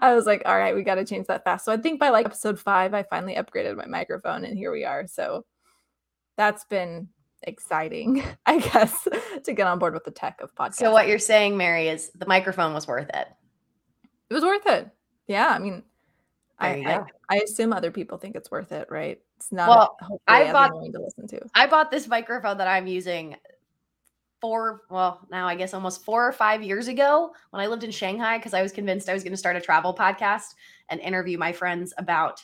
I 0.00 0.14
was 0.14 0.26
like, 0.26 0.42
all 0.46 0.56
right, 0.56 0.74
we 0.74 0.82
got 0.82 0.94
to 0.96 1.04
change 1.04 1.26
that 1.26 1.44
fast. 1.44 1.64
So 1.64 1.72
I 1.72 1.76
think 1.76 2.00
by 2.00 2.10
like 2.10 2.26
episode 2.26 2.58
five, 2.58 2.94
I 2.94 3.02
finally 3.02 3.34
upgraded 3.34 3.76
my 3.76 3.86
microphone 3.86 4.44
and 4.44 4.56
here 4.56 4.72
we 4.72 4.84
are. 4.84 5.06
So 5.06 5.44
that's 6.36 6.64
been 6.64 7.08
exciting, 7.42 8.22
I 8.46 8.58
guess, 8.58 9.08
to 9.44 9.52
get 9.52 9.66
on 9.66 9.78
board 9.78 9.94
with 9.94 10.04
the 10.04 10.10
tech 10.10 10.40
of 10.40 10.54
podcast. 10.54 10.74
So 10.74 10.92
what 10.92 11.08
you're 11.08 11.18
saying, 11.18 11.56
Mary, 11.56 11.88
is 11.88 12.10
the 12.10 12.26
microphone 12.26 12.74
was 12.74 12.86
worth 12.86 13.08
it. 13.08 13.28
It 14.28 14.34
was 14.34 14.44
worth 14.44 14.66
it. 14.66 14.88
Yeah, 15.26 15.48
I 15.48 15.58
mean, 15.58 15.82
I, 16.58 16.68
I, 16.68 17.04
I 17.28 17.36
assume 17.38 17.72
other 17.72 17.90
people 17.90 18.18
think 18.18 18.36
it's 18.36 18.50
worth 18.50 18.72
it, 18.72 18.88
right? 18.90 19.18
It's 19.38 19.50
not. 19.50 19.68
Well, 19.68 20.20
I 20.28 20.52
bought 20.52 20.68
to 20.68 21.00
listen 21.00 21.26
to. 21.28 21.40
I 21.54 21.66
bought 21.66 21.90
this 21.90 22.06
microphone 22.06 22.58
that 22.58 22.68
I'm 22.68 22.86
using 22.86 23.36
four, 24.40 24.82
well, 24.90 25.26
now 25.30 25.46
I 25.46 25.54
guess 25.54 25.74
almost 25.74 26.04
four 26.04 26.26
or 26.26 26.32
five 26.32 26.62
years 26.62 26.88
ago 26.88 27.32
when 27.50 27.62
I 27.62 27.66
lived 27.66 27.84
in 27.84 27.90
Shanghai 27.90 28.38
because 28.38 28.54
I 28.54 28.62
was 28.62 28.72
convinced 28.72 29.08
I 29.08 29.14
was 29.14 29.22
going 29.22 29.32
to 29.32 29.38
start 29.38 29.56
a 29.56 29.60
travel 29.60 29.94
podcast 29.94 30.54
and 30.88 31.00
interview 31.00 31.38
my 31.38 31.52
friends 31.52 31.92
about 31.98 32.42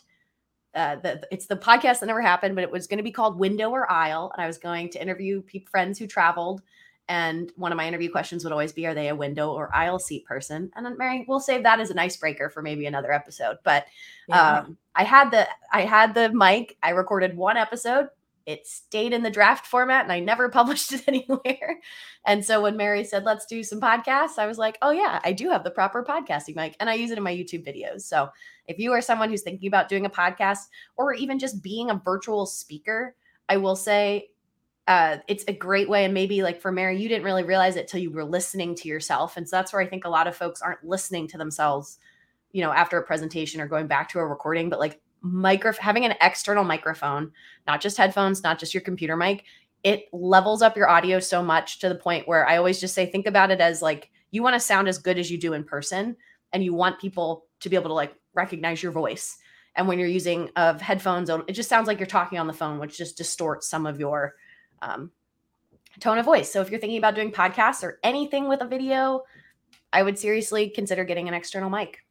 uh, 0.76 0.96
the, 0.96 1.22
it's 1.30 1.46
the 1.46 1.56
podcast 1.56 2.00
that 2.00 2.06
never 2.06 2.20
happened, 2.20 2.54
but 2.54 2.62
it 2.62 2.70
was 2.70 2.86
going 2.86 2.98
to 2.98 3.02
be 3.02 3.10
called 3.10 3.38
Window 3.38 3.70
or 3.70 3.90
Aisle, 3.90 4.30
and 4.34 4.42
I 4.42 4.46
was 4.46 4.58
going 4.58 4.90
to 4.90 5.00
interview 5.00 5.40
people, 5.42 5.70
friends 5.70 5.98
who 5.98 6.06
traveled. 6.06 6.62
And 7.08 7.52
one 7.56 7.72
of 7.72 7.76
my 7.76 7.86
interview 7.86 8.10
questions 8.10 8.44
would 8.44 8.52
always 8.52 8.72
be, 8.72 8.84
"Are 8.86 8.94
they 8.94 9.08
a 9.08 9.14
window 9.14 9.52
or 9.52 9.74
aisle 9.74 9.98
seat 9.98 10.26
person?" 10.26 10.70
And 10.74 10.84
then 10.84 10.98
Mary, 10.98 11.24
we'll 11.26 11.40
save 11.40 11.62
that 11.62 11.80
as 11.80 11.90
an 11.90 11.98
icebreaker 11.98 12.50
for 12.50 12.62
maybe 12.62 12.86
another 12.86 13.12
episode. 13.12 13.58
But 13.62 13.86
yeah. 14.28 14.58
um, 14.58 14.76
I 14.94 15.04
had 15.04 15.30
the 15.30 15.48
I 15.72 15.82
had 15.82 16.14
the 16.14 16.32
mic. 16.32 16.76
I 16.82 16.90
recorded 16.90 17.36
one 17.36 17.56
episode 17.56 18.08
it 18.46 18.66
stayed 18.66 19.12
in 19.12 19.22
the 19.22 19.30
draft 19.30 19.66
format 19.66 20.04
and 20.04 20.12
I 20.12 20.20
never 20.20 20.48
published 20.50 20.92
it 20.92 21.04
anywhere. 21.06 21.80
And 22.24 22.44
so 22.44 22.62
when 22.62 22.76
Mary 22.76 23.04
said, 23.04 23.24
let's 23.24 23.44
do 23.44 23.62
some 23.62 23.80
podcasts, 23.80 24.38
I 24.38 24.46
was 24.46 24.56
like, 24.56 24.78
oh, 24.80 24.92
yeah, 24.92 25.20
I 25.24 25.32
do 25.32 25.50
have 25.50 25.64
the 25.64 25.70
proper 25.70 26.04
podcasting 26.04 26.56
mic 26.56 26.76
and 26.80 26.88
I 26.88 26.94
use 26.94 27.10
it 27.10 27.18
in 27.18 27.24
my 27.24 27.34
YouTube 27.34 27.66
videos. 27.66 28.02
So 28.02 28.30
if 28.66 28.78
you 28.78 28.92
are 28.92 29.02
someone 29.02 29.30
who's 29.30 29.42
thinking 29.42 29.68
about 29.68 29.88
doing 29.88 30.06
a 30.06 30.10
podcast 30.10 30.68
or 30.96 31.12
even 31.12 31.38
just 31.38 31.62
being 31.62 31.90
a 31.90 32.00
virtual 32.04 32.46
speaker, 32.46 33.14
I 33.48 33.58
will 33.58 33.76
say 33.76 34.30
uh, 34.88 35.18
it's 35.26 35.44
a 35.48 35.52
great 35.52 35.88
way. 35.88 36.04
And 36.04 36.14
maybe 36.14 36.42
like 36.42 36.60
for 36.60 36.70
Mary, 36.70 37.00
you 37.00 37.08
didn't 37.08 37.24
really 37.24 37.42
realize 37.42 37.76
it 37.76 37.88
till 37.88 38.00
you 38.00 38.10
were 38.10 38.24
listening 38.24 38.76
to 38.76 38.88
yourself. 38.88 39.36
And 39.36 39.48
so 39.48 39.56
that's 39.56 39.72
where 39.72 39.82
I 39.82 39.86
think 39.86 40.04
a 40.04 40.08
lot 40.08 40.28
of 40.28 40.36
folks 40.36 40.62
aren't 40.62 40.84
listening 40.84 41.26
to 41.28 41.38
themselves, 41.38 41.98
you 42.52 42.62
know, 42.62 42.72
after 42.72 42.96
a 42.96 43.02
presentation 43.02 43.60
or 43.60 43.66
going 43.66 43.88
back 43.88 44.08
to 44.10 44.20
a 44.20 44.26
recording, 44.26 44.68
but 44.68 44.78
like 44.78 45.00
micro 45.32 45.72
having 45.72 46.04
an 46.04 46.14
external 46.20 46.64
microphone, 46.64 47.32
not 47.66 47.80
just 47.80 47.96
headphones, 47.96 48.42
not 48.42 48.58
just 48.58 48.74
your 48.74 48.80
computer 48.80 49.16
mic, 49.16 49.44
it 49.82 50.08
levels 50.12 50.62
up 50.62 50.76
your 50.76 50.88
audio 50.88 51.20
so 51.20 51.42
much 51.42 51.78
to 51.80 51.88
the 51.88 51.94
point 51.94 52.26
where 52.26 52.46
I 52.48 52.56
always 52.56 52.80
just 52.80 52.94
say 52.94 53.06
think 53.06 53.26
about 53.26 53.50
it 53.50 53.60
as 53.60 53.82
like 53.82 54.10
you 54.30 54.42
want 54.42 54.54
to 54.54 54.60
sound 54.60 54.88
as 54.88 54.98
good 54.98 55.18
as 55.18 55.30
you 55.30 55.38
do 55.38 55.52
in 55.52 55.64
person 55.64 56.16
and 56.52 56.64
you 56.64 56.74
want 56.74 57.00
people 57.00 57.46
to 57.60 57.68
be 57.68 57.76
able 57.76 57.90
to 57.90 57.94
like 57.94 58.14
recognize 58.34 58.82
your 58.82 58.92
voice. 58.92 59.38
And 59.74 59.86
when 59.86 59.98
you're 59.98 60.08
using 60.08 60.50
of 60.56 60.80
headphones, 60.80 61.28
it 61.28 61.52
just 61.52 61.68
sounds 61.68 61.86
like 61.86 61.98
you're 61.98 62.06
talking 62.06 62.38
on 62.38 62.46
the 62.46 62.52
phone, 62.52 62.78
which 62.78 62.96
just 62.96 63.16
distorts 63.18 63.68
some 63.68 63.86
of 63.86 64.00
your 64.00 64.34
um, 64.80 65.10
tone 66.00 66.18
of 66.18 66.24
voice. 66.24 66.50
So 66.50 66.60
if 66.60 66.70
you're 66.70 66.80
thinking 66.80 66.98
about 66.98 67.14
doing 67.14 67.30
podcasts 67.30 67.82
or 67.82 67.98
anything 68.02 68.48
with 68.48 68.62
a 68.62 68.66
video, 68.66 69.24
I 69.92 70.02
would 70.02 70.18
seriously 70.18 70.70
consider 70.70 71.04
getting 71.04 71.28
an 71.28 71.34
external 71.34 71.70
mic. 71.70 72.05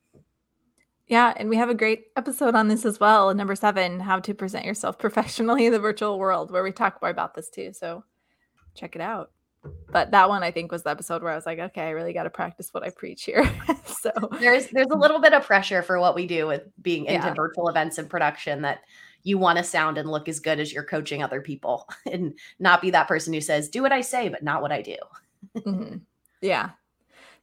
Yeah, 1.08 1.34
and 1.38 1.50
we 1.50 1.58
have 1.58 1.70
a 1.70 1.76
great 1.76 2.08
episode 2.16 2.56
on 2.56 2.68
this 2.68 2.84
as 2.84 3.00
well. 3.00 3.34
Number 3.34 3.56
seven, 3.56 4.00
how 4.00 4.20
to 4.20 4.34
present 4.34 4.66
yourself 4.66 4.98
professionally 5.00 5.66
in 5.68 5.72
the 5.72 5.80
virtual 5.80 6.18
world, 6.18 6.52
where 6.52 6.64
we 6.64 6.72
talk 6.72 7.02
more 7.02 7.12
about 7.12 7.36
this 7.36 7.50
too. 7.50 7.74
So 7.74 8.04
check 8.74 8.96
it 8.96 9.02
out. 9.02 9.32
But 9.92 10.12
that 10.12 10.30
one 10.30 10.44
I 10.44 10.52
think 10.52 10.72
was 10.72 10.84
the 10.84 10.92
episode 10.92 11.24
where 11.24 11.32
I 11.32 11.36
was 11.36 11.46
like, 11.46 11.60
okay, 11.60 11.82
I 11.82 11.90
really 11.92 12.14
got 12.14 12.24
to 12.24 12.30
practice 12.30 12.70
what 12.72 12.84
I 12.84 12.90
preach 12.90 13.24
here. 13.24 13.50
so 13.86 14.12
there's 14.40 14.68
there's 14.68 14.92
a 14.92 14.98
little 14.98 15.20
bit 15.20 15.34
of 15.34 15.44
pressure 15.44 15.82
for 15.82 16.00
what 16.00 16.16
we 16.16 16.28
do 16.28 16.48
with 16.48 16.64
being 16.82 17.06
into 17.06 17.28
yeah. 17.28 17.34
virtual 17.34 17.70
events 17.70 17.98
and 17.98 18.10
production 18.10 18.62
that 18.62 18.82
you 19.24 19.40
want 19.40 19.58
to 19.58 19.64
sound 19.64 19.98
and 19.98 20.10
look 20.10 20.30
as 20.30 20.40
good 20.40 20.60
as 20.60 20.72
you're 20.72 20.84
coaching 20.84 21.24
other 21.24 21.42
people 21.42 21.88
and 22.12 22.38
not 22.60 22.82
be 22.82 22.92
that 22.92 23.08
person 23.08 23.34
who 23.34 23.42
says, 23.42 23.70
do 23.70 23.82
what 23.82 23.92
I 23.92 24.02
say, 24.02 24.30
but 24.30 24.44
not 24.44 24.62
what 24.62 24.72
I 24.72 24.82
do. 24.82 24.98
mm-hmm. 25.58 25.98
Yeah. 26.42 26.72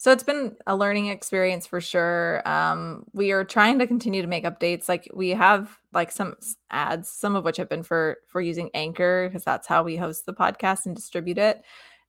So 0.03 0.11
it's 0.11 0.25
been 0.25 0.57
a 0.67 0.75
learning 0.75 1.07
experience 1.07 1.65
for 1.65 1.81
sure. 1.81 2.43
Um, 2.45 3.05
we 3.13 3.31
are 3.31 3.45
trying 3.45 3.79
to 3.79 3.87
continue 3.87 4.21
to 4.21 4.27
make 4.27 4.43
updates. 4.43 4.89
Like 4.89 5.09
we 5.15 5.29
have 5.29 5.79
like 5.93 6.11
some 6.11 6.35
ads, 6.73 7.09
some 7.09 7.37
of 7.37 7.45
which 7.45 7.57
have 7.59 7.69
been 7.69 7.85
for 7.85 8.17
for 8.27 8.41
using 8.41 8.69
Anchor 8.75 9.29
because 9.29 9.45
that's 9.45 9.69
how 9.69 9.85
we 9.85 9.95
host 9.95 10.27
the 10.27 10.35
podcast 10.35 10.87
and 10.87 10.97
distribute 10.97 11.39
it. 11.39 11.63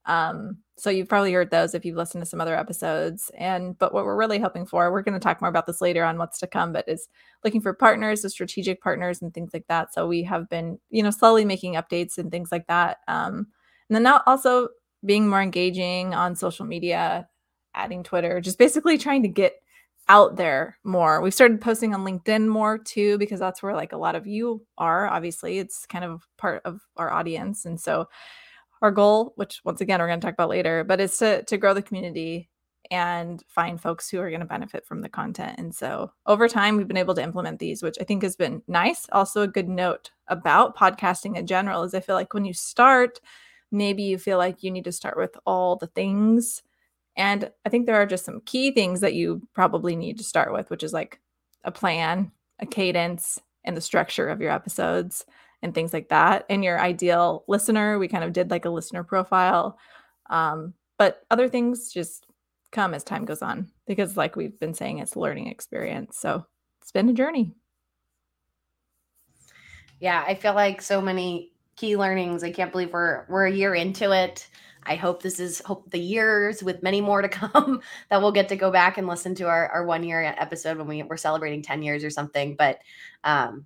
Um, 0.07 0.57
so 0.75 0.89
you've 0.89 1.07
probably 1.07 1.33
heard 1.33 1.51
those 1.51 1.75
if 1.75 1.85
you've 1.85 1.95
listened 1.95 2.23
to 2.23 2.25
some 2.25 2.41
other 2.41 2.57
episodes. 2.57 3.29
And 3.37 3.77
but 3.77 3.93
what 3.93 4.05
we're 4.05 4.17
really 4.17 4.39
hoping 4.39 4.65
for, 4.65 4.91
we're 4.91 5.03
going 5.03 5.13
to 5.13 5.19
talk 5.19 5.39
more 5.39 5.51
about 5.51 5.67
this 5.67 5.79
later 5.79 6.03
on 6.03 6.17
what's 6.17 6.39
to 6.39 6.47
come, 6.47 6.73
but 6.73 6.89
is 6.89 7.07
looking 7.43 7.61
for 7.61 7.75
partners, 7.75 8.23
the 8.23 8.29
strategic 8.31 8.81
partners, 8.81 9.21
and 9.21 9.31
things 9.35 9.51
like 9.53 9.67
that. 9.67 9.93
So 9.93 10.07
we 10.07 10.23
have 10.23 10.49
been, 10.49 10.79
you 10.89 11.03
know, 11.03 11.11
slowly 11.11 11.45
making 11.45 11.75
updates 11.75 12.17
and 12.17 12.31
things 12.31 12.51
like 12.51 12.65
that. 12.65 13.01
Um, 13.07 13.49
and 13.87 13.95
then 13.95 14.01
now 14.01 14.23
also 14.25 14.69
being 15.05 15.29
more 15.29 15.43
engaging 15.43 16.15
on 16.15 16.35
social 16.35 16.65
media 16.65 17.27
adding 17.75 18.03
Twitter, 18.03 18.41
just 18.41 18.57
basically 18.57 18.97
trying 18.97 19.23
to 19.23 19.27
get 19.27 19.61
out 20.09 20.35
there 20.35 20.77
more. 20.83 21.21
We've 21.21 21.33
started 21.33 21.61
posting 21.61 21.93
on 21.93 22.03
LinkedIn 22.03 22.47
more 22.47 22.77
too, 22.77 23.17
because 23.17 23.39
that's 23.39 23.63
where 23.63 23.75
like 23.75 23.93
a 23.93 23.97
lot 23.97 24.15
of 24.15 24.27
you 24.27 24.65
are. 24.77 25.07
Obviously, 25.07 25.59
it's 25.59 25.85
kind 25.85 26.03
of 26.03 26.27
part 26.37 26.61
of 26.65 26.81
our 26.97 27.11
audience. 27.11 27.65
And 27.65 27.79
so 27.79 28.09
our 28.81 28.91
goal, 28.91 29.33
which 29.37 29.61
once 29.63 29.81
again 29.81 29.99
we're 29.99 30.07
going 30.07 30.19
to 30.19 30.25
talk 30.25 30.33
about 30.33 30.49
later, 30.49 30.83
but 30.83 30.99
is 30.99 31.17
to 31.19 31.43
to 31.43 31.57
grow 31.57 31.73
the 31.73 31.81
community 31.81 32.49
and 32.91 33.41
find 33.47 33.79
folks 33.79 34.09
who 34.09 34.19
are 34.19 34.29
going 34.29 34.41
to 34.41 34.45
benefit 34.45 34.85
from 34.85 35.01
the 35.01 35.07
content. 35.07 35.57
And 35.57 35.73
so 35.73 36.11
over 36.25 36.49
time, 36.49 36.75
we've 36.75 36.87
been 36.87 36.97
able 36.97 37.15
to 37.15 37.23
implement 37.23 37.59
these, 37.59 37.81
which 37.81 37.95
I 38.01 38.03
think 38.03 38.23
has 38.23 38.35
been 38.35 38.61
nice. 38.67 39.07
Also, 39.13 39.41
a 39.41 39.47
good 39.47 39.69
note 39.69 40.11
about 40.27 40.75
podcasting 40.75 41.37
in 41.37 41.47
general 41.47 41.83
is 41.83 41.93
I 41.93 42.01
feel 42.01 42.15
like 42.15 42.33
when 42.33 42.43
you 42.43 42.53
start, 42.53 43.21
maybe 43.71 44.03
you 44.03 44.17
feel 44.17 44.37
like 44.37 44.63
you 44.63 44.71
need 44.71 44.83
to 44.83 44.91
start 44.91 45.15
with 45.15 45.37
all 45.45 45.77
the 45.77 45.87
things 45.87 46.61
and 47.15 47.51
I 47.65 47.69
think 47.69 47.85
there 47.85 47.95
are 47.95 48.05
just 48.05 48.25
some 48.25 48.41
key 48.45 48.71
things 48.71 49.01
that 49.01 49.13
you 49.13 49.47
probably 49.53 49.95
need 49.95 50.17
to 50.17 50.23
start 50.23 50.51
with, 50.51 50.69
which 50.69 50.83
is 50.83 50.93
like 50.93 51.19
a 51.63 51.71
plan, 51.71 52.31
a 52.59 52.65
cadence, 52.65 53.39
and 53.63 53.77
the 53.77 53.81
structure 53.81 54.27
of 54.29 54.41
your 54.41 54.51
episodes 54.51 55.25
and 55.61 55.73
things 55.73 55.93
like 55.93 56.09
that. 56.09 56.45
And 56.49 56.63
your 56.63 56.79
ideal 56.79 57.43
listener, 57.47 57.97
we 57.97 58.07
kind 58.07 58.23
of 58.23 58.33
did 58.33 58.51
like 58.51 58.65
a 58.65 58.69
listener 58.69 59.03
profile. 59.03 59.77
Um, 60.29 60.73
but 60.97 61.23
other 61.31 61.47
things 61.47 61.91
just 61.91 62.25
come 62.71 62.93
as 62.93 63.03
time 63.03 63.25
goes 63.25 63.41
on 63.41 63.69
because, 63.85 64.17
like 64.17 64.35
we've 64.35 64.59
been 64.59 64.73
saying, 64.73 64.99
it's 64.99 65.15
a 65.15 65.19
learning 65.19 65.47
experience. 65.47 66.17
So 66.17 66.45
it's 66.81 66.91
been 66.91 67.09
a 67.09 67.13
journey. 67.13 67.53
Yeah, 69.99 70.23
I 70.27 70.35
feel 70.35 70.53
like 70.53 70.81
so 70.81 70.99
many 70.99 71.53
key 71.75 71.95
learnings. 71.95 72.43
I 72.43 72.51
can't 72.51 72.71
believe 72.71 72.91
we're 72.91 73.25
we're 73.29 73.47
a 73.47 73.51
year 73.51 73.73
into 73.73 74.11
it. 74.11 74.47
I 74.85 74.95
hope 74.95 75.21
this 75.21 75.39
is 75.39 75.61
hope 75.65 75.89
the 75.91 75.99
years 75.99 76.63
with 76.63 76.83
many 76.83 77.01
more 77.01 77.21
to 77.21 77.29
come 77.29 77.81
that 78.09 78.21
we'll 78.21 78.31
get 78.31 78.49
to 78.49 78.55
go 78.55 78.71
back 78.71 78.97
and 78.97 79.07
listen 79.07 79.35
to 79.35 79.47
our, 79.47 79.69
our 79.69 79.85
one 79.85 80.03
year 80.03 80.21
episode 80.37 80.77
when 80.77 80.87
we 80.87 81.03
were 81.03 81.17
celebrating 81.17 81.61
10 81.61 81.81
years 81.81 82.03
or 82.03 82.09
something. 82.09 82.55
But 82.55 82.79
um, 83.23 83.65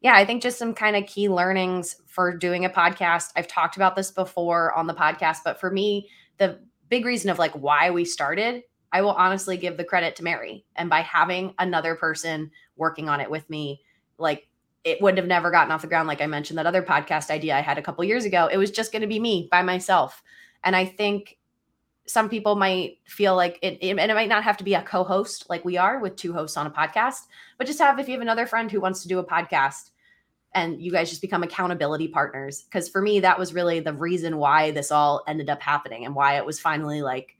yeah, 0.00 0.14
I 0.14 0.24
think 0.24 0.42
just 0.42 0.58
some 0.58 0.74
kind 0.74 0.96
of 0.96 1.06
key 1.06 1.28
learnings 1.28 1.96
for 2.06 2.36
doing 2.36 2.64
a 2.64 2.70
podcast. 2.70 3.30
I've 3.36 3.48
talked 3.48 3.76
about 3.76 3.96
this 3.96 4.10
before 4.10 4.72
on 4.74 4.86
the 4.86 4.94
podcast, 4.94 5.38
but 5.44 5.58
for 5.58 5.70
me, 5.70 6.08
the 6.38 6.60
big 6.88 7.04
reason 7.04 7.30
of 7.30 7.38
like 7.38 7.52
why 7.52 7.90
we 7.90 8.04
started, 8.04 8.62
I 8.92 9.02
will 9.02 9.12
honestly 9.12 9.56
give 9.56 9.76
the 9.76 9.84
credit 9.84 10.16
to 10.16 10.24
Mary. 10.24 10.64
And 10.76 10.88
by 10.88 11.00
having 11.00 11.54
another 11.58 11.94
person 11.94 12.50
working 12.76 13.08
on 13.08 13.20
it 13.20 13.30
with 13.30 13.48
me, 13.50 13.82
like 14.18 14.48
it 14.84 15.02
would 15.02 15.18
have 15.18 15.26
never 15.26 15.50
gotten 15.50 15.72
off 15.72 15.82
the 15.82 15.88
ground. 15.88 16.08
Like 16.08 16.20
I 16.20 16.26
mentioned, 16.26 16.58
that 16.58 16.66
other 16.66 16.82
podcast 16.82 17.30
idea 17.30 17.56
I 17.56 17.60
had 17.60 17.78
a 17.78 17.82
couple 17.82 18.04
years 18.04 18.24
ago, 18.24 18.48
it 18.50 18.56
was 18.56 18.70
just 18.70 18.92
going 18.92 19.02
to 19.02 19.08
be 19.08 19.18
me 19.18 19.48
by 19.50 19.62
myself. 19.62 20.22
And 20.64 20.74
I 20.74 20.84
think 20.84 21.38
some 22.06 22.28
people 22.28 22.54
might 22.54 22.98
feel 23.06 23.36
like 23.36 23.58
it, 23.62 23.78
it, 23.80 23.98
and 23.98 24.10
it 24.10 24.14
might 24.14 24.28
not 24.28 24.42
have 24.42 24.56
to 24.56 24.64
be 24.64 24.74
a 24.74 24.82
co-host 24.82 25.48
like 25.50 25.64
we 25.64 25.76
are 25.76 26.00
with 26.00 26.16
two 26.16 26.32
hosts 26.32 26.56
on 26.56 26.66
a 26.66 26.70
podcast, 26.70 27.20
but 27.58 27.66
just 27.66 27.78
have 27.78 27.98
if 27.98 28.08
you 28.08 28.12
have 28.12 28.22
another 28.22 28.46
friend 28.46 28.70
who 28.70 28.80
wants 28.80 29.02
to 29.02 29.08
do 29.08 29.18
a 29.18 29.24
podcast 29.24 29.90
and 30.54 30.80
you 30.80 30.90
guys 30.90 31.10
just 31.10 31.20
become 31.20 31.42
accountability 31.42 32.08
partners. 32.08 32.62
Because 32.62 32.88
for 32.88 33.02
me, 33.02 33.20
that 33.20 33.38
was 33.38 33.52
really 33.52 33.80
the 33.80 33.92
reason 33.92 34.38
why 34.38 34.70
this 34.70 34.90
all 34.90 35.22
ended 35.28 35.50
up 35.50 35.60
happening 35.60 36.06
and 36.06 36.14
why 36.14 36.36
it 36.36 36.46
was 36.46 36.58
finally 36.58 37.02
like 37.02 37.36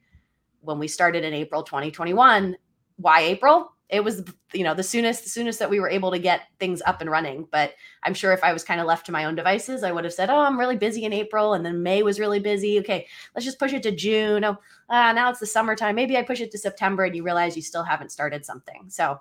when 0.61 0.79
we 0.79 0.89
started 0.89 1.25
in 1.25 1.33
April 1.33 1.63
2021. 1.63 2.57
Why 2.97 3.21
April? 3.23 3.73
It 3.89 4.05
was 4.05 4.23
you 4.53 4.65
know 4.65 4.75
the 4.75 4.83
soonest 4.83 5.25
the 5.25 5.31
soonest 5.31 5.59
that 5.59 5.71
we 5.71 5.81
were 5.81 5.89
able 5.89 6.11
to 6.11 6.19
get 6.19 6.43
things 6.59 6.83
up 6.87 7.01
and 7.01 7.11
running. 7.11 7.47
But 7.51 7.75
i'm 8.03 8.15
sure 8.15 8.33
if 8.33 8.45
i 8.45 8.53
was 8.53 8.65
kind 8.65 8.81
of 8.81 8.87
left 8.87 9.07
to 9.07 9.13
my 9.13 9.25
own 9.25 9.35
devices 9.35 9.83
i 9.83 9.93
would 9.93 10.05
have 10.05 10.13
said 10.13 10.31
oh 10.31 10.39
i'm 10.39 10.59
really 10.59 10.77
busy 10.77 11.05
in 11.05 11.13
april 11.13 11.55
and 11.55 11.65
then 11.65 11.83
may 11.83 12.03
was 12.03 12.21
really 12.21 12.41
busy. 12.41 12.79
Okay 12.81 13.07
let's 13.35 13.45
just 13.45 13.59
push 13.59 13.73
it 13.73 13.83
to 13.85 13.93
june. 13.93 14.45
Oh 14.45 14.57
uh, 14.89 15.13
now 15.13 15.31
it's 15.31 15.41
the 15.41 15.47
summertime. 15.47 15.95
Maybe 15.95 16.17
i 16.17 16.23
push 16.23 16.41
it 16.41 16.51
to 16.53 16.59
september 16.59 17.05
and 17.05 17.17
you 17.17 17.23
realize 17.23 17.57
you 17.57 17.63
still 17.63 17.85
haven't 17.85 18.13
started 18.13 18.45
something. 18.45 18.85
So 18.89 19.19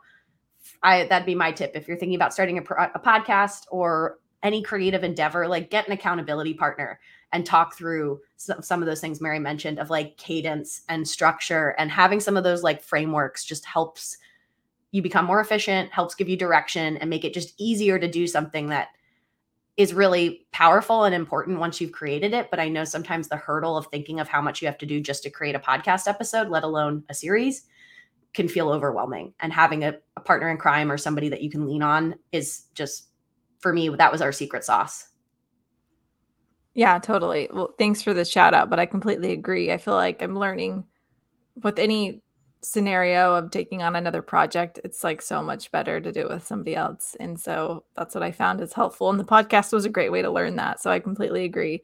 i 0.83 1.05
that'd 1.05 1.25
be 1.25 1.35
my 1.35 1.51
tip. 1.51 1.71
If 1.75 1.87
you're 1.87 1.97
thinking 1.97 2.15
about 2.15 2.33
starting 2.33 2.57
a, 2.57 2.61
a 2.61 2.99
podcast 2.99 3.65
or 3.71 4.19
any 4.43 4.61
creative 4.61 5.03
endeavor 5.03 5.47
like 5.47 5.71
get 5.71 5.87
an 5.87 5.93
accountability 5.93 6.53
partner 6.53 6.99
and 7.33 7.45
talk 7.45 7.75
through 7.75 8.19
some 8.37 8.81
of 8.81 8.85
those 8.85 9.01
things 9.01 9.19
mary 9.19 9.39
mentioned 9.39 9.79
of 9.79 9.89
like 9.89 10.15
cadence 10.17 10.83
and 10.89 11.07
structure 11.07 11.69
and 11.79 11.89
having 11.89 12.19
some 12.19 12.37
of 12.37 12.43
those 12.43 12.61
like 12.61 12.83
frameworks 12.83 13.43
just 13.43 13.65
helps 13.65 14.17
you 14.91 15.01
become 15.01 15.25
more 15.25 15.41
efficient, 15.41 15.91
helps 15.91 16.15
give 16.15 16.29
you 16.29 16.37
direction, 16.37 16.97
and 16.97 17.09
make 17.09 17.25
it 17.25 17.33
just 17.33 17.53
easier 17.59 17.99
to 17.99 18.07
do 18.07 18.27
something 18.27 18.67
that 18.67 18.89
is 19.75 19.93
really 19.93 20.47
powerful 20.51 21.03
and 21.03 21.13
important 21.13 21.59
once 21.59 21.79
you've 21.79 21.91
created 21.91 22.33
it. 22.33 22.49
But 22.49 22.59
I 22.59 22.67
know 22.67 22.83
sometimes 22.83 23.27
the 23.27 23.37
hurdle 23.37 23.77
of 23.77 23.87
thinking 23.87 24.19
of 24.19 24.27
how 24.27 24.41
much 24.41 24.61
you 24.61 24.67
have 24.67 24.77
to 24.79 24.85
do 24.87 24.99
just 24.99 25.23
to 25.23 25.29
create 25.29 25.55
a 25.55 25.59
podcast 25.59 26.07
episode, 26.07 26.49
let 26.49 26.63
alone 26.63 27.03
a 27.09 27.13
series, 27.13 27.63
can 28.33 28.47
feel 28.47 28.69
overwhelming. 28.69 29.33
And 29.39 29.53
having 29.53 29.83
a, 29.83 29.95
a 30.15 30.21
partner 30.21 30.49
in 30.49 30.57
crime 30.57 30.91
or 30.91 30.97
somebody 30.97 31.29
that 31.29 31.43
you 31.43 31.51
can 31.51 31.67
lean 31.67 31.83
on 31.83 32.15
is 32.31 32.63
just, 32.73 33.09
for 33.59 33.71
me, 33.71 33.89
that 33.89 34.11
was 34.11 34.21
our 34.21 34.31
secret 34.31 34.63
sauce. 34.63 35.09
Yeah, 36.73 36.97
totally. 36.99 37.49
Well, 37.51 37.73
thanks 37.77 38.01
for 38.01 38.13
the 38.13 38.25
shout 38.25 38.53
out, 38.53 38.69
but 38.69 38.79
I 38.79 38.85
completely 38.85 39.31
agree. 39.31 39.71
I 39.71 39.77
feel 39.77 39.95
like 39.95 40.21
I'm 40.21 40.37
learning 40.37 40.85
with 41.63 41.79
any 41.79 42.21
scenario 42.61 43.35
of 43.35 43.51
taking 43.51 43.81
on 43.81 43.95
another 43.95 44.21
project, 44.21 44.79
it's 44.83 45.03
like 45.03 45.21
so 45.21 45.41
much 45.41 45.71
better 45.71 46.01
to 46.01 46.11
do 46.11 46.21
it 46.21 46.29
with 46.29 46.45
somebody 46.45 46.75
else. 46.75 47.15
And 47.19 47.39
so 47.39 47.83
that's 47.95 48.15
what 48.15 48.23
I 48.23 48.31
found 48.31 48.61
is 48.61 48.73
helpful. 48.73 49.09
And 49.09 49.19
the 49.19 49.23
podcast 49.23 49.71
was 49.73 49.85
a 49.85 49.89
great 49.89 50.11
way 50.11 50.21
to 50.21 50.31
learn 50.31 50.55
that. 50.57 50.81
So 50.81 50.91
I 50.91 50.99
completely 50.99 51.43
agree. 51.43 51.83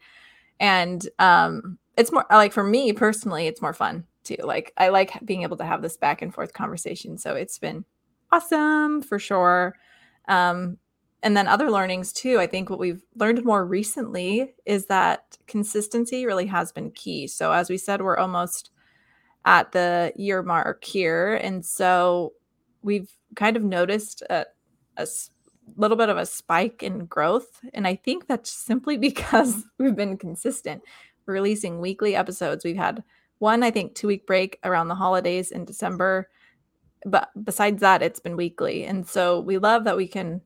And 0.60 1.08
um 1.20 1.78
it's 1.96 2.12
more 2.12 2.26
like 2.32 2.54
for 2.54 2.64
me 2.64 2.92
personally, 2.94 3.48
it's 3.48 3.62
more 3.62 3.74
fun 3.74 4.06
too. 4.24 4.38
Like 4.44 4.74
I 4.78 4.90
like 4.90 5.14
being 5.26 5.44
able 5.44 5.58
to 5.58 5.66
have 5.66 5.82
this 5.82 5.98
back 5.98 6.22
and 6.22 6.34
forth 6.34 6.54
conversation. 6.54 7.18
So 7.18 7.36
it's 7.36 7.60
been 7.60 7.86
awesome 8.32 9.02
for 9.02 9.20
sure. 9.20 9.76
Um 10.28 10.78
and 11.22 11.38
then 11.38 11.48
other 11.48 11.72
learnings 11.72 12.12
too. 12.12 12.40
I 12.40 12.48
think 12.48 12.70
what 12.70 12.80
we've 12.80 13.02
learned 13.16 13.46
more 13.46 13.66
recently 13.66 14.54
is 14.66 14.88
that 14.88 15.38
consistency 15.48 16.26
really 16.26 16.48
has 16.48 16.74
been 16.74 16.92
key. 16.92 17.28
So 17.28 17.54
as 17.54 17.70
we 17.70 17.78
said, 17.78 18.02
we're 18.02 18.18
almost 18.18 18.72
at 19.46 19.72
the 19.72 20.14
year 20.16 20.42
mark 20.44 20.84
here. 20.84 21.36
And 21.36 21.66
so 21.66 22.34
we've 22.82 23.12
kind 23.36 23.58
of 23.58 23.64
noticed 23.64 24.22
a, 24.30 24.46
a 24.98 25.08
little 25.76 25.98
bit 25.98 26.10
of 26.10 26.18
a 26.18 26.26
spike 26.26 26.84
in 26.84 27.06
growth. 27.06 27.60
And 27.74 27.88
I 27.88 27.96
think 27.96 28.28
that's 28.28 28.52
simply 28.52 28.98
because 29.10 29.64
we've 29.78 29.96
been 29.96 30.18
consistent 30.18 30.82
releasing 31.26 31.80
weekly 31.80 32.16
episodes. 32.16 32.66
We've 32.66 32.76
had 32.76 33.04
one, 33.40 33.64
I 33.64 33.72
think, 33.72 33.96
two 33.96 34.08
week 34.08 34.28
break 34.28 34.60
around 34.64 34.88
the 34.88 34.96
holidays 34.96 35.52
in 35.52 35.66
December. 35.66 36.30
But 37.06 37.30
besides 37.44 37.82
that, 37.82 38.02
it's 38.02 38.20
been 38.20 38.38
weekly. 38.38 38.86
And 38.86 39.08
so 39.08 39.40
we 39.40 39.58
love 39.58 39.84
that 39.84 39.98
we 39.98 40.08
can 40.08 40.42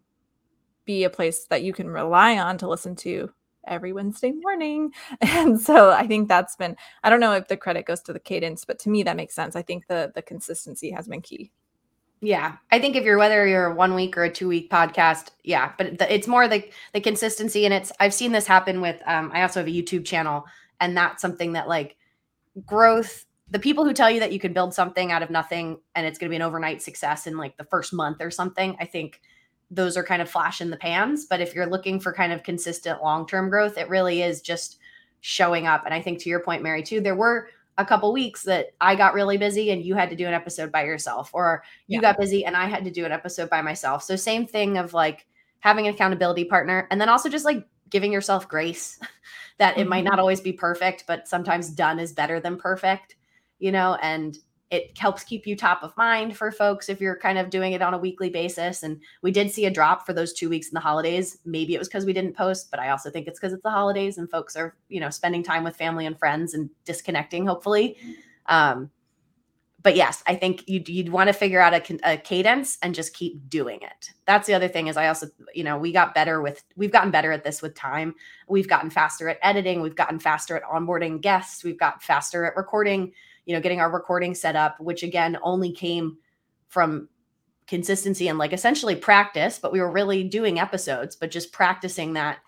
be 0.86 1.03
a 1.03 1.10
place 1.10 1.45
that 1.45 1.63
you 1.63 1.73
can 1.73 1.89
rely 1.89 2.38
on 2.39 2.57
to 2.60 2.67
listen 2.67 2.95
to 2.95 3.31
every 3.67 3.93
Wednesday 3.93 4.32
morning. 4.32 4.91
And 5.21 5.60
so 5.60 5.91
I 5.91 6.08
think 6.08 6.27
that's 6.27 6.56
been 6.56 6.75
I 7.03 7.10
don't 7.10 7.19
know 7.19 7.34
if 7.34 7.47
the 7.47 7.58
credit 7.58 7.86
goes 7.86 8.01
to 8.01 8.13
the 8.13 8.19
cadence, 8.19 8.65
but 8.65 8.80
to 8.80 8.89
me 8.89 9.03
that 9.03 9.15
makes 9.15 9.36
sense. 9.36 9.56
I 9.56 9.62
think 9.62 9.88
the 9.88 10.12
the 10.13 10.21
consistency 10.21 10.91
has 10.91 11.08
been 11.08 11.21
key. 11.21 11.51
Yeah, 12.19 12.56
I 12.71 12.80
think 12.80 12.95
if 12.95 13.03
you're 13.03 13.17
whether 13.17 13.45
you're 13.45 13.67
a 13.67 13.75
one 13.75 13.93
week 13.93 14.17
or 14.17 14.23
a 14.23 14.32
two 14.32 14.47
week 14.47 14.71
podcast, 14.71 15.30
yeah, 15.43 15.73
but 15.77 15.99
the, 15.99 16.13
it's 16.13 16.27
more 16.27 16.47
the 16.47 16.67
the 16.93 17.01
consistency, 17.01 17.65
and 17.65 17.73
it's 17.73 17.91
I've 17.99 18.13
seen 18.13 18.32
this 18.32 18.47
happen 18.47 18.82
with. 18.82 19.01
Um, 19.06 19.32
I 19.34 19.43
also 19.43 19.60
have 19.60 19.67
a 19.67 19.71
YouTube 19.71 20.06
channel, 20.06 20.45
and 20.80 20.97
that's 20.97 21.21
something 21.21 21.53
that 21.53 21.67
like 21.67 21.95
growth. 22.65 23.25
The 23.49 23.60
people 23.60 23.86
who 23.86 23.93
tell 23.93 24.10
you 24.10 24.19
that 24.19 24.34
you 24.34 24.39
can 24.39 24.51
build 24.51 24.73
something 24.73 25.12
out 25.12 25.23
of 25.23 25.30
nothing 25.30 25.80
and 25.95 26.06
it's 26.06 26.19
going 26.19 26.27
to 26.27 26.32
be 26.32 26.36
an 26.36 26.41
overnight 26.41 26.82
success 26.82 27.27
in 27.27 27.38
like 27.38 27.56
the 27.56 27.63
first 27.63 27.93
month 27.93 28.17
or 28.19 28.30
something, 28.30 28.75
I 28.77 28.86
think 28.86 29.21
those 29.69 29.97
are 29.97 30.03
kind 30.03 30.21
of 30.21 30.30
flash 30.30 30.62
in 30.62 30.69
the 30.69 30.77
pans. 30.77 31.25
But 31.25 31.41
if 31.41 31.53
you're 31.53 31.65
looking 31.65 31.99
for 31.99 32.13
kind 32.13 32.32
of 32.32 32.43
consistent 32.43 33.01
long 33.01 33.27
term 33.27 33.49
growth, 33.49 33.77
it 33.77 33.89
really 33.89 34.21
is 34.21 34.41
just 34.41 34.80
showing 35.21 35.67
up. 35.67 35.84
And 35.86 35.93
I 35.93 36.01
think 36.01 36.19
to 36.19 36.30
your 36.30 36.39
point, 36.39 36.63
Mary, 36.63 36.84
too, 36.84 37.01
there 37.01 37.15
were 37.15 37.49
a 37.77 37.86
couple 37.86 38.12
weeks 38.12 38.43
that 38.43 38.69
I 38.82 38.95
got 38.95 39.13
really 39.13 39.38
busy 39.38 39.71
and 39.71 39.84
you 39.84 39.93
had 39.95 40.10
to 40.10 40.15
do 40.15 40.25
an 40.25 40.34
episode 40.34 40.71
by 40.71 40.84
yourself, 40.84 41.30
or 41.34 41.63
you 41.88 41.97
yeah. 41.97 42.01
got 42.01 42.19
busy 42.19 42.45
and 42.45 42.56
I 42.56 42.65
had 42.65 42.84
to 42.86 42.91
do 42.91 43.06
an 43.06 43.12
episode 43.12 43.49
by 43.49 43.62
myself. 43.62 44.03
So, 44.03 44.15
same 44.15 44.47
thing 44.47 44.77
of 44.77 44.93
like 44.93 45.27
having 45.60 45.88
an 45.88 45.93
accountability 45.93 46.45
partner, 46.45 46.88
and 46.89 46.99
then 46.99 47.10
also 47.10 47.30
just 47.30 47.45
like 47.45 47.67
giving 47.89 48.12
yourself 48.12 48.47
grace 48.47 48.99
that 49.58 49.73
mm-hmm. 49.73 49.82
it 49.82 49.88
might 49.88 50.03
not 50.03 50.13
mm-hmm. 50.13 50.21
always 50.21 50.41
be 50.41 50.53
perfect, 50.53 51.03
but 51.08 51.27
sometimes 51.27 51.69
done 51.69 51.99
is 51.99 52.13
better 52.13 52.39
than 52.39 52.58
perfect, 52.58 53.15
you 53.60 53.71
know, 53.71 53.97
and 54.01 54.38
it 54.69 54.97
helps 54.97 55.23
keep 55.23 55.47
you 55.47 55.56
top 55.56 55.82
of 55.82 55.95
mind 55.95 56.36
for 56.36 56.51
folks 56.51 56.89
if 56.89 56.99
you're 56.99 57.17
kind 57.17 57.38
of 57.38 57.49
doing 57.49 57.71
it 57.71 57.82
on 57.82 57.93
a 57.93 57.97
weekly 57.97 58.30
basis. 58.30 58.84
And 58.84 58.99
we 59.21 59.32
did 59.32 59.49
see 59.49 59.65
a 59.65 59.71
drop 59.71 60.06
for 60.06 60.12
those 60.12 60.34
two 60.34 60.49
weeks 60.49 60.67
in 60.67 60.73
the 60.73 60.82
holidays. 60.82 61.38
Maybe 61.45 61.73
it 61.73 61.80
was 61.80 61.88
because 61.88 62.06
we 62.06 62.13
didn't 62.13 62.36
post, 62.36 62.69
but 62.69 62.80
I 62.80 62.89
also 62.89 63.10
think 63.10 63.27
it's 63.27 63.39
because 63.39 63.53
it's 63.53 63.63
the 63.63 63.69
holidays 63.69 64.17
and 64.17 64.30
folks 64.30 64.58
are, 64.58 64.75
you 64.89 64.99
know, 64.99 65.10
spending 65.10 65.41
time 65.41 65.63
with 65.63 65.77
family 65.77 66.06
and 66.06 66.19
friends 66.19 66.53
and 66.53 66.69
disconnecting, 66.84 67.45
hopefully. 67.45 67.97
Um, 68.47 68.91
but 69.84 69.95
yes, 69.95 70.21
I 70.27 70.36
think 70.36 70.67
you'd, 70.67 70.89
you'd 70.89 71.10
want 71.10 71.27
to 71.27 71.34
figure 71.34 71.62
out 71.62 71.73
a, 71.73 72.12
a, 72.12 72.17
cadence 72.17 72.77
and 72.82 72.93
just 72.93 73.13
keep 73.13 73.47
doing 73.47 73.80
it. 73.82 74.12
That's 74.25 74.47
the 74.47 74.53
other 74.53 74.67
thing 74.67 74.88
is 74.88 74.97
I 74.97 75.08
also, 75.08 75.27
you 75.53 75.63
know, 75.63 75.77
we 75.77 75.93
got 75.93 76.13
better 76.13 76.41
with, 76.41 76.62
we've 76.75 76.91
gotten 76.91 77.12
better 77.12 77.32
at 77.32 77.45
this 77.45 77.62
with 77.62 77.73
time. 77.73 78.15
We've 78.49 78.67
gotten 78.67 78.89
faster 78.89 79.30
at 79.30 79.38
editing. 79.41 79.82
We've 79.82 79.95
gotten 79.95 80.19
faster 80.19 80.58
at 80.58 80.63
onboarding 80.63 81.21
guests. 81.21 81.63
We've 81.63 81.80
got 81.80 82.03
faster 82.03 82.43
at 82.43 82.58
recording 82.58 83.13
you 83.47 83.55
know, 83.55 83.62
getting 83.62 83.79
our 83.79 83.89
recording 83.89 84.36
set 84.36 84.57
up, 84.57 84.79
which 84.79 85.01
again 85.03 85.38
only 85.41 85.71
came 85.71 86.17
from 86.67 87.07
consistency 87.65 88.27
and 88.27 88.38
like 88.38 88.51
essentially 88.51 88.95
practice, 88.95 89.57
but 89.57 89.71
we 89.71 89.79
were 89.79 89.89
really 89.89 90.23
doing 90.23 90.60
episodes, 90.60 91.15
but 91.15 91.31
just 91.31 91.53
practicing 91.53 92.13
that 92.13 92.39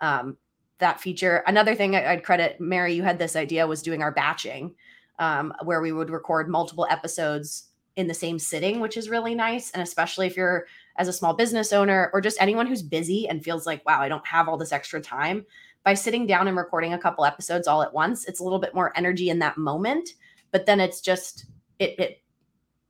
um, 0.00 0.36
that 0.78 1.00
feature. 1.00 1.44
Another 1.46 1.76
thing 1.76 1.94
I'd 1.94 2.24
credit 2.24 2.60
Mary, 2.60 2.94
you 2.94 3.04
had 3.04 3.20
this 3.20 3.36
idea 3.36 3.66
was 3.66 3.82
doing 3.82 4.02
our 4.02 4.12
batching, 4.12 4.74
um, 5.20 5.54
where 5.62 5.80
we 5.80 5.92
would 5.92 6.10
record 6.10 6.48
multiple 6.48 6.86
episodes 6.90 7.68
in 7.94 8.08
the 8.08 8.14
same 8.14 8.38
sitting, 8.38 8.80
which 8.80 8.96
is 8.96 9.08
really 9.08 9.36
nice. 9.36 9.70
And 9.70 9.82
especially 9.82 10.26
if 10.26 10.36
you're 10.36 10.66
as 10.96 11.06
a 11.06 11.12
small 11.12 11.34
business 11.34 11.72
owner 11.72 12.10
or 12.12 12.20
just 12.20 12.40
anyone 12.40 12.66
who's 12.66 12.82
busy 12.82 13.28
and 13.28 13.44
feels 13.44 13.64
like, 13.64 13.84
wow, 13.86 14.00
I 14.00 14.08
don't 14.08 14.26
have 14.26 14.48
all 14.48 14.56
this 14.56 14.72
extra 14.72 15.00
time. 15.00 15.46
By 15.84 15.94
sitting 15.94 16.26
down 16.26 16.48
and 16.48 16.56
recording 16.56 16.92
a 16.92 16.98
couple 16.98 17.24
episodes 17.24 17.68
all 17.68 17.82
at 17.82 17.94
once, 17.94 18.26
it's 18.26 18.40
a 18.40 18.44
little 18.44 18.58
bit 18.58 18.74
more 18.74 18.92
energy 18.96 19.30
in 19.30 19.38
that 19.38 19.56
moment 19.56 20.10
but 20.50 20.66
then 20.66 20.80
it's 20.80 21.00
just 21.00 21.46
it 21.78 21.98
it 21.98 22.22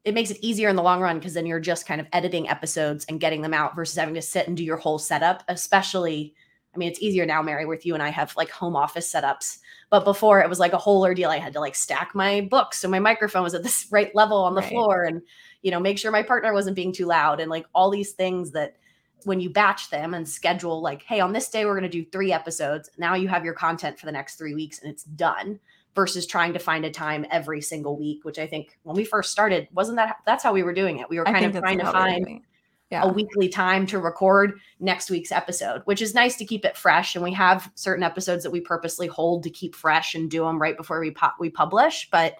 it 0.04 0.14
makes 0.14 0.30
it 0.30 0.38
easier 0.40 0.68
in 0.68 0.76
the 0.76 0.82
long 0.82 1.00
run 1.00 1.18
because 1.18 1.34
then 1.34 1.46
you're 1.46 1.60
just 1.60 1.86
kind 1.86 2.00
of 2.00 2.06
editing 2.12 2.48
episodes 2.48 3.04
and 3.08 3.20
getting 3.20 3.42
them 3.42 3.54
out 3.54 3.76
versus 3.76 3.96
having 3.96 4.14
to 4.14 4.22
sit 4.22 4.48
and 4.48 4.56
do 4.56 4.64
your 4.64 4.76
whole 4.76 4.98
setup 4.98 5.42
especially 5.48 6.34
i 6.74 6.78
mean 6.78 6.88
it's 6.88 7.02
easier 7.02 7.26
now 7.26 7.42
mary 7.42 7.66
with 7.66 7.84
you 7.84 7.94
and 7.94 8.02
i 8.02 8.08
have 8.08 8.34
like 8.36 8.50
home 8.50 8.76
office 8.76 9.12
setups. 9.12 9.58
But 9.90 10.04
before 10.04 10.42
it 10.42 10.50
was 10.50 10.58
like 10.58 10.74
a 10.74 10.78
whole 10.78 11.02
ordeal. 11.02 11.30
I 11.30 11.38
had 11.38 11.54
to 11.54 11.60
like 11.60 11.74
stack 11.74 12.14
my 12.14 12.42
books 12.42 12.78
so 12.78 12.88
my 12.88 12.98
microphone 12.98 13.42
was 13.42 13.54
at 13.54 13.62
this 13.62 13.86
right 13.90 14.14
level 14.14 14.36
on 14.36 14.54
the 14.54 14.60
right. 14.60 14.70
floor 14.70 15.04
and 15.04 15.22
you 15.62 15.70
know 15.70 15.80
make 15.80 15.98
sure 15.98 16.12
my 16.12 16.22
partner 16.22 16.52
wasn't 16.52 16.76
being 16.76 16.92
too 16.92 17.06
loud 17.06 17.40
and 17.40 17.50
like 17.50 17.66
all 17.74 17.90
these 17.90 18.12
things 18.12 18.50
that 18.52 18.76
when 19.24 19.40
you 19.40 19.50
batch 19.50 19.90
them 19.90 20.14
and 20.14 20.28
schedule 20.28 20.80
like 20.80 21.02
hey 21.02 21.20
on 21.20 21.32
this 21.32 21.48
day 21.48 21.64
we're 21.64 21.78
going 21.78 21.90
to 21.90 22.04
do 22.04 22.04
three 22.10 22.32
episodes. 22.32 22.90
Now 22.98 23.14
you 23.14 23.28
have 23.28 23.44
your 23.44 23.54
content 23.54 23.98
for 23.98 24.06
the 24.06 24.12
next 24.12 24.36
three 24.36 24.54
weeks 24.54 24.78
and 24.78 24.90
it's 24.90 25.04
done 25.04 25.58
versus 25.98 26.26
trying 26.26 26.52
to 26.52 26.60
find 26.60 26.84
a 26.84 26.90
time 26.92 27.26
every 27.28 27.60
single 27.60 27.98
week, 27.98 28.24
which 28.24 28.38
I 28.38 28.46
think 28.46 28.78
when 28.84 28.94
we 28.94 29.04
first 29.04 29.32
started, 29.32 29.66
wasn't 29.72 29.96
that 29.96 30.18
that's 30.24 30.44
how 30.44 30.52
we 30.52 30.62
were 30.62 30.72
doing 30.72 31.00
it. 31.00 31.10
We 31.10 31.18
were 31.18 31.24
kind 31.24 31.44
of 31.44 31.60
trying 31.60 31.80
to 31.80 31.90
find 31.90 32.40
yeah. 32.88 33.02
a 33.02 33.12
weekly 33.12 33.48
time 33.48 33.84
to 33.88 33.98
record 33.98 34.60
next 34.78 35.10
week's 35.10 35.32
episode, 35.32 35.82
which 35.86 36.00
is 36.00 36.14
nice 36.14 36.36
to 36.36 36.44
keep 36.44 36.64
it 36.64 36.76
fresh. 36.76 37.16
And 37.16 37.24
we 37.24 37.32
have 37.32 37.68
certain 37.74 38.04
episodes 38.04 38.44
that 38.44 38.52
we 38.52 38.60
purposely 38.60 39.08
hold 39.08 39.42
to 39.42 39.50
keep 39.50 39.74
fresh 39.74 40.14
and 40.14 40.30
do 40.30 40.44
them 40.44 40.62
right 40.62 40.76
before 40.76 41.00
we 41.00 41.12
we 41.40 41.50
publish. 41.50 42.08
But 42.12 42.36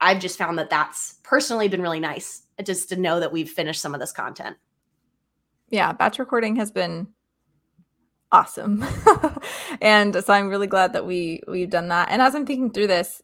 I've 0.00 0.18
just 0.18 0.36
found 0.36 0.58
that 0.58 0.68
that's 0.68 1.20
personally 1.22 1.68
been 1.68 1.82
really 1.82 2.00
nice 2.00 2.42
just 2.64 2.88
to 2.88 2.96
know 2.96 3.20
that 3.20 3.30
we've 3.30 3.48
finished 3.48 3.80
some 3.80 3.94
of 3.94 4.00
this 4.00 4.10
content. 4.10 4.56
Yeah, 5.68 5.92
batch 5.92 6.18
recording 6.18 6.56
has 6.56 6.72
been 6.72 7.06
awesome. 8.32 8.84
and 9.80 10.14
so 10.24 10.32
I'm 10.32 10.48
really 10.48 10.66
glad 10.66 10.92
that 10.92 11.06
we 11.06 11.40
we've 11.48 11.70
done 11.70 11.88
that. 11.88 12.08
And 12.10 12.22
as 12.22 12.34
I'm 12.34 12.46
thinking 12.46 12.70
through 12.70 12.88
this, 12.88 13.22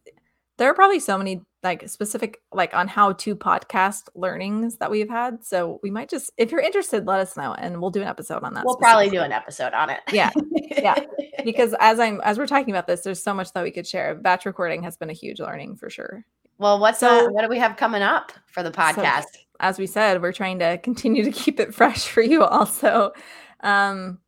there 0.59 0.71
are 0.71 0.75
probably 0.75 1.01
so 1.01 1.19
many 1.19 1.43
like 1.63 1.89
specific 1.89 2.41
like 2.53 2.73
on 2.75 2.89
how 2.89 3.13
to 3.13 3.35
podcast 3.35 4.09
learnings 4.15 4.77
that 4.79 4.91
we've 4.91 5.09
had. 5.09 5.45
So 5.45 5.81
we 5.83 5.91
might 5.91 6.09
just 6.09 6.31
if 6.37 6.51
you're 6.51 6.61
interested, 6.61 7.07
let 7.07 7.21
us 7.21 7.37
know 7.37 7.55
and 7.55 7.81
we'll 7.81 7.91
do 7.91 8.03
an 8.03 8.09
episode 8.09 8.43
on 8.43 8.55
that. 8.55 8.65
We'll 8.65 8.77
probably 8.77 9.11
do 9.11 9.21
an 9.21 9.33
episode 9.33 9.73
on 9.73 9.91
it. 9.91 10.01
yeah. 10.13 10.31
Yeah. 10.77 10.97
Because 11.45 11.77
as 11.79 12.01
I'm 12.01 12.21
as 12.23 12.39
we're 12.39 12.47
talking 12.49 12.75
about 12.75 12.89
this, 12.89 13.03
there's 13.03 13.23
so 13.23 13.33
much 13.33 13.53
that 13.53 13.63
we 13.63 13.71
could 13.71 13.87
share. 13.87 14.17
Batch 14.17 14.47
recording 14.47 14.83
has 14.83 14.97
been 14.97 15.11
a 15.11 15.13
huge 15.13 15.39
learning 15.39 15.77
for 15.77 15.89
sure. 15.89 16.25
Well, 16.59 16.81
what's 16.81 16.99
so, 16.99 17.27
uh, 17.27 17.31
what 17.31 17.43
do 17.43 17.49
we 17.49 17.59
have 17.59 17.77
coming 17.77 18.03
up 18.03 18.33
for 18.47 18.63
the 18.63 18.71
podcast? 18.71 19.23
So, 19.33 19.41
as 19.61 19.79
we 19.79 19.87
said, 19.87 20.23
we're 20.23 20.33
trying 20.33 20.59
to 20.61 20.79
continue 20.79 21.23
to 21.23 21.31
keep 21.31 21.61
it 21.61 21.75
fresh 21.75 22.09
for 22.09 22.23
you 22.23 22.43
also. 22.43 23.13
Um, 23.61 24.19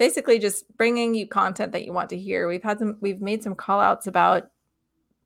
basically 0.00 0.38
just 0.38 0.64
bringing 0.78 1.14
you 1.14 1.28
content 1.28 1.72
that 1.72 1.84
you 1.84 1.92
want 1.92 2.08
to 2.08 2.16
hear. 2.16 2.48
We've 2.48 2.62
had 2.62 2.78
some, 2.78 2.96
we've 3.02 3.20
made 3.20 3.42
some 3.42 3.54
call 3.54 3.80
outs 3.80 4.06
about 4.06 4.44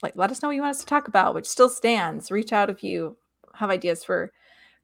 like, 0.02 0.16
let 0.16 0.32
us 0.32 0.42
know 0.42 0.48
what 0.48 0.56
you 0.56 0.62
want 0.62 0.74
us 0.74 0.80
to 0.80 0.86
talk 0.86 1.06
about, 1.06 1.32
which 1.32 1.46
still 1.46 1.68
stands. 1.68 2.32
Reach 2.32 2.52
out 2.52 2.68
if 2.68 2.82
you 2.82 3.16
have 3.54 3.70
ideas 3.70 4.02
for 4.02 4.32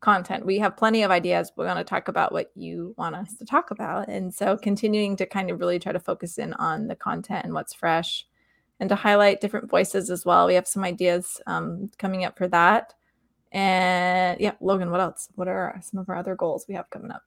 content. 0.01 0.47
We 0.47 0.61
have 0.61 0.77
plenty 0.77 1.03
of 1.03 1.11
ideas. 1.11 1.51
We're 1.57 1.65
going 1.65 1.77
to 1.77 1.83
talk 1.83 2.07
about 2.07 2.31
what 2.31 2.53
you 2.55 2.95
want 2.99 3.17
us 3.17 3.35
to 3.39 3.45
talk 3.45 3.73
about. 3.73 4.07
And 4.07 4.33
so 4.33 4.57
continuing 4.57 5.17
to 5.17 5.27
kind 5.27 5.51
of 5.51 5.59
really 5.59 5.81
try 5.81 5.91
to 5.91 5.99
focus 5.99 6.39
in 6.39 6.53
on 6.55 6.87
the 6.87 6.95
content 6.95 7.45
and 7.45 7.53
what's 7.53 7.75
fresh 7.75 8.29
and 8.79 8.89
to 8.91 8.95
highlight 8.95 9.41
different 9.41 9.69
voices 9.69 10.09
as 10.09 10.25
well. 10.25 10.47
We 10.47 10.55
have 10.55 10.69
some 10.69 10.85
ideas 10.85 11.41
um, 11.49 11.91
coming 11.99 12.25
up 12.25 12.39
for 12.39 12.47
that. 12.47 12.95
And 13.51 14.41
yeah, 14.41 14.53
Logan, 14.61 14.93
what 14.93 15.01
else? 15.01 15.31
What 15.35 15.49
are 15.49 15.81
some 15.83 15.99
of 15.99 16.09
our 16.09 16.15
other 16.15 16.37
goals 16.37 16.67
we 16.69 16.77
have 16.77 16.89
coming 16.91 17.11
up? 17.11 17.25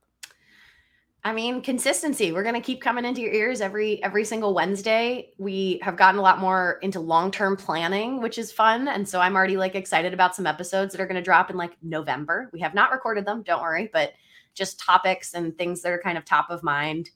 I 1.25 1.31
mean, 1.31 1.61
consistency. 1.61 2.33
We're 2.33 2.43
going 2.43 2.55
to 2.55 2.61
keep 2.61 2.81
coming 2.81 3.05
into 3.05 3.21
your 3.21 3.31
ears 3.31 3.61
every 3.61 4.03
every 4.03 4.25
single 4.25 4.53
Wednesday. 4.53 5.31
We 5.37 5.79
have 5.81 5.95
gotten 5.95 6.19
a 6.19 6.21
lot 6.21 6.39
more 6.39 6.79
into 6.81 6.99
long-term 6.99 7.55
planning, 7.55 8.21
which 8.21 8.37
is 8.37 8.51
fun, 8.51 8.89
and 8.89 9.07
so 9.07 9.21
I'm 9.21 9.35
already 9.35 9.55
like 9.55 9.75
excited 9.75 10.13
about 10.13 10.35
some 10.35 10.45
episodes 10.45 10.91
that 10.93 11.01
are 11.01 11.07
going 11.07 11.15
to 11.15 11.21
drop 11.21 11.49
in 11.49 11.55
like 11.55 11.77
November. 11.81 12.49
We 12.51 12.59
have 12.59 12.73
not 12.73 12.91
recorded 12.91 13.25
them, 13.25 13.41
don't 13.41 13.61
worry, 13.61 13.89
but 13.93 14.13
just 14.53 14.79
topics 14.79 15.33
and 15.33 15.57
things 15.57 15.81
that 15.81 15.91
are 15.93 16.01
kind 16.01 16.17
of 16.17 16.25
top 16.25 16.49
of 16.49 16.61
mind 16.61 17.09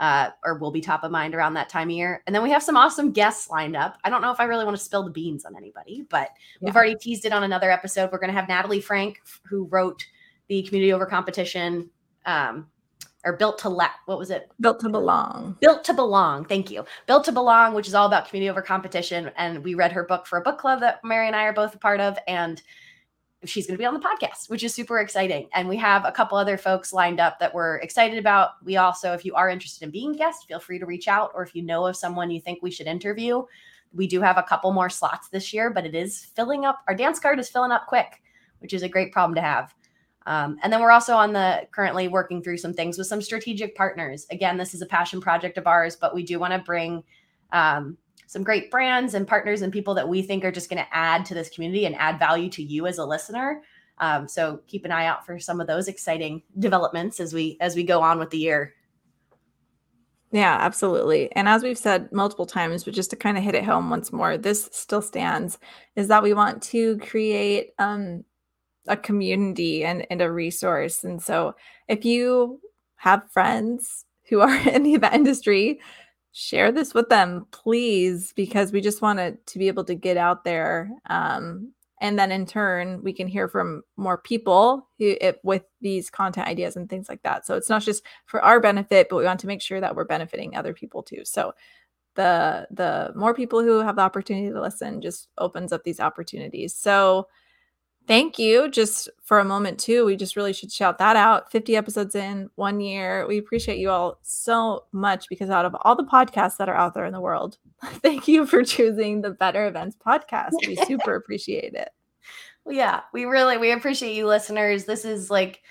uh, 0.00 0.30
or 0.44 0.58
will 0.58 0.72
be 0.72 0.80
top 0.80 1.04
of 1.04 1.10
mind 1.10 1.34
around 1.34 1.54
that 1.54 1.68
time 1.68 1.88
of 1.88 1.94
year. 1.94 2.22
And 2.26 2.34
then 2.34 2.42
we 2.42 2.50
have 2.50 2.62
some 2.62 2.76
awesome 2.76 3.12
guests 3.12 3.48
lined 3.48 3.76
up. 3.76 3.98
I 4.04 4.10
don't 4.10 4.22
know 4.22 4.32
if 4.32 4.40
I 4.40 4.44
really 4.44 4.64
want 4.64 4.76
to 4.76 4.82
spill 4.82 5.04
the 5.04 5.10
beans 5.10 5.44
on 5.44 5.56
anybody, 5.56 6.04
but 6.10 6.30
yeah. 6.60 6.66
we've 6.66 6.76
already 6.76 6.96
teased 6.96 7.24
it 7.24 7.32
on 7.32 7.44
another 7.44 7.70
episode. 7.70 8.10
We're 8.10 8.18
going 8.18 8.32
to 8.32 8.38
have 8.38 8.48
Natalie 8.48 8.80
Franke, 8.80 9.20
who 9.48 9.64
wrote 9.66 10.04
the 10.48 10.62
Community 10.64 10.92
Over 10.92 11.06
Competition 11.06 11.88
um, 12.26 12.66
or 13.24 13.34
built 13.34 13.58
to 13.58 13.68
let 13.68 13.90
what 14.06 14.18
was 14.18 14.30
it? 14.30 14.50
Built 14.60 14.80
to 14.80 14.88
belong. 14.88 15.56
Built 15.60 15.84
to 15.84 15.94
belong 15.94 16.44
thank 16.44 16.70
you. 16.70 16.84
Built 17.06 17.24
to 17.24 17.32
belong 17.32 17.74
which 17.74 17.88
is 17.88 17.94
all 17.94 18.06
about 18.06 18.28
community 18.28 18.50
over 18.50 18.62
competition 18.62 19.30
and 19.36 19.64
we 19.64 19.74
read 19.74 19.92
her 19.92 20.04
book 20.04 20.26
for 20.26 20.38
a 20.38 20.42
book 20.42 20.58
club 20.58 20.80
that 20.80 21.04
mary 21.04 21.26
and 21.26 21.36
i 21.36 21.44
are 21.44 21.52
both 21.52 21.74
a 21.74 21.78
part 21.78 22.00
of 22.00 22.18
and 22.28 22.62
she's 23.44 23.66
going 23.66 23.76
to 23.76 23.82
be 23.82 23.86
on 23.86 23.94
the 23.94 24.00
podcast 24.00 24.48
which 24.48 24.64
is 24.64 24.74
super 24.74 25.00
exciting. 25.00 25.48
And 25.52 25.68
we 25.68 25.76
have 25.76 26.04
a 26.04 26.12
couple 26.12 26.38
other 26.38 26.56
folks 26.56 26.92
lined 26.92 27.20
up 27.20 27.38
that 27.40 27.54
we're 27.54 27.76
excited 27.76 28.18
about. 28.18 28.52
We 28.64 28.76
also 28.76 29.12
if 29.12 29.24
you 29.24 29.34
are 29.34 29.48
interested 29.48 29.84
in 29.84 29.90
being 29.90 30.14
a 30.14 30.18
guest 30.18 30.46
feel 30.46 30.60
free 30.60 30.78
to 30.78 30.86
reach 30.86 31.08
out 31.08 31.30
or 31.34 31.42
if 31.42 31.54
you 31.54 31.62
know 31.62 31.86
of 31.86 31.96
someone 31.96 32.30
you 32.30 32.40
think 32.40 32.62
we 32.62 32.70
should 32.70 32.86
interview 32.86 33.44
we 33.94 34.06
do 34.06 34.20
have 34.20 34.36
a 34.36 34.42
couple 34.42 34.72
more 34.72 34.90
slots 34.90 35.28
this 35.28 35.52
year 35.52 35.70
but 35.70 35.86
it 35.86 35.94
is 35.94 36.24
filling 36.34 36.64
up 36.64 36.80
our 36.88 36.94
dance 36.94 37.18
card 37.18 37.38
is 37.38 37.48
filling 37.48 37.70
up 37.70 37.86
quick 37.86 38.22
which 38.58 38.74
is 38.74 38.82
a 38.82 38.88
great 38.88 39.12
problem 39.12 39.34
to 39.34 39.40
have 39.40 39.74
um, 40.26 40.56
and 40.62 40.72
then 40.72 40.80
we're 40.80 40.90
also 40.90 41.14
on 41.14 41.32
the 41.32 41.66
currently 41.70 42.08
working 42.08 42.42
through 42.42 42.56
some 42.58 42.72
things 42.72 42.96
with 42.96 43.06
some 43.06 43.20
strategic 43.20 43.76
partners. 43.76 44.26
Again, 44.30 44.56
this 44.56 44.74
is 44.74 44.82
a 44.82 44.86
passion 44.86 45.20
project 45.20 45.58
of 45.58 45.66
ours, 45.66 45.96
but 45.96 46.14
we 46.14 46.22
do 46.22 46.38
want 46.38 46.52
to 46.52 46.58
bring 46.58 47.04
um, 47.52 47.98
some 48.26 48.42
great 48.42 48.70
brands 48.70 49.14
and 49.14 49.28
partners 49.28 49.62
and 49.62 49.72
people 49.72 49.94
that 49.94 50.08
we 50.08 50.22
think 50.22 50.44
are 50.44 50.52
just 50.52 50.70
going 50.70 50.82
to 50.82 50.96
add 50.96 51.24
to 51.26 51.34
this 51.34 51.50
community 51.50 51.84
and 51.86 51.94
add 51.96 52.18
value 52.18 52.48
to 52.50 52.62
you 52.62 52.86
as 52.86 52.98
a 52.98 53.04
listener. 53.04 53.62
Um, 53.98 54.26
so 54.26 54.60
keep 54.66 54.84
an 54.84 54.92
eye 54.92 55.06
out 55.06 55.24
for 55.26 55.38
some 55.38 55.60
of 55.60 55.66
those 55.66 55.88
exciting 55.88 56.42
developments 56.58 57.20
as 57.20 57.32
we 57.32 57.56
as 57.60 57.76
we 57.76 57.84
go 57.84 58.00
on 58.00 58.18
with 58.18 58.30
the 58.30 58.38
year. 58.38 58.74
Yeah, 60.32 60.56
absolutely. 60.58 61.30
And 61.36 61.48
as 61.48 61.62
we've 61.62 61.78
said 61.78 62.10
multiple 62.10 62.46
times, 62.46 62.82
but 62.82 62.92
just 62.92 63.10
to 63.10 63.16
kind 63.16 63.38
of 63.38 63.44
hit 63.44 63.54
it 63.54 63.62
home 63.62 63.88
once 63.88 64.12
more, 64.12 64.36
this 64.36 64.68
still 64.72 65.00
stands 65.00 65.58
is 65.94 66.08
that 66.08 66.24
we 66.24 66.34
want 66.34 66.60
to 66.64 66.98
create 66.98 67.70
um, 67.78 68.24
a 68.86 68.96
community 68.96 69.84
and, 69.84 70.06
and 70.10 70.20
a 70.20 70.30
resource. 70.30 71.04
And 71.04 71.22
so 71.22 71.54
if 71.88 72.04
you 72.04 72.60
have 72.96 73.30
friends 73.30 74.04
who 74.28 74.40
are 74.40 74.56
in 74.68 74.82
the 74.82 74.94
event 74.94 75.14
industry, 75.14 75.80
share 76.32 76.72
this 76.72 76.94
with 76.94 77.08
them, 77.08 77.46
please, 77.52 78.32
because 78.34 78.72
we 78.72 78.80
just 78.80 79.02
want 79.02 79.18
to, 79.18 79.36
to 79.46 79.58
be 79.58 79.68
able 79.68 79.84
to 79.84 79.94
get 79.94 80.16
out 80.16 80.44
there. 80.44 80.90
Um, 81.06 81.72
and 82.00 82.18
then 82.18 82.32
in 82.32 82.44
turn, 82.44 83.02
we 83.02 83.12
can 83.12 83.28
hear 83.28 83.48
from 83.48 83.82
more 83.96 84.18
people 84.18 84.88
who, 84.98 85.16
it, 85.20 85.38
with 85.44 85.62
these 85.80 86.10
content 86.10 86.48
ideas 86.48 86.76
and 86.76 86.90
things 86.90 87.08
like 87.08 87.22
that. 87.22 87.46
So 87.46 87.54
it's 87.54 87.70
not 87.70 87.82
just 87.82 88.02
for 88.26 88.44
our 88.44 88.60
benefit, 88.60 89.08
but 89.08 89.16
we 89.16 89.24
want 89.24 89.40
to 89.40 89.46
make 89.46 89.62
sure 89.62 89.80
that 89.80 89.94
we're 89.94 90.04
benefiting 90.04 90.56
other 90.56 90.74
people 90.74 91.02
too. 91.02 91.22
So 91.24 91.54
the 92.14 92.66
the 92.70 93.12
more 93.14 93.34
people 93.34 93.62
who 93.62 93.80
have 93.80 93.96
the 93.96 94.02
opportunity 94.02 94.50
to 94.50 94.60
listen 94.60 95.00
just 95.00 95.28
opens 95.38 95.72
up 95.72 95.84
these 95.84 96.00
opportunities. 96.00 96.74
So 96.74 97.28
thank 98.06 98.38
you 98.38 98.68
just 98.68 99.08
for 99.22 99.38
a 99.38 99.44
moment 99.44 99.78
too 99.78 100.04
we 100.04 100.16
just 100.16 100.36
really 100.36 100.52
should 100.52 100.70
shout 100.70 100.98
that 100.98 101.16
out 101.16 101.50
50 101.50 101.76
episodes 101.76 102.14
in 102.14 102.50
one 102.56 102.80
year 102.80 103.26
we 103.26 103.38
appreciate 103.38 103.78
you 103.78 103.90
all 103.90 104.18
so 104.22 104.84
much 104.92 105.28
because 105.28 105.50
out 105.50 105.64
of 105.64 105.74
all 105.82 105.96
the 105.96 106.04
podcasts 106.04 106.56
that 106.58 106.68
are 106.68 106.74
out 106.74 106.94
there 106.94 107.06
in 107.06 107.12
the 107.12 107.20
world 107.20 107.58
thank 107.84 108.28
you 108.28 108.46
for 108.46 108.62
choosing 108.62 109.22
the 109.22 109.30
better 109.30 109.66
events 109.66 109.96
podcast 110.04 110.52
we 110.66 110.76
super 110.76 111.14
appreciate 111.16 111.74
it. 111.74 111.90
Well, 112.64 112.74
yeah 112.74 113.00
we 113.12 113.24
really 113.24 113.58
we 113.58 113.72
appreciate 113.72 114.14
you 114.14 114.26
listeners 114.26 114.84
this 114.84 115.04
is 115.04 115.30
like 115.30 115.62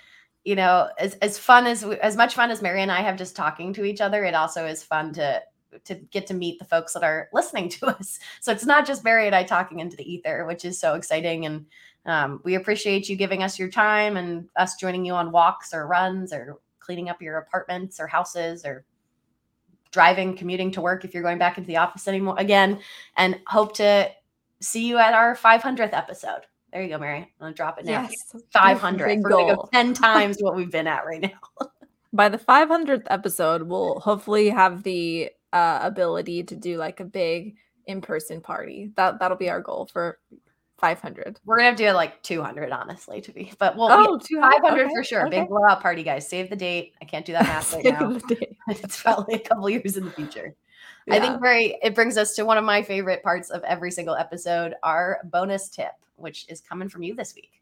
you 0.43 0.55
know 0.55 0.89
as, 0.99 1.15
as 1.15 1.37
fun 1.37 1.67
as 1.67 1.83
as 1.83 2.15
much 2.15 2.35
fun 2.35 2.51
as 2.51 2.61
mary 2.61 2.81
and 2.81 2.91
i 2.91 3.01
have 3.01 3.17
just 3.17 3.35
talking 3.35 3.73
to 3.73 3.85
each 3.85 4.01
other 4.01 4.23
it 4.23 4.35
also 4.35 4.65
is 4.65 4.83
fun 4.83 5.13
to 5.13 5.41
to 5.85 5.95
get 5.95 6.27
to 6.27 6.33
meet 6.33 6.59
the 6.59 6.65
folks 6.65 6.93
that 6.93 7.03
are 7.03 7.29
listening 7.33 7.67
to 7.67 7.87
us. 7.87 8.19
So 8.41 8.51
it's 8.51 8.65
not 8.65 8.85
just 8.85 9.03
mary 9.03 9.25
and 9.25 9.35
i 9.35 9.43
talking 9.43 9.79
into 9.79 9.97
the 9.97 10.11
ether 10.11 10.45
which 10.45 10.65
is 10.65 10.79
so 10.79 10.95
exciting 10.95 11.45
and 11.45 11.65
um, 12.05 12.41
we 12.43 12.55
appreciate 12.55 13.07
you 13.07 13.15
giving 13.15 13.43
us 13.43 13.57
your 13.57 13.69
time 13.69 14.17
and 14.17 14.47
us 14.55 14.75
joining 14.75 15.05
you 15.05 15.13
on 15.13 15.31
walks 15.31 15.73
or 15.73 15.87
runs 15.87 16.33
or 16.33 16.59
cleaning 16.79 17.09
up 17.09 17.21
your 17.21 17.37
apartments 17.37 17.99
or 17.99 18.07
houses 18.07 18.65
or 18.65 18.85
driving, 19.91 20.35
commuting 20.35 20.71
to 20.71 20.81
work 20.81 21.05
if 21.05 21.13
you're 21.13 21.23
going 21.23 21.37
back 21.37 21.57
into 21.57 21.67
the 21.67 21.77
office 21.77 22.07
anymore 22.07 22.35
again. 22.37 22.79
And 23.15 23.39
hope 23.47 23.75
to 23.77 24.11
see 24.59 24.85
you 24.87 24.97
at 24.97 25.13
our 25.13 25.35
500th 25.35 25.93
episode. 25.93 26.41
There 26.73 26.81
you 26.81 26.89
go, 26.89 26.97
Mary. 26.97 27.19
I'm 27.19 27.27
gonna 27.39 27.53
drop 27.53 27.79
it 27.79 27.85
now. 27.85 28.01
Yes, 28.01 28.35
500. 28.51 29.19
We're 29.21 29.29
gonna 29.29 29.55
go 29.55 29.69
10 29.71 29.93
times 29.93 30.37
what 30.39 30.55
we've 30.55 30.71
been 30.71 30.87
at 30.87 31.05
right 31.05 31.21
now. 31.21 31.67
By 32.11 32.29
the 32.29 32.37
500th 32.37 33.05
episode, 33.09 33.63
we'll 33.63 33.99
hopefully 33.99 34.49
have 34.49 34.83
the 34.83 35.29
uh, 35.51 35.79
ability 35.83 36.43
to 36.43 36.55
do 36.55 36.77
like 36.77 36.99
a 36.99 37.05
big 37.05 37.55
in-person 37.85 38.41
party. 38.41 38.91
That 38.95 39.19
that'll 39.19 39.37
be 39.37 39.51
our 39.51 39.61
goal 39.61 39.87
for 39.91 40.17
500. 40.83 41.39
We're 41.45 41.55
gonna 41.55 41.69
have 41.69 41.77
to 41.77 41.85
do 41.85 41.91
like 41.93 42.21
200, 42.23 42.69
honestly, 42.73 43.21
to 43.21 43.31
be. 43.31 43.53
But 43.57 43.77
we'll 43.77 43.87
oh, 43.89 44.19
500 44.19 44.85
okay, 44.85 44.93
for 44.93 45.01
sure. 45.01 45.25
Okay. 45.27 45.39
Big 45.39 45.47
blowout 45.47 45.81
party, 45.81 46.03
guys. 46.03 46.27
Save 46.27 46.49
the 46.49 46.57
date. 46.57 46.93
I 47.01 47.05
can't 47.05 47.25
do 47.25 47.31
that 47.31 47.43
math 47.43 47.73
right 47.73 47.85
now. 47.85 48.19
it's 48.67 49.01
probably 49.01 49.35
a 49.35 49.39
couple 49.39 49.69
years 49.69 49.95
in 49.95 50.03
the 50.03 50.11
future. 50.11 50.53
Yeah. 51.07 51.15
I 51.15 51.19
think 51.21 51.41
very 51.41 51.77
it 51.81 51.95
brings 51.95 52.17
us 52.17 52.35
to 52.35 52.43
one 52.43 52.57
of 52.57 52.65
my 52.65 52.81
favorite 52.81 53.23
parts 53.23 53.49
of 53.49 53.63
every 53.63 53.91
single 53.91 54.15
episode, 54.15 54.73
our 54.83 55.21
bonus 55.23 55.69
tip, 55.69 55.93
which 56.17 56.45
is 56.49 56.59
coming 56.59 56.89
from 56.89 57.01
you 57.01 57.15
this 57.15 57.33
week. 57.33 57.61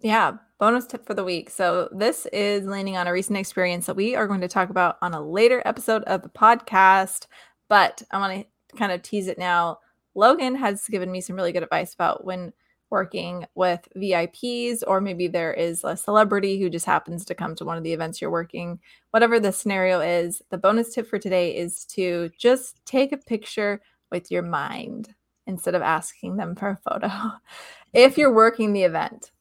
Yeah, 0.00 0.32
bonus 0.58 0.84
tip 0.84 1.06
for 1.06 1.14
the 1.14 1.24
week. 1.24 1.48
So 1.48 1.88
this 1.90 2.26
is 2.34 2.66
leaning 2.66 2.98
on 2.98 3.06
a 3.06 3.14
recent 3.14 3.38
experience 3.38 3.86
that 3.86 3.96
we 3.96 4.14
are 4.14 4.26
going 4.26 4.42
to 4.42 4.48
talk 4.48 4.68
about 4.68 4.98
on 5.00 5.14
a 5.14 5.26
later 5.26 5.62
episode 5.64 6.02
of 6.02 6.20
the 6.20 6.28
podcast. 6.28 7.28
But 7.70 8.02
I 8.10 8.18
want 8.18 8.42
to 8.42 8.76
kind 8.76 8.92
of 8.92 9.00
tease 9.00 9.26
it 9.26 9.38
now 9.38 9.78
Logan 10.16 10.56
has 10.56 10.88
given 10.88 11.12
me 11.12 11.20
some 11.20 11.36
really 11.36 11.52
good 11.52 11.62
advice 11.62 11.94
about 11.94 12.24
when 12.24 12.52
working 12.90 13.46
with 13.54 13.88
VIPs, 13.96 14.82
or 14.86 15.00
maybe 15.00 15.28
there 15.28 15.52
is 15.52 15.84
a 15.84 15.96
celebrity 15.96 16.58
who 16.58 16.70
just 16.70 16.86
happens 16.86 17.24
to 17.24 17.34
come 17.34 17.54
to 17.56 17.64
one 17.64 17.76
of 17.76 17.84
the 17.84 17.92
events 17.92 18.20
you're 18.20 18.30
working. 18.30 18.78
Whatever 19.10 19.38
the 19.40 19.52
scenario 19.52 20.00
is, 20.00 20.42
the 20.50 20.58
bonus 20.58 20.94
tip 20.94 21.08
for 21.08 21.18
today 21.18 21.56
is 21.56 21.84
to 21.86 22.30
just 22.38 22.84
take 22.86 23.12
a 23.12 23.16
picture 23.16 23.80
with 24.10 24.30
your 24.30 24.42
mind 24.42 25.14
instead 25.46 25.74
of 25.74 25.82
asking 25.82 26.36
them 26.36 26.54
for 26.54 26.70
a 26.70 26.90
photo 26.90 27.10
if 27.92 28.16
you're 28.16 28.32
working 28.32 28.72
the 28.72 28.84
event, 28.84 29.32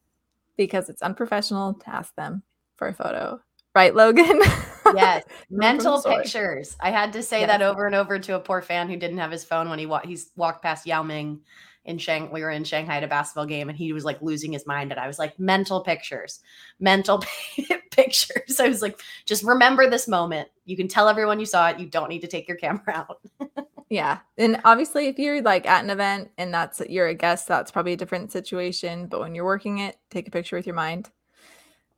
because 0.57 0.89
it's 0.89 1.01
unprofessional 1.01 1.73
to 1.75 1.89
ask 1.89 2.15
them 2.15 2.43
for 2.75 2.87
a 2.87 2.93
photo. 2.93 3.39
Right, 3.75 3.95
Logan? 3.95 4.41
yes, 4.93 5.23
mental 5.49 6.01
pictures. 6.01 6.75
I 6.79 6.91
had 6.91 7.13
to 7.13 7.23
say 7.23 7.41
yes. 7.41 7.47
that 7.47 7.61
over 7.61 7.85
and 7.85 7.95
over 7.95 8.19
to 8.19 8.35
a 8.35 8.39
poor 8.39 8.61
fan 8.61 8.89
who 8.89 8.97
didn't 8.97 9.17
have 9.17 9.31
his 9.31 9.43
phone 9.43 9.69
when 9.69 9.79
he 9.79 9.85
wa- 9.85 10.01
he's 10.03 10.31
walked 10.35 10.61
past 10.61 10.85
Yao 10.85 11.03
Ming 11.03 11.41
in 11.85 11.97
Shang. 11.97 12.31
We 12.31 12.41
were 12.41 12.51
in 12.51 12.63
Shanghai 12.63 12.97
at 12.97 13.03
a 13.03 13.07
basketball 13.07 13.45
game, 13.45 13.69
and 13.69 13.77
he 13.77 13.93
was 13.93 14.03
like 14.03 14.21
losing 14.21 14.51
his 14.51 14.67
mind. 14.67 14.91
And 14.91 14.99
I 14.99 15.07
was 15.07 15.19
like, 15.19 15.39
mental 15.39 15.81
pictures, 15.81 16.39
mental 16.79 17.23
pictures. 17.91 18.59
I 18.59 18.67
was 18.67 18.81
like, 18.81 18.99
just 19.25 19.43
remember 19.43 19.89
this 19.89 20.07
moment. 20.07 20.49
You 20.65 20.75
can 20.75 20.87
tell 20.87 21.07
everyone 21.07 21.39
you 21.39 21.45
saw 21.45 21.69
it. 21.69 21.79
You 21.79 21.87
don't 21.87 22.09
need 22.09 22.21
to 22.21 22.27
take 22.27 22.47
your 22.47 22.57
camera 22.57 22.83
out. 22.93 23.21
yeah, 23.89 24.19
and 24.37 24.59
obviously, 24.65 25.07
if 25.07 25.17
you're 25.17 25.41
like 25.41 25.67
at 25.67 25.83
an 25.83 25.89
event 25.89 26.31
and 26.37 26.53
that's 26.53 26.81
you're 26.89 27.07
a 27.07 27.13
guest, 27.13 27.47
that's 27.47 27.71
probably 27.71 27.93
a 27.93 27.97
different 27.97 28.31
situation. 28.31 29.07
But 29.07 29.21
when 29.21 29.35
you're 29.35 29.45
working 29.45 29.79
it, 29.79 29.97
take 30.09 30.27
a 30.27 30.31
picture 30.31 30.55
with 30.55 30.67
your 30.67 30.75
mind 30.75 31.09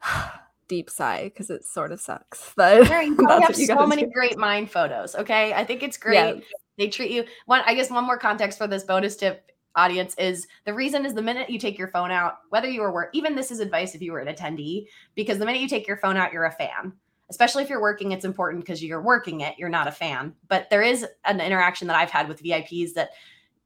deep 0.67 0.89
sigh 0.89 1.25
because 1.25 1.49
it 1.49 1.65
sort 1.65 1.91
of 1.91 1.99
sucks. 1.99 2.53
But 2.56 2.89
Mary, 2.89 3.06
you 3.19 3.27
have 3.27 3.56
so 3.56 3.88
many 3.88 4.03
do. 4.03 4.12
great 4.12 4.38
mind 4.38 4.71
photos. 4.71 5.15
Okay, 5.15 5.53
I 5.53 5.63
think 5.63 5.84
it's 5.84 5.97
great. 5.97 6.13
Yes. 6.13 6.43
They 6.77 6.88
treat 6.89 7.12
you. 7.12 7.25
One, 7.45 7.62
I 7.65 7.73
guess, 7.73 7.89
one 7.89 8.06
more 8.06 8.17
context 8.17 8.58
for 8.58 8.67
this 8.67 8.84
bonus 8.84 9.15
tip 9.15 9.51
audience 9.75 10.15
is 10.17 10.47
the 10.65 10.73
reason 10.73 11.06
is 11.06 11.13
the 11.13 11.21
minute 11.21 11.49
you 11.49 11.60
take 11.60 11.77
your 11.77 11.88
phone 11.88 12.12
out, 12.12 12.39
whether 12.49 12.67
you 12.67 12.82
were 12.82 13.10
even 13.13 13.36
this 13.36 13.51
is 13.51 13.60
advice 13.60 13.95
if 13.95 14.01
you 14.01 14.12
were 14.12 14.19
an 14.19 14.34
attendee, 14.34 14.88
because 15.15 15.38
the 15.38 15.45
minute 15.45 15.62
you 15.62 15.67
take 15.67 15.88
your 15.88 15.97
phone 15.97 16.17
out, 16.17 16.34
you're 16.34 16.45
a 16.45 16.51
fan. 16.51 16.93
Especially 17.30 17.62
if 17.62 17.69
you're 17.69 17.82
working, 17.82 18.12
it's 18.12 18.25
important 18.25 18.63
because 18.63 18.82
you're 18.84 19.01
working 19.01 19.41
it. 19.41 19.56
You're 19.58 19.69
not 19.69 19.88
a 19.88 19.91
fan. 19.91 20.34
But 20.47 20.69
there 20.69 20.82
is 20.82 21.06
an 21.25 21.41
interaction 21.41 21.88
that 21.88 21.97
I've 21.97 22.10
had 22.10 22.27
with 22.27 22.41
VIPs 22.41 22.93
that 22.93 23.10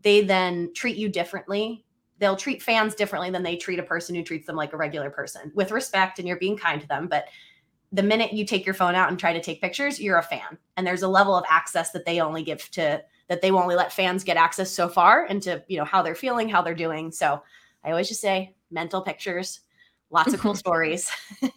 they 0.02 0.22
then 0.22 0.72
treat 0.74 0.98
you 0.98 1.10
differently 1.10 1.86
they'll 2.22 2.38
treat 2.38 2.64
fans 2.64 2.96
differently 2.96 3.30
than 3.30 3.44
they 3.44 3.58
treat 3.58 3.80
a 3.80 3.84
person 3.84 4.16
who 4.16 4.24
treats 4.24 4.48
them 4.48 4.56
like 4.56 4.72
a 4.72 4.78
regular 4.78 5.10
person 5.10 5.52
with 5.54 5.72
respect 5.72 6.20
and 6.20 6.28
you're 6.28 6.38
being 6.38 6.58
kind 6.58 6.80
to 6.80 6.88
them 6.88 7.08
but 7.08 7.26
the 7.92 8.04
minute 8.04 8.34
you 8.34 8.46
take 8.46 8.66
your 8.66 8.74
phone 8.74 8.96
out 8.96 9.10
and 9.10 9.20
try 9.20 9.34
to 9.34 9.42
take 9.42 9.62
pictures 9.62 10.00
you're 10.00 10.18
a 10.18 10.24
fan. 10.24 10.58
And 10.78 10.88
there's 10.88 11.04
a 11.04 11.08
level 11.08 11.36
of 11.36 11.46
access 11.50 11.92
that 11.92 12.06
they 12.06 12.20
only 12.20 12.44
give 12.44 12.70
to 12.72 13.04
that 13.28 13.42
they 13.42 13.52
will 13.52 13.60
only 13.60 13.76
let 13.76 13.94
fans 13.94 14.24
get 14.24 14.38
access 14.38 14.70
so 14.70 14.90
far 14.90 15.26
into 15.28 15.64
you 15.68 15.78
know 15.78 15.86
how 15.86 16.02
they're 16.02 16.16
feeling 16.16 16.50
how 16.50 16.62
they're 16.62 16.74
doing. 16.74 17.12
So 17.12 17.42
i 17.84 17.90
always 17.90 18.08
just 18.08 18.22
say 18.22 18.56
mental 18.70 19.02
pictures 19.02 19.62
lots 20.10 20.34
of 20.34 20.40
cool 20.40 20.56
stories. 20.66 21.12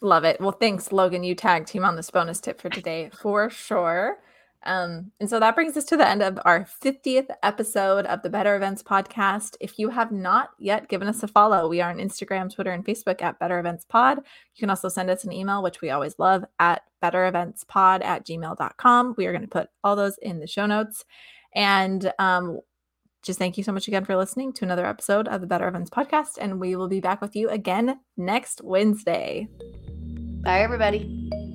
Love 0.00 0.24
it. 0.24 0.40
Well 0.40 0.52
thanks 0.52 0.92
logan. 0.92 1.22
You 1.22 1.34
tagged 1.34 1.68
team 1.68 1.84
on 1.84 1.96
this 1.96 2.10
bonus 2.10 2.40
tip 2.40 2.60
for 2.60 2.68
today 2.68 3.10
for 3.20 3.50
sure 3.50 4.18
um, 4.64 5.12
and 5.20 5.30
so 5.30 5.38
that 5.38 5.54
brings 5.54 5.76
us 5.76 5.84
to 5.84 5.96
the 5.96 6.08
end 6.08 6.22
of 6.22 6.38
our 6.44 6.66
50th 6.82 7.28
episode 7.42 8.06
of 8.06 8.22
the 8.22 8.30
Better 8.30 8.56
Events 8.56 8.82
podcast. 8.82 9.56
If 9.60 9.78
you 9.78 9.88
have 9.90 10.10
not 10.10 10.50
yet 10.58 10.88
given 10.88 11.08
us 11.08 11.22
a 11.22 11.28
follow, 11.28 11.68
we 11.68 11.80
are 11.80 11.90
on 11.90 11.98
Instagram, 11.98 12.52
Twitter, 12.52 12.72
and 12.72 12.84
Facebook 12.84 13.22
at 13.22 13.38
Better 13.38 13.58
Events 13.58 13.84
Pod. 13.84 14.18
You 14.18 14.60
can 14.60 14.70
also 14.70 14.88
send 14.88 15.10
us 15.10 15.24
an 15.24 15.32
email, 15.32 15.62
which 15.62 15.80
we 15.80 15.90
always 15.90 16.18
love, 16.18 16.44
at 16.58 16.82
bettereventspod 17.02 18.04
at 18.04 18.26
gmail.com. 18.26 19.14
We 19.16 19.26
are 19.26 19.32
going 19.32 19.42
to 19.42 19.48
put 19.48 19.68
all 19.84 19.94
those 19.94 20.18
in 20.18 20.40
the 20.40 20.46
show 20.48 20.66
notes. 20.66 21.04
And 21.54 22.12
um, 22.18 22.60
just 23.22 23.38
thank 23.38 23.56
you 23.56 23.64
so 23.64 23.72
much 23.72 23.86
again 23.86 24.04
for 24.04 24.16
listening 24.16 24.52
to 24.54 24.64
another 24.64 24.86
episode 24.86 25.28
of 25.28 25.40
the 25.40 25.46
Better 25.46 25.68
Events 25.68 25.90
podcast. 25.90 26.38
And 26.40 26.58
we 26.58 26.74
will 26.74 26.88
be 26.88 27.00
back 27.00 27.20
with 27.20 27.36
you 27.36 27.48
again 27.48 28.00
next 28.16 28.60
Wednesday. 28.64 29.48
Bye, 30.42 30.60
everybody. 30.60 31.47